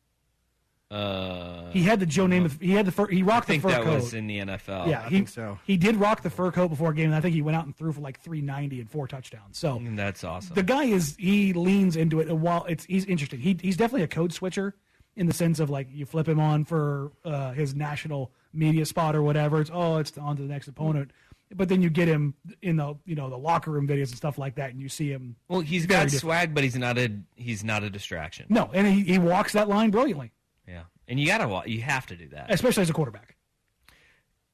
Uh, 0.91 1.71
He 1.71 1.83
had 1.83 1.99
the 1.99 2.05
Joe 2.05 2.25
Namath. 2.25 2.61
He 2.61 2.71
had 2.71 2.85
the 2.85 2.91
fur. 2.91 3.07
He 3.07 3.21
I 3.21 3.25
rocked 3.25 3.47
think 3.47 3.63
the 3.63 3.69
fur 3.69 3.75
that 3.75 3.83
coat. 3.83 3.93
was 4.01 4.13
in 4.13 4.27
the 4.27 4.39
NFL. 4.39 4.87
yeah, 4.87 5.07
he, 5.09 5.25
so 5.25 5.57
He 5.65 5.77
did 5.77 5.95
rock 5.95 6.21
the 6.21 6.29
fur 6.29 6.51
coat 6.51 6.67
before 6.67 6.91
a 6.91 6.93
game. 6.95 7.05
And 7.05 7.15
I 7.15 7.21
think 7.21 7.33
he 7.33 7.41
went 7.41 7.55
out 7.57 7.65
and 7.65 7.75
threw 7.75 7.91
for 7.93 8.01
like 8.01 8.19
390 8.19 8.81
and 8.81 8.89
four 8.89 9.07
touchdowns. 9.07 9.57
So 9.57 9.79
Mm, 9.79 9.95
That's 9.95 10.23
awesome. 10.23 10.53
the 10.55 10.63
guy 10.63 10.83
is 10.83 11.15
he 11.17 11.53
leans 11.53 11.95
into 11.95 12.19
it. 12.19 12.27
And 12.27 12.41
while 12.41 12.65
it's 12.65 12.83
he's 12.85 13.05
interesting, 13.05 13.39
he 13.39 13.57
he's 13.61 13.77
definitely 13.77 14.03
a 14.03 14.07
code 14.07 14.33
switcher 14.33 14.75
in 15.15 15.27
the 15.27 15.33
sense 15.33 15.59
of 15.59 15.69
like 15.69 15.87
you 15.91 16.05
flip 16.05 16.27
him 16.27 16.39
on 16.39 16.65
for 16.65 17.11
uh, 17.25 17.51
his 17.53 17.73
national 17.75 18.31
media 18.53 18.85
spot 18.85 19.15
or 19.15 19.23
whatever. 19.23 19.61
It's 19.61 19.71
oh, 19.73 19.97
it's 19.97 20.17
on 20.17 20.35
to 20.35 20.41
the 20.41 20.47
next 20.49 20.67
opponent. 20.67 21.11
But 21.53 21.67
then 21.67 21.81
you 21.81 21.89
get 21.89 22.07
him 22.07 22.33
in 22.61 22.77
the 22.77 22.95
you 23.05 23.15
know 23.15 23.29
the 23.29 23.37
locker 23.37 23.71
room 23.71 23.85
videos 23.87 24.07
and 24.07 24.15
stuff 24.15 24.37
like 24.37 24.55
that, 24.55 24.71
and 24.71 24.81
you 24.81 24.87
see 24.87 25.09
him. 25.09 25.35
Well, 25.49 25.59
he's 25.59 25.85
got 25.85 26.03
different. 26.03 26.21
swag, 26.21 26.53
but 26.53 26.63
he's 26.63 26.77
not 26.77 26.97
a 26.97 27.11
he's 27.35 27.61
not 27.63 27.83
a 27.83 27.89
distraction. 27.89 28.45
No, 28.47 28.69
and 28.73 28.87
he, 28.87 29.01
he 29.03 29.19
walks 29.19 29.51
that 29.51 29.67
line 29.67 29.89
brilliantly, 29.91 30.31
Yeah, 30.67 30.83
and 31.07 31.19
you 31.19 31.27
gotta 31.27 31.47
wa- 31.47 31.63
you 31.65 31.81
have 31.81 32.05
to 32.07 32.15
do 32.15 32.27
that. 32.29 32.51
especially 32.51 32.81
as 32.83 32.89
a 32.89 32.93
quarterback. 32.93 33.35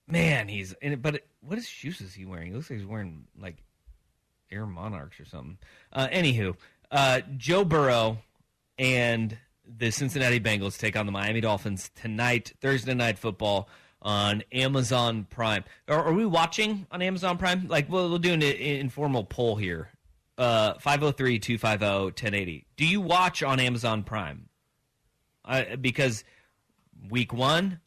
Man, 0.08 0.48
he's 0.48 0.74
in 0.82 0.94
it. 0.94 1.02
But 1.02 1.26
what 1.42 1.58
is 1.58 1.68
shoes 1.68 2.00
is 2.02 2.14
he 2.14 2.26
wearing? 2.26 2.48
He 2.48 2.54
looks 2.54 2.70
like 2.70 2.80
he's 2.80 2.88
wearing 2.88 3.26
like 3.38 3.58
Air 4.52 4.66
Monarchs 4.66 5.20
or 5.20 5.26
something. 5.26 5.58
Uh, 5.92 6.08
anywho, 6.12 6.56
uh, 6.92 7.22
Joe 7.36 7.66
Burrow 7.66 8.20
and 8.80 9.38
the 9.66 9.92
Cincinnati 9.92 10.40
Bengals 10.40 10.78
take 10.80 10.96
on 10.96 11.06
the 11.06 11.12
Miami 11.12 11.42
Dolphins 11.42 11.92
tonight, 11.94 12.54
Thursday 12.62 12.94
night 12.94 13.20
football 13.20 13.68
on 14.02 14.44
Amazon 14.54 15.26
Prime. 15.30 15.66
Are, 15.90 16.06
are 16.06 16.14
we 16.14 16.26
watching 16.26 16.88
on 16.90 17.02
Amazon 17.02 17.38
Prime? 17.38 17.68
Like, 17.68 17.90
we'll, 17.92 18.08
we'll 18.08 18.20
do 18.20 18.32
an, 18.32 18.42
i- 18.44 18.46
informal 18.46 19.26
poll 19.26 19.58
here. 19.58 19.90
Uh, 20.38 20.76
503-250-1080. 20.76 22.66
Do 22.78 22.86
you 22.86 23.02
watch 23.02 23.44
on 23.44 23.60
Amazon 23.60 24.04
Prime? 24.04 24.48
Uh, 25.48 25.78
because 25.78 26.26
week 27.10 27.32
one, 27.34 27.80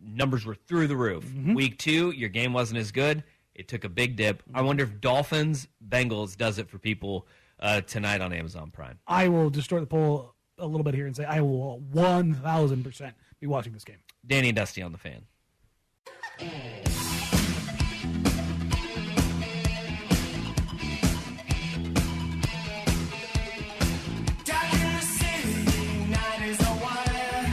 numbers 0.00 0.44
were 0.44 0.54
through 0.54 0.86
the 0.86 0.96
roof. 0.96 1.24
Mm-hmm. 1.24 1.54
Week 1.54 1.78
two, 1.78 2.10
your 2.10 2.28
game 2.28 2.52
wasn't 2.52 2.78
as 2.78 2.92
good. 2.92 3.24
It 3.54 3.68
took 3.68 3.84
a 3.84 3.88
big 3.88 4.16
dip. 4.16 4.42
I 4.54 4.62
wonder 4.62 4.84
if 4.84 5.00
Dolphins 5.00 5.66
Bengals 5.88 6.36
does 6.36 6.58
it 6.58 6.68
for 6.68 6.78
people 6.78 7.26
uh, 7.58 7.80
tonight 7.80 8.20
on 8.20 8.32
Amazon 8.32 8.70
Prime. 8.70 8.98
I 9.06 9.28
will 9.28 9.50
distort 9.50 9.82
the 9.82 9.86
poll 9.86 10.34
a 10.58 10.66
little 10.66 10.84
bit 10.84 10.94
here 10.94 11.06
and 11.06 11.16
say 11.16 11.24
I 11.24 11.40
will 11.40 11.78
one 11.78 12.34
thousand 12.34 12.84
percent 12.84 13.14
be 13.40 13.46
watching 13.46 13.72
this 13.72 13.84
game. 13.84 13.98
Danny 14.26 14.50
and 14.50 14.56
Dusty 14.56 14.82
on 14.82 14.92
the 14.92 14.98
fan. 14.98 15.22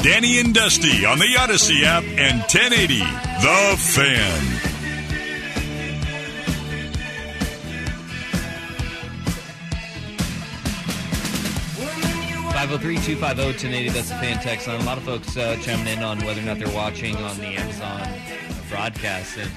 Danny 0.07 0.39
and 0.39 0.53
Dusty 0.53 1.05
on 1.05 1.19
the 1.19 1.35
Odyssey 1.37 1.83
app 1.83 2.01
and 2.01 2.39
1080 2.39 2.99
The 2.99 3.75
Fan. 3.77 4.41
Five 12.53 12.69
zero 12.69 12.79
three 12.79 12.97
two 12.99 13.17
five 13.17 13.35
zero 13.35 13.51
ten 13.51 13.73
eighty. 13.73 13.89
That's 13.89 14.07
the 14.07 14.15
fan 14.15 14.41
text 14.41 14.69
line. 14.69 14.79
A 14.79 14.85
lot 14.85 14.97
of 14.97 15.03
folks 15.03 15.35
uh, 15.35 15.57
chiming 15.61 15.87
in 15.87 16.01
on 16.01 16.19
whether 16.19 16.39
or 16.39 16.45
not 16.45 16.57
they're 16.57 16.73
watching 16.73 17.17
on 17.17 17.37
the 17.39 17.47
Amazon 17.47 18.09
broadcast, 18.69 19.37
and 19.37 19.51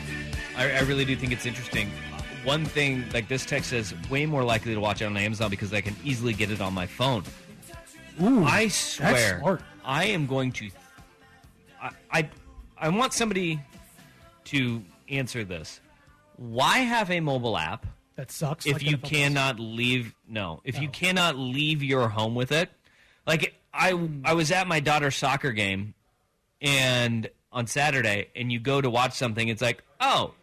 I, 0.57 0.79
I 0.79 0.81
really 0.81 1.05
do 1.05 1.15
think 1.15 1.33
it's 1.33 1.47
interesting. 1.47 1.89
One 2.43 2.65
thing, 2.65 3.05
like 3.15 3.29
this 3.29 3.47
text 3.47 3.71
says, 3.71 3.95
way 4.11 4.27
more 4.27 4.43
likely 4.43 4.75
to 4.75 4.81
watch 4.81 5.01
it 5.01 5.05
on 5.05 5.17
Amazon 5.17 5.49
because 5.49 5.73
I 5.73 5.81
can 5.81 5.95
easily 6.03 6.33
get 6.33 6.51
it 6.51 6.61
on 6.61 6.75
my 6.75 6.87
phone. 6.87 7.23
Ooh, 8.21 8.45
I 8.45 8.65
that's 8.65 8.75
swear, 8.75 9.39
smart. 9.39 9.63
I 9.91 10.05
am 10.05 10.27
going 10.27 10.53
to. 10.53 10.71
I, 11.83 11.91
I 12.13 12.31
I 12.79 12.89
want 12.91 13.13
somebody 13.13 13.61
to 14.45 14.85
answer 15.09 15.45
this. 15.45 15.81
Why 16.37 16.79
have 16.79 17.11
a 17.11 17.19
mobile 17.19 17.59
app 17.59 17.87
That 18.15 18.31
sucks. 18.31 18.67
if 18.67 18.75
like 18.75 18.83
you 18.85 18.97
does. 18.99 19.11
cannot 19.11 19.59
leave? 19.59 20.15
No, 20.29 20.61
if 20.63 20.81
you 20.81 20.89
cannot 20.89 21.37
leave 21.37 21.83
your 21.83 22.09
home 22.09 22.37
with 22.37 22.53
it, 22.53 22.71
like 23.27 23.57
I 23.75 23.91
hmm. 23.91 24.21
I 24.25 24.35
was 24.35 24.53
at 24.53 24.69
my 24.69 24.79
daughter's 24.79 25.17
soccer 25.17 25.51
game, 25.51 25.95
and 26.61 27.29
on 27.51 27.67
Saturday, 27.67 28.29
and 28.37 28.53
you 28.53 28.61
go 28.61 28.81
to 28.81 28.89
watch 28.89 29.15
something, 29.15 29.49
it's 29.49 29.63
like 29.63 29.83
oh. 30.01 30.35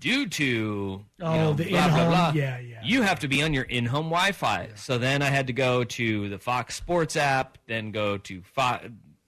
Due 0.00 0.26
to 0.26 0.44
you 0.44 1.04
Oh, 1.20 1.34
know, 1.34 1.52
the 1.52 1.68
blah, 1.68 1.86
blah, 1.88 1.96
in-home- 1.98 2.08
blah, 2.10 2.32
yeah, 2.34 2.58
yeah. 2.58 2.80
you 2.82 3.02
have 3.02 3.20
to 3.20 3.28
be 3.28 3.42
on 3.42 3.52
your 3.54 3.64
in-home 3.64 4.06
Wi-Fi. 4.06 4.70
So 4.74 4.96
then 4.98 5.20
I 5.22 5.26
had 5.26 5.46
to 5.48 5.52
go 5.52 5.84
to 5.84 6.28
the 6.30 6.38
Fox 6.38 6.74
Sports 6.74 7.16
app, 7.16 7.58
then 7.66 7.90
go 7.92 8.16
to 8.18 8.42
Fo- 8.42 8.80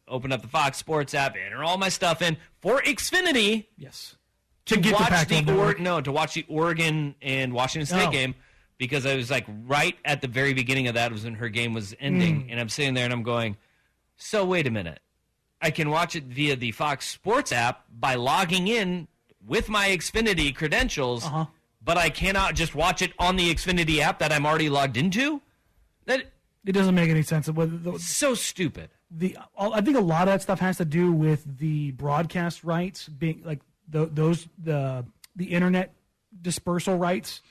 open 0.09 0.33
up 0.33 0.41
the 0.43 0.49
Fox 0.49 0.79
Sports 0.79 1.13
app, 1.15 1.37
enter 1.37 1.63
all 1.63 1.77
my 1.79 1.91
stuff 1.91 2.23
in 2.23 2.37
for 2.61 2.81
Xfinity. 2.81 3.67
Yes. 3.77 4.17
To, 4.67 4.75
To 4.77 4.81
get 4.81 4.91
the 4.91 4.95
watch 5.03 5.11
Pac-12 5.11 5.47
the, 5.47 5.57
or- 5.59 5.75
no 5.79 6.01
to 6.01 6.11
watch 6.13 6.35
the 6.35 6.45
Oregon 6.49 7.15
and 7.21 7.53
Washington 7.53 7.87
State 7.87 8.09
Oh. 8.09 8.11
game 8.11 8.35
because 8.79 9.05
I 9.05 9.15
was 9.17 9.31
like 9.31 9.45
right 9.67 9.97
at 10.05 10.21
the 10.23 10.29
very 10.29 10.55
beginning 10.55 10.89
of 10.89 10.95
that 10.95 11.13
was 11.13 11.25
when 11.25 11.35
her 11.35 11.49
game 11.51 11.75
was 11.75 11.95
ending, 12.01 12.45
Mm. 12.45 12.53
and 12.53 12.61
I'm 12.61 12.69
sitting 12.71 12.95
there 12.95 13.05
and 13.05 13.13
I'm 13.13 13.23
going, 13.25 13.57
so 14.17 14.45
wait 14.47 14.67
a 14.67 14.71
minute, 14.71 15.01
I 15.61 15.71
can 15.71 15.91
watch 15.91 16.17
it 16.17 16.25
via 16.25 16.57
the 16.57 16.73
Fox 16.73 17.09
Sports 17.09 17.53
app 17.53 17.85
by 17.93 18.15
logging 18.15 18.69
in 18.69 19.09
with 19.47 19.69
my 19.69 19.89
Xfinity 19.89 20.55
credentials, 20.55 21.25
Uh-huh. 21.25 21.47
but 21.85 21.97
I 21.99 22.11
cannot 22.11 22.55
just 22.55 22.75
watch 22.75 23.03
it 23.03 23.13
on 23.19 23.37
the 23.37 23.53
Xfinity 23.55 23.99
app 24.01 24.19
that 24.21 24.33
I'm 24.33 24.47
already 24.47 24.69
logged 24.69 24.97
into. 24.97 25.43
That 26.07 26.31
It 26.65 26.73
doesn't 26.73 26.95
make 26.95 27.11
any 27.11 27.23
sense. 27.23 27.49
So 27.99 28.35
stupid. 28.35 28.91
the 29.11 29.37
I 29.59 29.81
think 29.81 29.97
a 29.97 30.01
lot 30.01 30.23
of 30.23 30.27
that 30.29 30.43
stuff 30.43 30.61
has 30.61 30.77
to 30.79 30.85
do 30.85 31.13
with 31.13 31.59
the 31.59 31.91
broadcast 31.93 32.65
rights 32.65 33.09
being 33.09 33.43
like 33.45 33.61
the, 33.89 34.07
those 34.07 34.49
the 34.63 35.05
the 35.37 35.47
internet 35.47 35.93
dispersal 36.41 36.97
rights. 36.97 37.43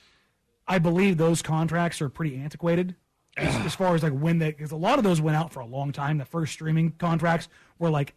I 0.67 0.79
believe 0.79 1.17
those 1.17 1.41
contracts 1.41 2.01
are 2.01 2.09
pretty 2.09 2.37
antiquated 2.37 2.95
as, 3.37 3.53
as 3.65 3.75
far 3.75 3.93
as 3.95 4.01
like 4.03 4.13
when 4.13 4.39
they 4.39 4.51
because 4.51 4.71
a 4.71 4.75
lot 4.77 4.97
of 4.97 5.03
those 5.03 5.19
went 5.21 5.35
out 5.37 5.51
for 5.51 5.59
a 5.59 5.65
long 5.65 5.91
time. 5.91 6.17
The 6.17 6.25
first 6.25 6.53
streaming 6.53 6.91
contracts 6.97 7.47
were 7.79 7.89
like 7.89 8.15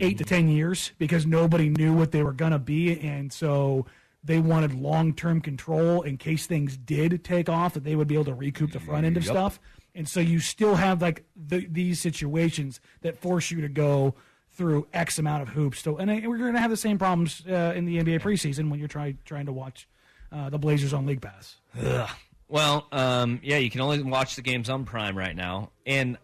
eight 0.00 0.18
to 0.18 0.24
ten 0.24 0.48
years 0.48 0.92
because 0.98 1.26
nobody 1.26 1.68
knew 1.68 1.92
what 1.92 2.12
they 2.12 2.22
were 2.22 2.32
gonna 2.32 2.58
be, 2.58 2.98
and 3.00 3.32
so 3.32 3.86
they 4.24 4.38
wanted 4.38 4.74
long 4.74 5.12
term 5.14 5.40
control 5.40 6.02
in 6.02 6.16
case 6.16 6.46
things 6.46 6.76
did 6.76 7.24
take 7.24 7.48
off 7.48 7.74
that 7.74 7.84
they 7.84 7.96
would 7.96 8.06
be 8.08 8.14
able 8.14 8.24
to 8.26 8.34
recoup 8.34 8.72
the 8.72 8.80
front 8.80 9.04
end 9.04 9.16
of 9.16 9.24
Yep. 9.24 9.32
stuff. 9.32 9.60
And 9.94 10.08
so 10.08 10.20
you 10.20 10.38
still 10.40 10.76
have 10.76 11.02
like 11.02 11.24
the, 11.36 11.66
these 11.70 12.00
situations 12.00 12.80
that 13.02 13.18
force 13.18 13.50
you 13.50 13.60
to 13.60 13.68
go 13.68 14.14
through 14.50 14.86
X 14.92 15.18
amount 15.18 15.42
of 15.42 15.48
hoops. 15.50 15.80
So, 15.82 15.96
and 15.98 16.10
I- 16.10 16.26
we're 16.26 16.38
going 16.38 16.54
to 16.54 16.60
have 16.60 16.70
the 16.70 16.76
same 16.76 16.98
problems 16.98 17.42
uh, 17.48 17.72
in 17.74 17.84
the 17.84 17.98
NBA 17.98 18.20
preseason 18.20 18.70
when 18.70 18.78
you're 18.78 18.88
trying 18.88 19.18
trying 19.24 19.46
to 19.46 19.52
watch 19.52 19.88
uh, 20.30 20.48
the 20.50 20.58
Blazers 20.58 20.92
on 20.94 21.04
League 21.04 21.20
Pass. 21.20 21.56
Ugh. 21.84 22.08
Well, 22.48 22.86
um, 22.92 23.40
yeah, 23.42 23.56
you 23.58 23.70
can 23.70 23.80
only 23.80 24.02
watch 24.02 24.36
the 24.36 24.42
games 24.42 24.70
on 24.70 24.84
Prime 24.84 25.16
right 25.18 25.34
now, 25.34 25.70
and 25.86 26.16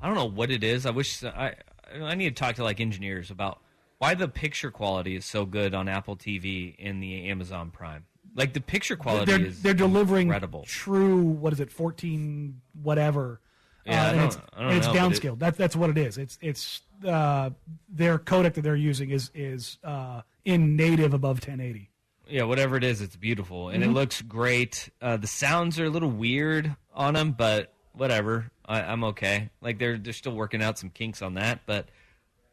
I 0.00 0.06
don't 0.06 0.14
know 0.16 0.24
what 0.26 0.50
it 0.50 0.64
is. 0.64 0.86
I 0.86 0.90
wish 0.90 1.22
I 1.24 1.54
I 2.00 2.14
need 2.14 2.34
to 2.36 2.40
talk 2.42 2.56
to 2.56 2.64
like 2.64 2.80
engineers 2.80 3.30
about 3.30 3.60
why 3.98 4.14
the 4.14 4.28
picture 4.28 4.70
quality 4.70 5.16
is 5.16 5.24
so 5.24 5.44
good 5.44 5.74
on 5.74 5.88
Apple 5.88 6.16
TV 6.16 6.74
in 6.76 7.00
the 7.00 7.28
Amazon 7.30 7.70
Prime. 7.70 8.04
Like 8.34 8.52
the 8.54 8.60
picture 8.60 8.96
quality 8.96 9.30
they're, 9.32 9.46
is 9.46 9.62
they're 9.62 9.74
delivering 9.74 10.28
incredible. 10.28 10.64
true. 10.66 11.20
What 11.22 11.52
is 11.52 11.60
it? 11.60 11.70
Fourteen 11.70 12.60
whatever. 12.82 13.40
Yeah, 13.84 14.04
I 14.04 14.08
and 14.08 14.16
don't- 14.16 14.26
it's, 14.26 14.36
and 14.56 14.76
it's 14.76 14.86
know, 14.86 14.92
but 14.92 14.96
it- 15.24 15.38
That's 15.38 15.58
that's 15.58 15.76
what 15.76 15.90
it 15.90 15.98
is. 15.98 16.16
It's 16.18 16.38
it's 16.40 16.80
uh, 17.06 17.50
their 17.88 18.18
codec 18.18 18.54
that 18.54 18.62
they're 18.62 18.74
using 18.76 19.10
is 19.10 19.30
is 19.34 19.78
uh, 19.84 20.22
in 20.44 20.76
native 20.76 21.12
above 21.14 21.36
1080. 21.46 21.90
Yeah, 22.28 22.44
whatever 22.44 22.76
it 22.76 22.84
is, 22.84 23.00
it's 23.02 23.16
beautiful 23.16 23.68
and 23.68 23.82
it 23.82 23.90
Mhm. 23.90 23.94
looks 23.94 24.22
great. 24.22 24.88
Uh, 25.02 25.16
the 25.18 25.26
sounds 25.26 25.78
are 25.78 25.84
a 25.86 25.90
little 25.90 26.10
weird 26.10 26.74
on 26.94 27.14
them, 27.14 27.32
but 27.32 27.74
whatever. 27.94 28.50
I, 28.64 28.82
I'm 28.82 29.04
okay. 29.04 29.50
Like 29.60 29.78
they're 29.78 29.98
they're 29.98 30.12
still 30.12 30.34
working 30.34 30.62
out 30.62 30.78
some 30.78 30.90
kinks 30.90 31.22
on 31.22 31.34
that, 31.34 31.60
but 31.66 31.88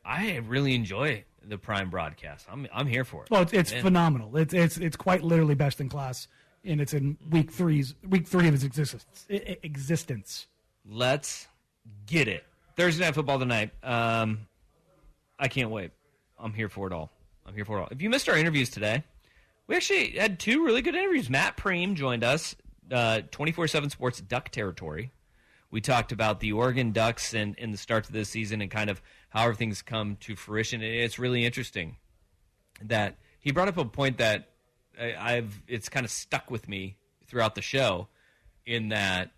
I 0.05 0.37
really 0.37 0.75
enjoy 0.75 1.23
the 1.43 1.57
Prime 1.57 1.89
broadcast. 1.89 2.45
I'm 2.51 2.67
I'm 2.73 2.87
here 2.87 3.05
for 3.05 3.23
it. 3.23 3.31
Well, 3.31 3.41
it's, 3.43 3.53
it's 3.53 3.71
Man. 3.71 3.83
phenomenal. 3.83 4.37
It's 4.37 4.53
it's 4.53 4.77
it's 4.77 4.97
quite 4.97 5.23
literally 5.23 5.55
best 5.55 5.79
in 5.79 5.89
class, 5.89 6.27
and 6.63 6.81
it's 6.81 6.93
in 6.93 7.17
week 7.29 7.51
three's 7.51 7.95
week 8.07 8.27
three 8.27 8.47
of 8.47 8.53
its 8.53 8.63
existence. 8.63 9.25
Existence. 9.29 10.47
Let's 10.89 11.47
get 12.05 12.27
it. 12.27 12.45
Thursday 12.75 13.03
night 13.05 13.15
football 13.15 13.39
tonight. 13.39 13.71
Um, 13.83 14.47
I 15.37 15.47
can't 15.47 15.69
wait. 15.69 15.91
I'm 16.37 16.53
here 16.53 16.69
for 16.69 16.87
it 16.87 16.93
all. 16.93 17.11
I'm 17.45 17.53
here 17.53 17.65
for 17.65 17.77
it 17.77 17.81
all. 17.81 17.87
If 17.91 18.01
you 18.01 18.09
missed 18.09 18.29
our 18.29 18.37
interviews 18.37 18.69
today, 18.69 19.03
we 19.67 19.75
actually 19.75 20.11
had 20.11 20.39
two 20.39 20.63
really 20.65 20.81
good 20.81 20.95
interviews. 20.95 21.29
Matt 21.29 21.57
Prehm 21.57 21.95
joined 21.95 22.23
us, 22.23 22.55
twenty 23.31 23.51
four 23.51 23.67
seven 23.67 23.89
Sports 23.89 24.21
Duck 24.21 24.49
Territory. 24.49 25.11
We 25.71 25.81
talked 25.81 26.11
about 26.11 26.39
the 26.39 26.51
Oregon 26.51 26.91
Ducks 26.91 27.33
and, 27.33 27.55
and 27.59 27.73
the 27.73 27.77
start 27.77 28.05
to 28.05 28.11
this 28.11 28.29
season 28.29 28.61
and 28.61 28.71
kind 28.71 28.89
of 28.89 29.01
how 29.29 29.43
everything's 29.43 29.81
come 29.81 30.17
to 30.21 30.35
fruition. 30.35 30.81
And 30.81 30.91
it's 30.93 31.19
really 31.19 31.45
interesting 31.45 31.97
that 32.81 33.17
he 33.39 33.51
brought 33.51 33.67
up 33.67 33.77
a 33.77 33.85
point 33.85 34.17
that 34.17 34.49
I, 34.99 35.15
I've 35.19 35.61
it's 35.67 35.89
kind 35.89 36.05
of 36.05 36.11
stuck 36.11 36.49
with 36.49 36.67
me 36.67 36.97
throughout 37.27 37.55
the 37.55 37.61
show 37.61 38.07
in 38.65 38.89
that 38.89 39.31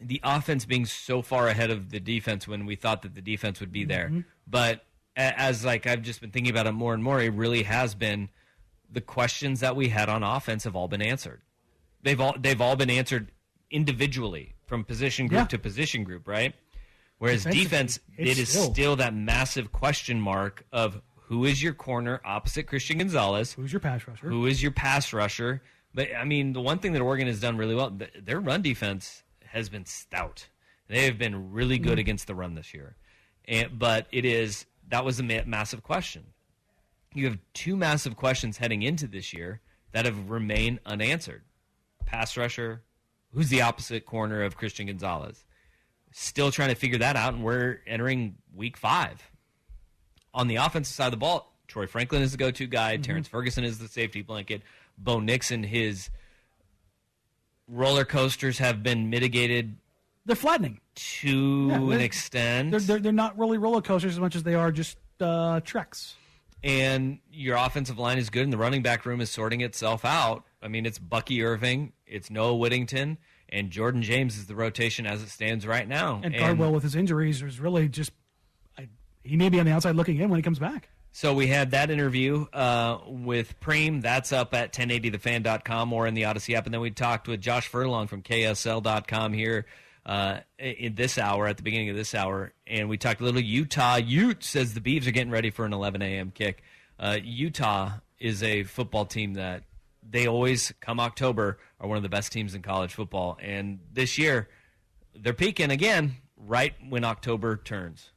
the 0.00 0.20
offense 0.24 0.64
being 0.64 0.86
so 0.86 1.22
far 1.22 1.48
ahead 1.48 1.70
of 1.70 1.90
the 1.90 2.00
defense 2.00 2.46
when 2.46 2.66
we 2.66 2.76
thought 2.76 3.02
that 3.02 3.14
the 3.14 3.20
defense 3.20 3.60
would 3.60 3.72
be 3.72 3.84
there. 3.84 4.08
Mhm. 4.08 4.24
But 4.46 4.84
as 5.16 5.64
like 5.64 5.86
I've 5.86 6.02
just 6.02 6.20
been 6.20 6.30
thinking 6.30 6.50
about 6.50 6.66
it 6.66 6.72
more 6.72 6.94
and 6.94 7.02
more, 7.02 7.20
it 7.20 7.32
really 7.32 7.64
has 7.64 7.94
been 7.94 8.28
the 8.90 9.00
questions 9.00 9.60
that 9.60 9.76
we 9.76 9.88
had 9.88 10.08
on 10.08 10.22
offense 10.22 10.64
have 10.64 10.76
all 10.76 10.88
been 10.88 11.02
answered. 11.02 11.42
They've 12.02 12.20
all 12.20 12.36
they've 12.38 12.60
all 12.60 12.76
been 12.76 12.90
answered 12.90 13.32
individually 13.70 14.54
from 14.68 14.84
position 14.84 15.26
group 15.26 15.38
Yeah. 15.40 15.46
to 15.46 15.58
position 15.58 16.04
group, 16.04 16.28
right? 16.28 16.54
Whereas 17.18 17.44
defense, 17.44 17.98
it's 18.16 18.50
still- 18.50 18.72
still 18.72 18.96
that 18.96 19.12
massive 19.14 19.72
question 19.72 20.20
mark 20.20 20.64
of 20.70 21.02
who 21.14 21.44
is 21.44 21.62
your 21.62 21.72
corner 21.74 22.20
opposite 22.24 22.66
Christian 22.68 22.98
Gonzalez? 22.98 23.54
Who's 23.54 23.72
your 23.72 23.80
pass 23.80 24.06
rusher? 24.06 24.28
Who 24.28 24.46
is 24.46 24.62
your 24.62 24.70
pass 24.72 25.12
rusher? 25.12 25.62
But 25.94 26.14
I 26.14 26.24
mean, 26.24 26.52
the 26.52 26.60
one 26.60 26.78
thing 26.78 26.92
that 26.92 27.00
Oregon 27.02 27.26
has 27.26 27.40
done 27.40 27.56
really 27.56 27.74
well, 27.74 27.90
th- 27.90 28.12
their 28.22 28.38
run 28.40 28.62
defense 28.62 29.24
has 29.46 29.68
been 29.68 29.84
stout. 29.84 30.46
They 30.86 31.04
have 31.06 31.18
been 31.18 31.50
really 31.50 31.78
good 31.78 31.98
Mhm. 31.98 32.02
against 32.02 32.26
the 32.28 32.34
run 32.34 32.54
this 32.54 32.72
year. 32.72 32.96
And, 33.46 33.78
but 33.78 34.06
it 34.12 34.24
is 34.24 34.66
that 34.88 35.04
was 35.04 35.18
a 35.18 35.22
ma- 35.22 35.42
massive 35.44 35.82
question. 35.82 36.24
You 37.14 37.24
have 37.26 37.38
two 37.52 37.76
massive 37.76 38.16
questions 38.16 38.58
heading 38.58 38.82
into 38.82 39.06
this 39.06 39.32
year 39.32 39.60
that 39.92 40.04
have 40.04 40.30
remained 40.30 40.80
unanswered. 40.86 41.42
Pass 42.06 42.36
rusher, 42.36 42.82
who's 43.38 43.50
the 43.50 43.62
opposite 43.62 44.04
corner 44.04 44.42
of 44.42 44.56
Christian 44.56 44.86
Gonzalez? 44.88 45.44
Still 46.10 46.50
trying 46.50 46.70
to 46.70 46.74
figure 46.74 46.98
that 46.98 47.14
out, 47.14 47.34
and 47.34 47.44
we're 47.44 47.78
entering 47.86 48.34
week 48.52 48.76
five. 48.76 49.22
On 50.34 50.48
the 50.48 50.56
offensive 50.56 50.92
side 50.92 51.06
of 51.06 51.10
the 51.12 51.18
ball, 51.18 51.54
Troy 51.68 51.86
Franklin 51.86 52.22
is 52.22 52.32
the 52.32 52.38
go-to 52.38 52.66
guy. 52.66 52.94
Mm-hmm. 52.94 53.02
Terrance 53.02 53.28
Ferguson 53.28 53.62
is 53.62 53.78
the 53.78 53.86
safety 53.86 54.22
blanket. 54.22 54.62
Bo 54.98 55.20
Nixon, 55.20 55.62
his 55.62 56.10
roller 57.68 58.04
coasters 58.04 58.58
have 58.58 58.82
been 58.82 59.08
mitigated 59.10 59.76
They're 60.26 60.34
flattening 60.34 60.80
to 60.96 61.68
Yeah, 61.68 61.74
an 61.76 61.88
they're- 61.90 62.00
extent. 62.00 62.70
They're, 62.72 62.80
they're 62.80 62.98
they're 62.98 63.12
not 63.12 63.38
really 63.38 63.58
roller 63.58 63.82
coasters 63.82 64.14
as 64.14 64.20
much 64.20 64.34
as 64.34 64.42
they 64.42 64.54
are 64.56 64.72
just 64.72 64.96
uh, 65.20 65.60
treks. 65.60 66.16
and 66.64 67.18
your 67.30 67.56
offensive 67.56 67.98
line 67.98 68.18
is 68.18 68.30
good, 68.30 68.42
and 68.42 68.52
the 68.52 68.58
running 68.58 68.82
back 68.82 69.06
room 69.06 69.20
is 69.20 69.30
sorting 69.30 69.60
itself 69.60 70.04
out. 70.04 70.44
I 70.62 70.66
mean, 70.68 70.86
it's 70.86 70.98
Bucky 70.98 71.44
Irving, 71.44 71.92
it's 72.08 72.30
Noah 72.30 72.56
Whittington, 72.56 73.18
and 73.48 73.70
Jordan 73.70 74.02
James 74.02 74.36
is 74.36 74.46
the 74.46 74.54
rotation 74.54 75.06
as 75.06 75.22
it 75.22 75.28
stands 75.28 75.66
right 75.66 75.86
now. 75.86 76.20
And 76.22 76.36
Cardwell 76.36 76.72
with 76.72 76.82
his 76.82 76.94
injuries 76.94 77.42
is 77.42 77.60
really 77.60 77.88
just 77.88 78.12
I, 78.76 78.88
he 79.24 79.36
may 79.36 79.48
be 79.48 79.60
on 79.60 79.66
the 79.66 79.72
outside 79.72 79.96
looking 79.96 80.18
in 80.18 80.28
when 80.30 80.38
he 80.38 80.42
comes 80.42 80.58
back. 80.58 80.88
So 81.12 81.34
we 81.34 81.46
had 81.48 81.72
that 81.72 81.90
interview 81.90 82.46
uh, 82.52 82.98
with 83.06 83.58
Prehm. 83.60 84.02
That's 84.02 84.32
up 84.32 84.54
at 84.54 84.72
1080thefan.com 84.72 85.92
or 85.92 86.06
in 86.06 86.14
the 86.14 86.26
Odyssey 86.26 86.54
app. 86.54 86.66
And 86.66 86.74
then 86.74 86.80
we 86.80 86.90
talked 86.90 87.26
with 87.26 87.40
Josh 87.40 87.66
Furlong 87.66 88.06
from 88.06 88.22
KSL.com 88.22 89.32
here 89.32 89.66
uh, 90.06 90.40
in 90.58 90.94
this 90.94 91.18
hour, 91.18 91.46
at 91.46 91.56
the 91.56 91.62
beginning 91.62 91.90
of 91.90 91.96
this 91.96 92.14
hour. 92.14 92.52
And 92.66 92.88
we 92.88 92.98
talked 92.98 93.20
a 93.20 93.24
little 93.24 93.40
Utah. 93.40 93.96
Ute 93.96 94.44
says 94.44 94.74
the 94.74 94.80
Beavs 94.80 95.06
are 95.06 95.10
getting 95.10 95.32
ready 95.32 95.50
for 95.50 95.64
an 95.64 95.72
11 95.72 96.02
a.m. 96.02 96.30
kick. 96.30 96.62
Uh, 97.00 97.18
Utah 97.22 97.92
is 98.18 98.42
a 98.42 98.64
football 98.64 99.04
team 99.04 99.34
that 99.34 99.64
they 100.10 100.26
always, 100.26 100.72
come 100.80 101.00
October, 101.00 101.58
are 101.80 101.88
one 101.88 101.96
of 101.96 102.02
the 102.02 102.08
best 102.08 102.32
teams 102.32 102.54
in 102.54 102.62
college 102.62 102.94
football. 102.94 103.36
And 103.42 103.80
this 103.92 104.16
year, 104.18 104.48
they're 105.14 105.34
peaking 105.34 105.70
again 105.70 106.16
right 106.36 106.74
when 106.88 107.04
October 107.04 107.56
turns. 107.56 108.10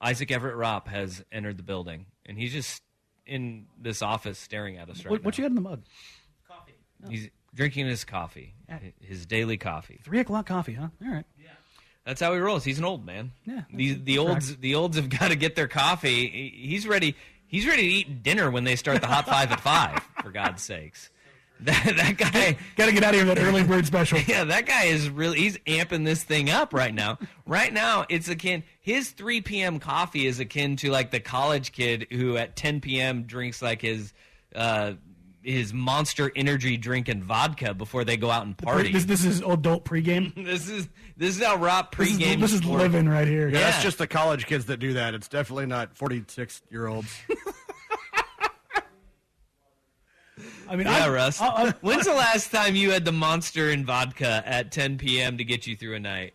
Isaac 0.00 0.30
Everett 0.30 0.56
Ropp 0.56 0.88
has 0.88 1.24
entered 1.32 1.56
the 1.56 1.62
building, 1.62 2.06
and 2.26 2.38
he's 2.38 2.52
just 2.52 2.82
in 3.24 3.66
this 3.80 4.02
office 4.02 4.38
staring 4.38 4.76
at 4.76 4.88
us 4.90 5.04
right 5.04 5.10
What, 5.10 5.24
what 5.24 5.38
you 5.38 5.42
got 5.42 5.48
in 5.50 5.54
the 5.54 5.60
mug? 5.60 5.82
now. 7.00 7.08
He's 7.10 7.28
drinking 7.54 7.86
his 7.86 8.04
coffee, 8.04 8.54
Yeah. 8.68 8.78
his 9.00 9.26
daily 9.26 9.56
coffee. 9.56 10.00
Three 10.04 10.20
o'clock 10.20 10.46
coffee, 10.46 10.74
huh? 10.74 10.88
All 11.04 11.10
right. 11.12 11.24
Yeah. 11.38 11.48
That's 12.04 12.20
how 12.20 12.32
he 12.34 12.38
rolls. 12.38 12.62
He's 12.64 12.78
an 12.78 12.84
old 12.84 13.04
man. 13.04 13.32
Yeah, 13.44 13.62
the 13.72 13.94
the 13.94 14.18
olds 14.18 14.56
the 14.58 14.76
olds 14.76 14.96
have 14.96 15.08
got 15.18 15.28
to 15.28 15.36
get 15.36 15.56
their 15.56 15.66
coffee. 15.66 16.50
He's 16.56 16.86
ready. 16.86 17.16
He's 17.48 17.66
ready 17.66 17.82
to 17.82 17.88
eat 17.88 18.22
dinner 18.22 18.50
when 18.50 18.64
they 18.64 18.76
start 18.76 19.00
the 19.00 19.06
hot 19.06 19.26
five 19.26 19.52
at 19.52 19.60
five. 19.60 20.00
For 20.22 20.30
God's 20.30 20.62
sakes, 20.62 21.10
that 21.60 21.84
that 21.96 22.16
guy 22.18 22.56
got 22.76 22.86
to 22.86 22.92
get 22.92 23.02
out 23.02 23.14
of 23.14 23.20
here 23.20 23.34
that 23.34 23.38
early 23.38 23.62
bird 23.62 23.86
special. 23.86 24.18
Yeah, 24.26 24.44
that 24.44 24.66
guy 24.66 24.84
is 24.84 25.08
really 25.08 25.38
he's 25.38 25.56
amping 25.58 26.04
this 26.04 26.22
thing 26.22 26.50
up 26.50 26.74
right 26.74 26.94
now. 26.94 27.18
right 27.46 27.72
now, 27.72 28.04
it's 28.08 28.28
akin 28.28 28.62
his 28.80 29.10
3 29.10 29.40
p.m. 29.40 29.78
coffee 29.78 30.26
is 30.26 30.40
akin 30.40 30.76
to 30.76 30.90
like 30.90 31.10
the 31.10 31.20
college 31.20 31.72
kid 31.72 32.08
who 32.10 32.36
at 32.36 32.56
10 32.56 32.80
p.m. 32.80 33.22
drinks 33.22 33.62
like 33.62 33.80
his 33.80 34.12
uh, 34.54 34.92
his 35.46 35.72
Monster 35.72 36.32
Energy 36.34 36.76
drink 36.76 37.08
and 37.08 37.22
vodka 37.22 37.72
before 37.72 38.04
they 38.04 38.16
go 38.16 38.30
out 38.30 38.44
and 38.44 38.58
party. 38.58 38.90
This, 38.92 39.04
this 39.04 39.24
is 39.24 39.40
adult 39.40 39.84
pregame. 39.84 40.34
this 40.44 40.68
is 40.68 40.88
this 41.16 41.36
is 41.38 41.42
how 41.44 41.56
Rob 41.56 41.94
This 41.96 42.10
is- 42.10 42.18
pregame. 42.18 42.40
this 42.40 42.52
is 42.52 42.64
living 42.64 43.08
right 43.08 43.28
here. 43.28 43.48
Yeah, 43.48 43.58
Yeah. 43.60 43.70
that's 43.70 43.82
just 43.82 43.98
the 43.98 44.06
college 44.06 44.46
kids 44.46 44.64
that 44.66 44.78
do 44.78 44.94
that. 44.94 45.14
It's 45.14 45.28
definitely 45.28 45.66
not 45.66 45.96
46 45.96 46.62
year 46.70 46.86
olds. 46.88 47.14
I 50.68 50.74
mean, 50.76 50.86
yeah, 50.86 51.06
I- 51.06 51.08
Russ. 51.08 51.40
I- 51.40 51.46
I- 51.46 51.74
When's 51.80 52.06
the 52.06 52.14
last 52.14 52.50
time 52.50 52.74
you 52.74 52.90
had 52.90 53.04
the 53.04 53.12
Monster 53.12 53.70
and 53.70 53.86
vodka 53.86 54.42
at 54.44 54.72
10 54.72 54.98
p.m. 54.98 55.38
to 55.38 55.44
get 55.44 55.66
you 55.66 55.76
through 55.76 55.94
a 55.94 56.00
night? 56.00 56.34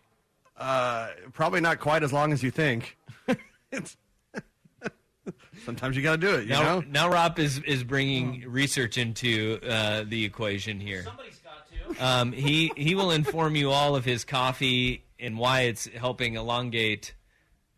Uh, 0.56 1.08
probably 1.32 1.60
not 1.60 1.80
quite 1.80 2.02
as 2.02 2.12
long 2.12 2.32
as 2.32 2.42
you 2.42 2.50
think. 2.50 2.96
sometimes 5.64 5.96
you 5.96 6.02
got 6.02 6.12
to 6.12 6.26
do 6.26 6.34
it. 6.36 6.44
You 6.44 6.50
now, 6.50 6.62
know. 6.62 6.84
now 6.88 7.08
Rob 7.08 7.38
is 7.38 7.58
is 7.60 7.84
bringing 7.84 8.44
research 8.48 8.98
into 8.98 9.58
uh, 9.66 10.04
the 10.06 10.24
equation 10.24 10.80
here. 10.80 11.04
Somebody's 11.04 11.40
got 11.40 11.96
to. 11.96 12.04
Um, 12.04 12.32
he 12.32 12.72
he 12.76 12.94
will 12.94 13.10
inform 13.10 13.56
you 13.56 13.70
all 13.70 13.96
of 13.96 14.04
his 14.04 14.24
coffee 14.24 15.04
and 15.18 15.38
why 15.38 15.62
it's 15.62 15.86
helping 15.86 16.34
elongate 16.34 17.14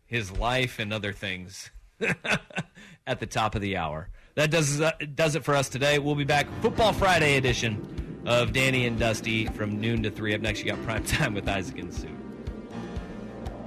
his 0.05 0.31
life 0.31 0.79
and 0.79 0.93
other 0.93 1.13
things 1.13 1.71
at 3.07 3.19
the 3.19 3.25
top 3.25 3.55
of 3.55 3.61
the 3.61 3.77
hour. 3.77 4.09
That 4.35 4.51
does 4.51 4.81
uh, 4.81 4.91
does 5.13 5.35
it 5.35 5.43
for 5.43 5.55
us 5.55 5.69
today. 5.69 5.99
We'll 5.99 6.15
be 6.15 6.25
back 6.25 6.47
Football 6.61 6.93
Friday 6.93 7.37
edition 7.37 8.23
of 8.25 8.53
Danny 8.53 8.85
and 8.85 8.99
Dusty 8.99 9.45
from 9.45 9.79
noon 9.79 10.03
to 10.03 10.11
three. 10.11 10.33
Up 10.33 10.41
next, 10.41 10.59
you 10.59 10.65
got 10.65 10.83
prime 10.83 11.03
time 11.05 11.33
with 11.33 11.47
Isaac 11.47 11.77
and 11.79 11.93
Sue. 11.93 12.09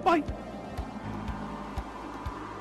Bye. 0.04 0.22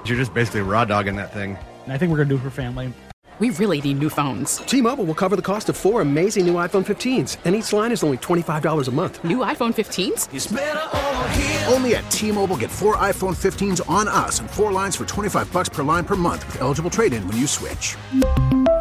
You're 0.07 0.17
just 0.17 0.33
basically 0.33 0.61
raw 0.61 0.85
dogging 0.85 1.15
that 1.17 1.33
thing. 1.33 1.57
And 1.83 1.93
I 1.93 1.97
think 1.97 2.11
we're 2.11 2.17
gonna 2.17 2.29
do 2.29 2.35
it 2.35 2.41
for 2.41 2.49
family. 2.49 2.93
We 3.39 3.51
really 3.51 3.79
need 3.81 3.99
new 3.99 4.09
phones. 4.09 4.57
T-Mobile 4.57 5.05
will 5.05 5.13
cover 5.13 5.35
the 5.35 5.43
cost 5.43 5.69
of 5.69 5.77
four 5.77 6.01
amazing 6.01 6.47
new 6.47 6.55
iPhone 6.55 6.83
15s, 6.83 7.37
and 7.45 7.53
each 7.55 7.71
line 7.71 7.91
is 7.91 8.01
only 8.03 8.17
$25 8.17 8.87
a 8.87 8.91
month. 8.91 9.23
New 9.23 9.37
iPhone 9.39 9.75
15s? 9.75 11.71
Only 11.71 11.95
at 11.95 12.09
T-Mobile 12.09 12.57
get 12.57 12.71
four 12.71 12.95
iPhone 12.95 13.35
15s 13.35 13.87
on 13.87 14.07
us 14.07 14.39
and 14.39 14.49
four 14.49 14.71
lines 14.71 14.95
for 14.95 15.05
25 15.05 15.53
bucks 15.53 15.69
per 15.69 15.83
line 15.83 16.03
per 16.03 16.15
month 16.15 16.47
with 16.47 16.61
eligible 16.61 16.89
trade-in 16.89 17.27
when 17.27 17.37
you 17.37 17.45
switch. 17.45 17.95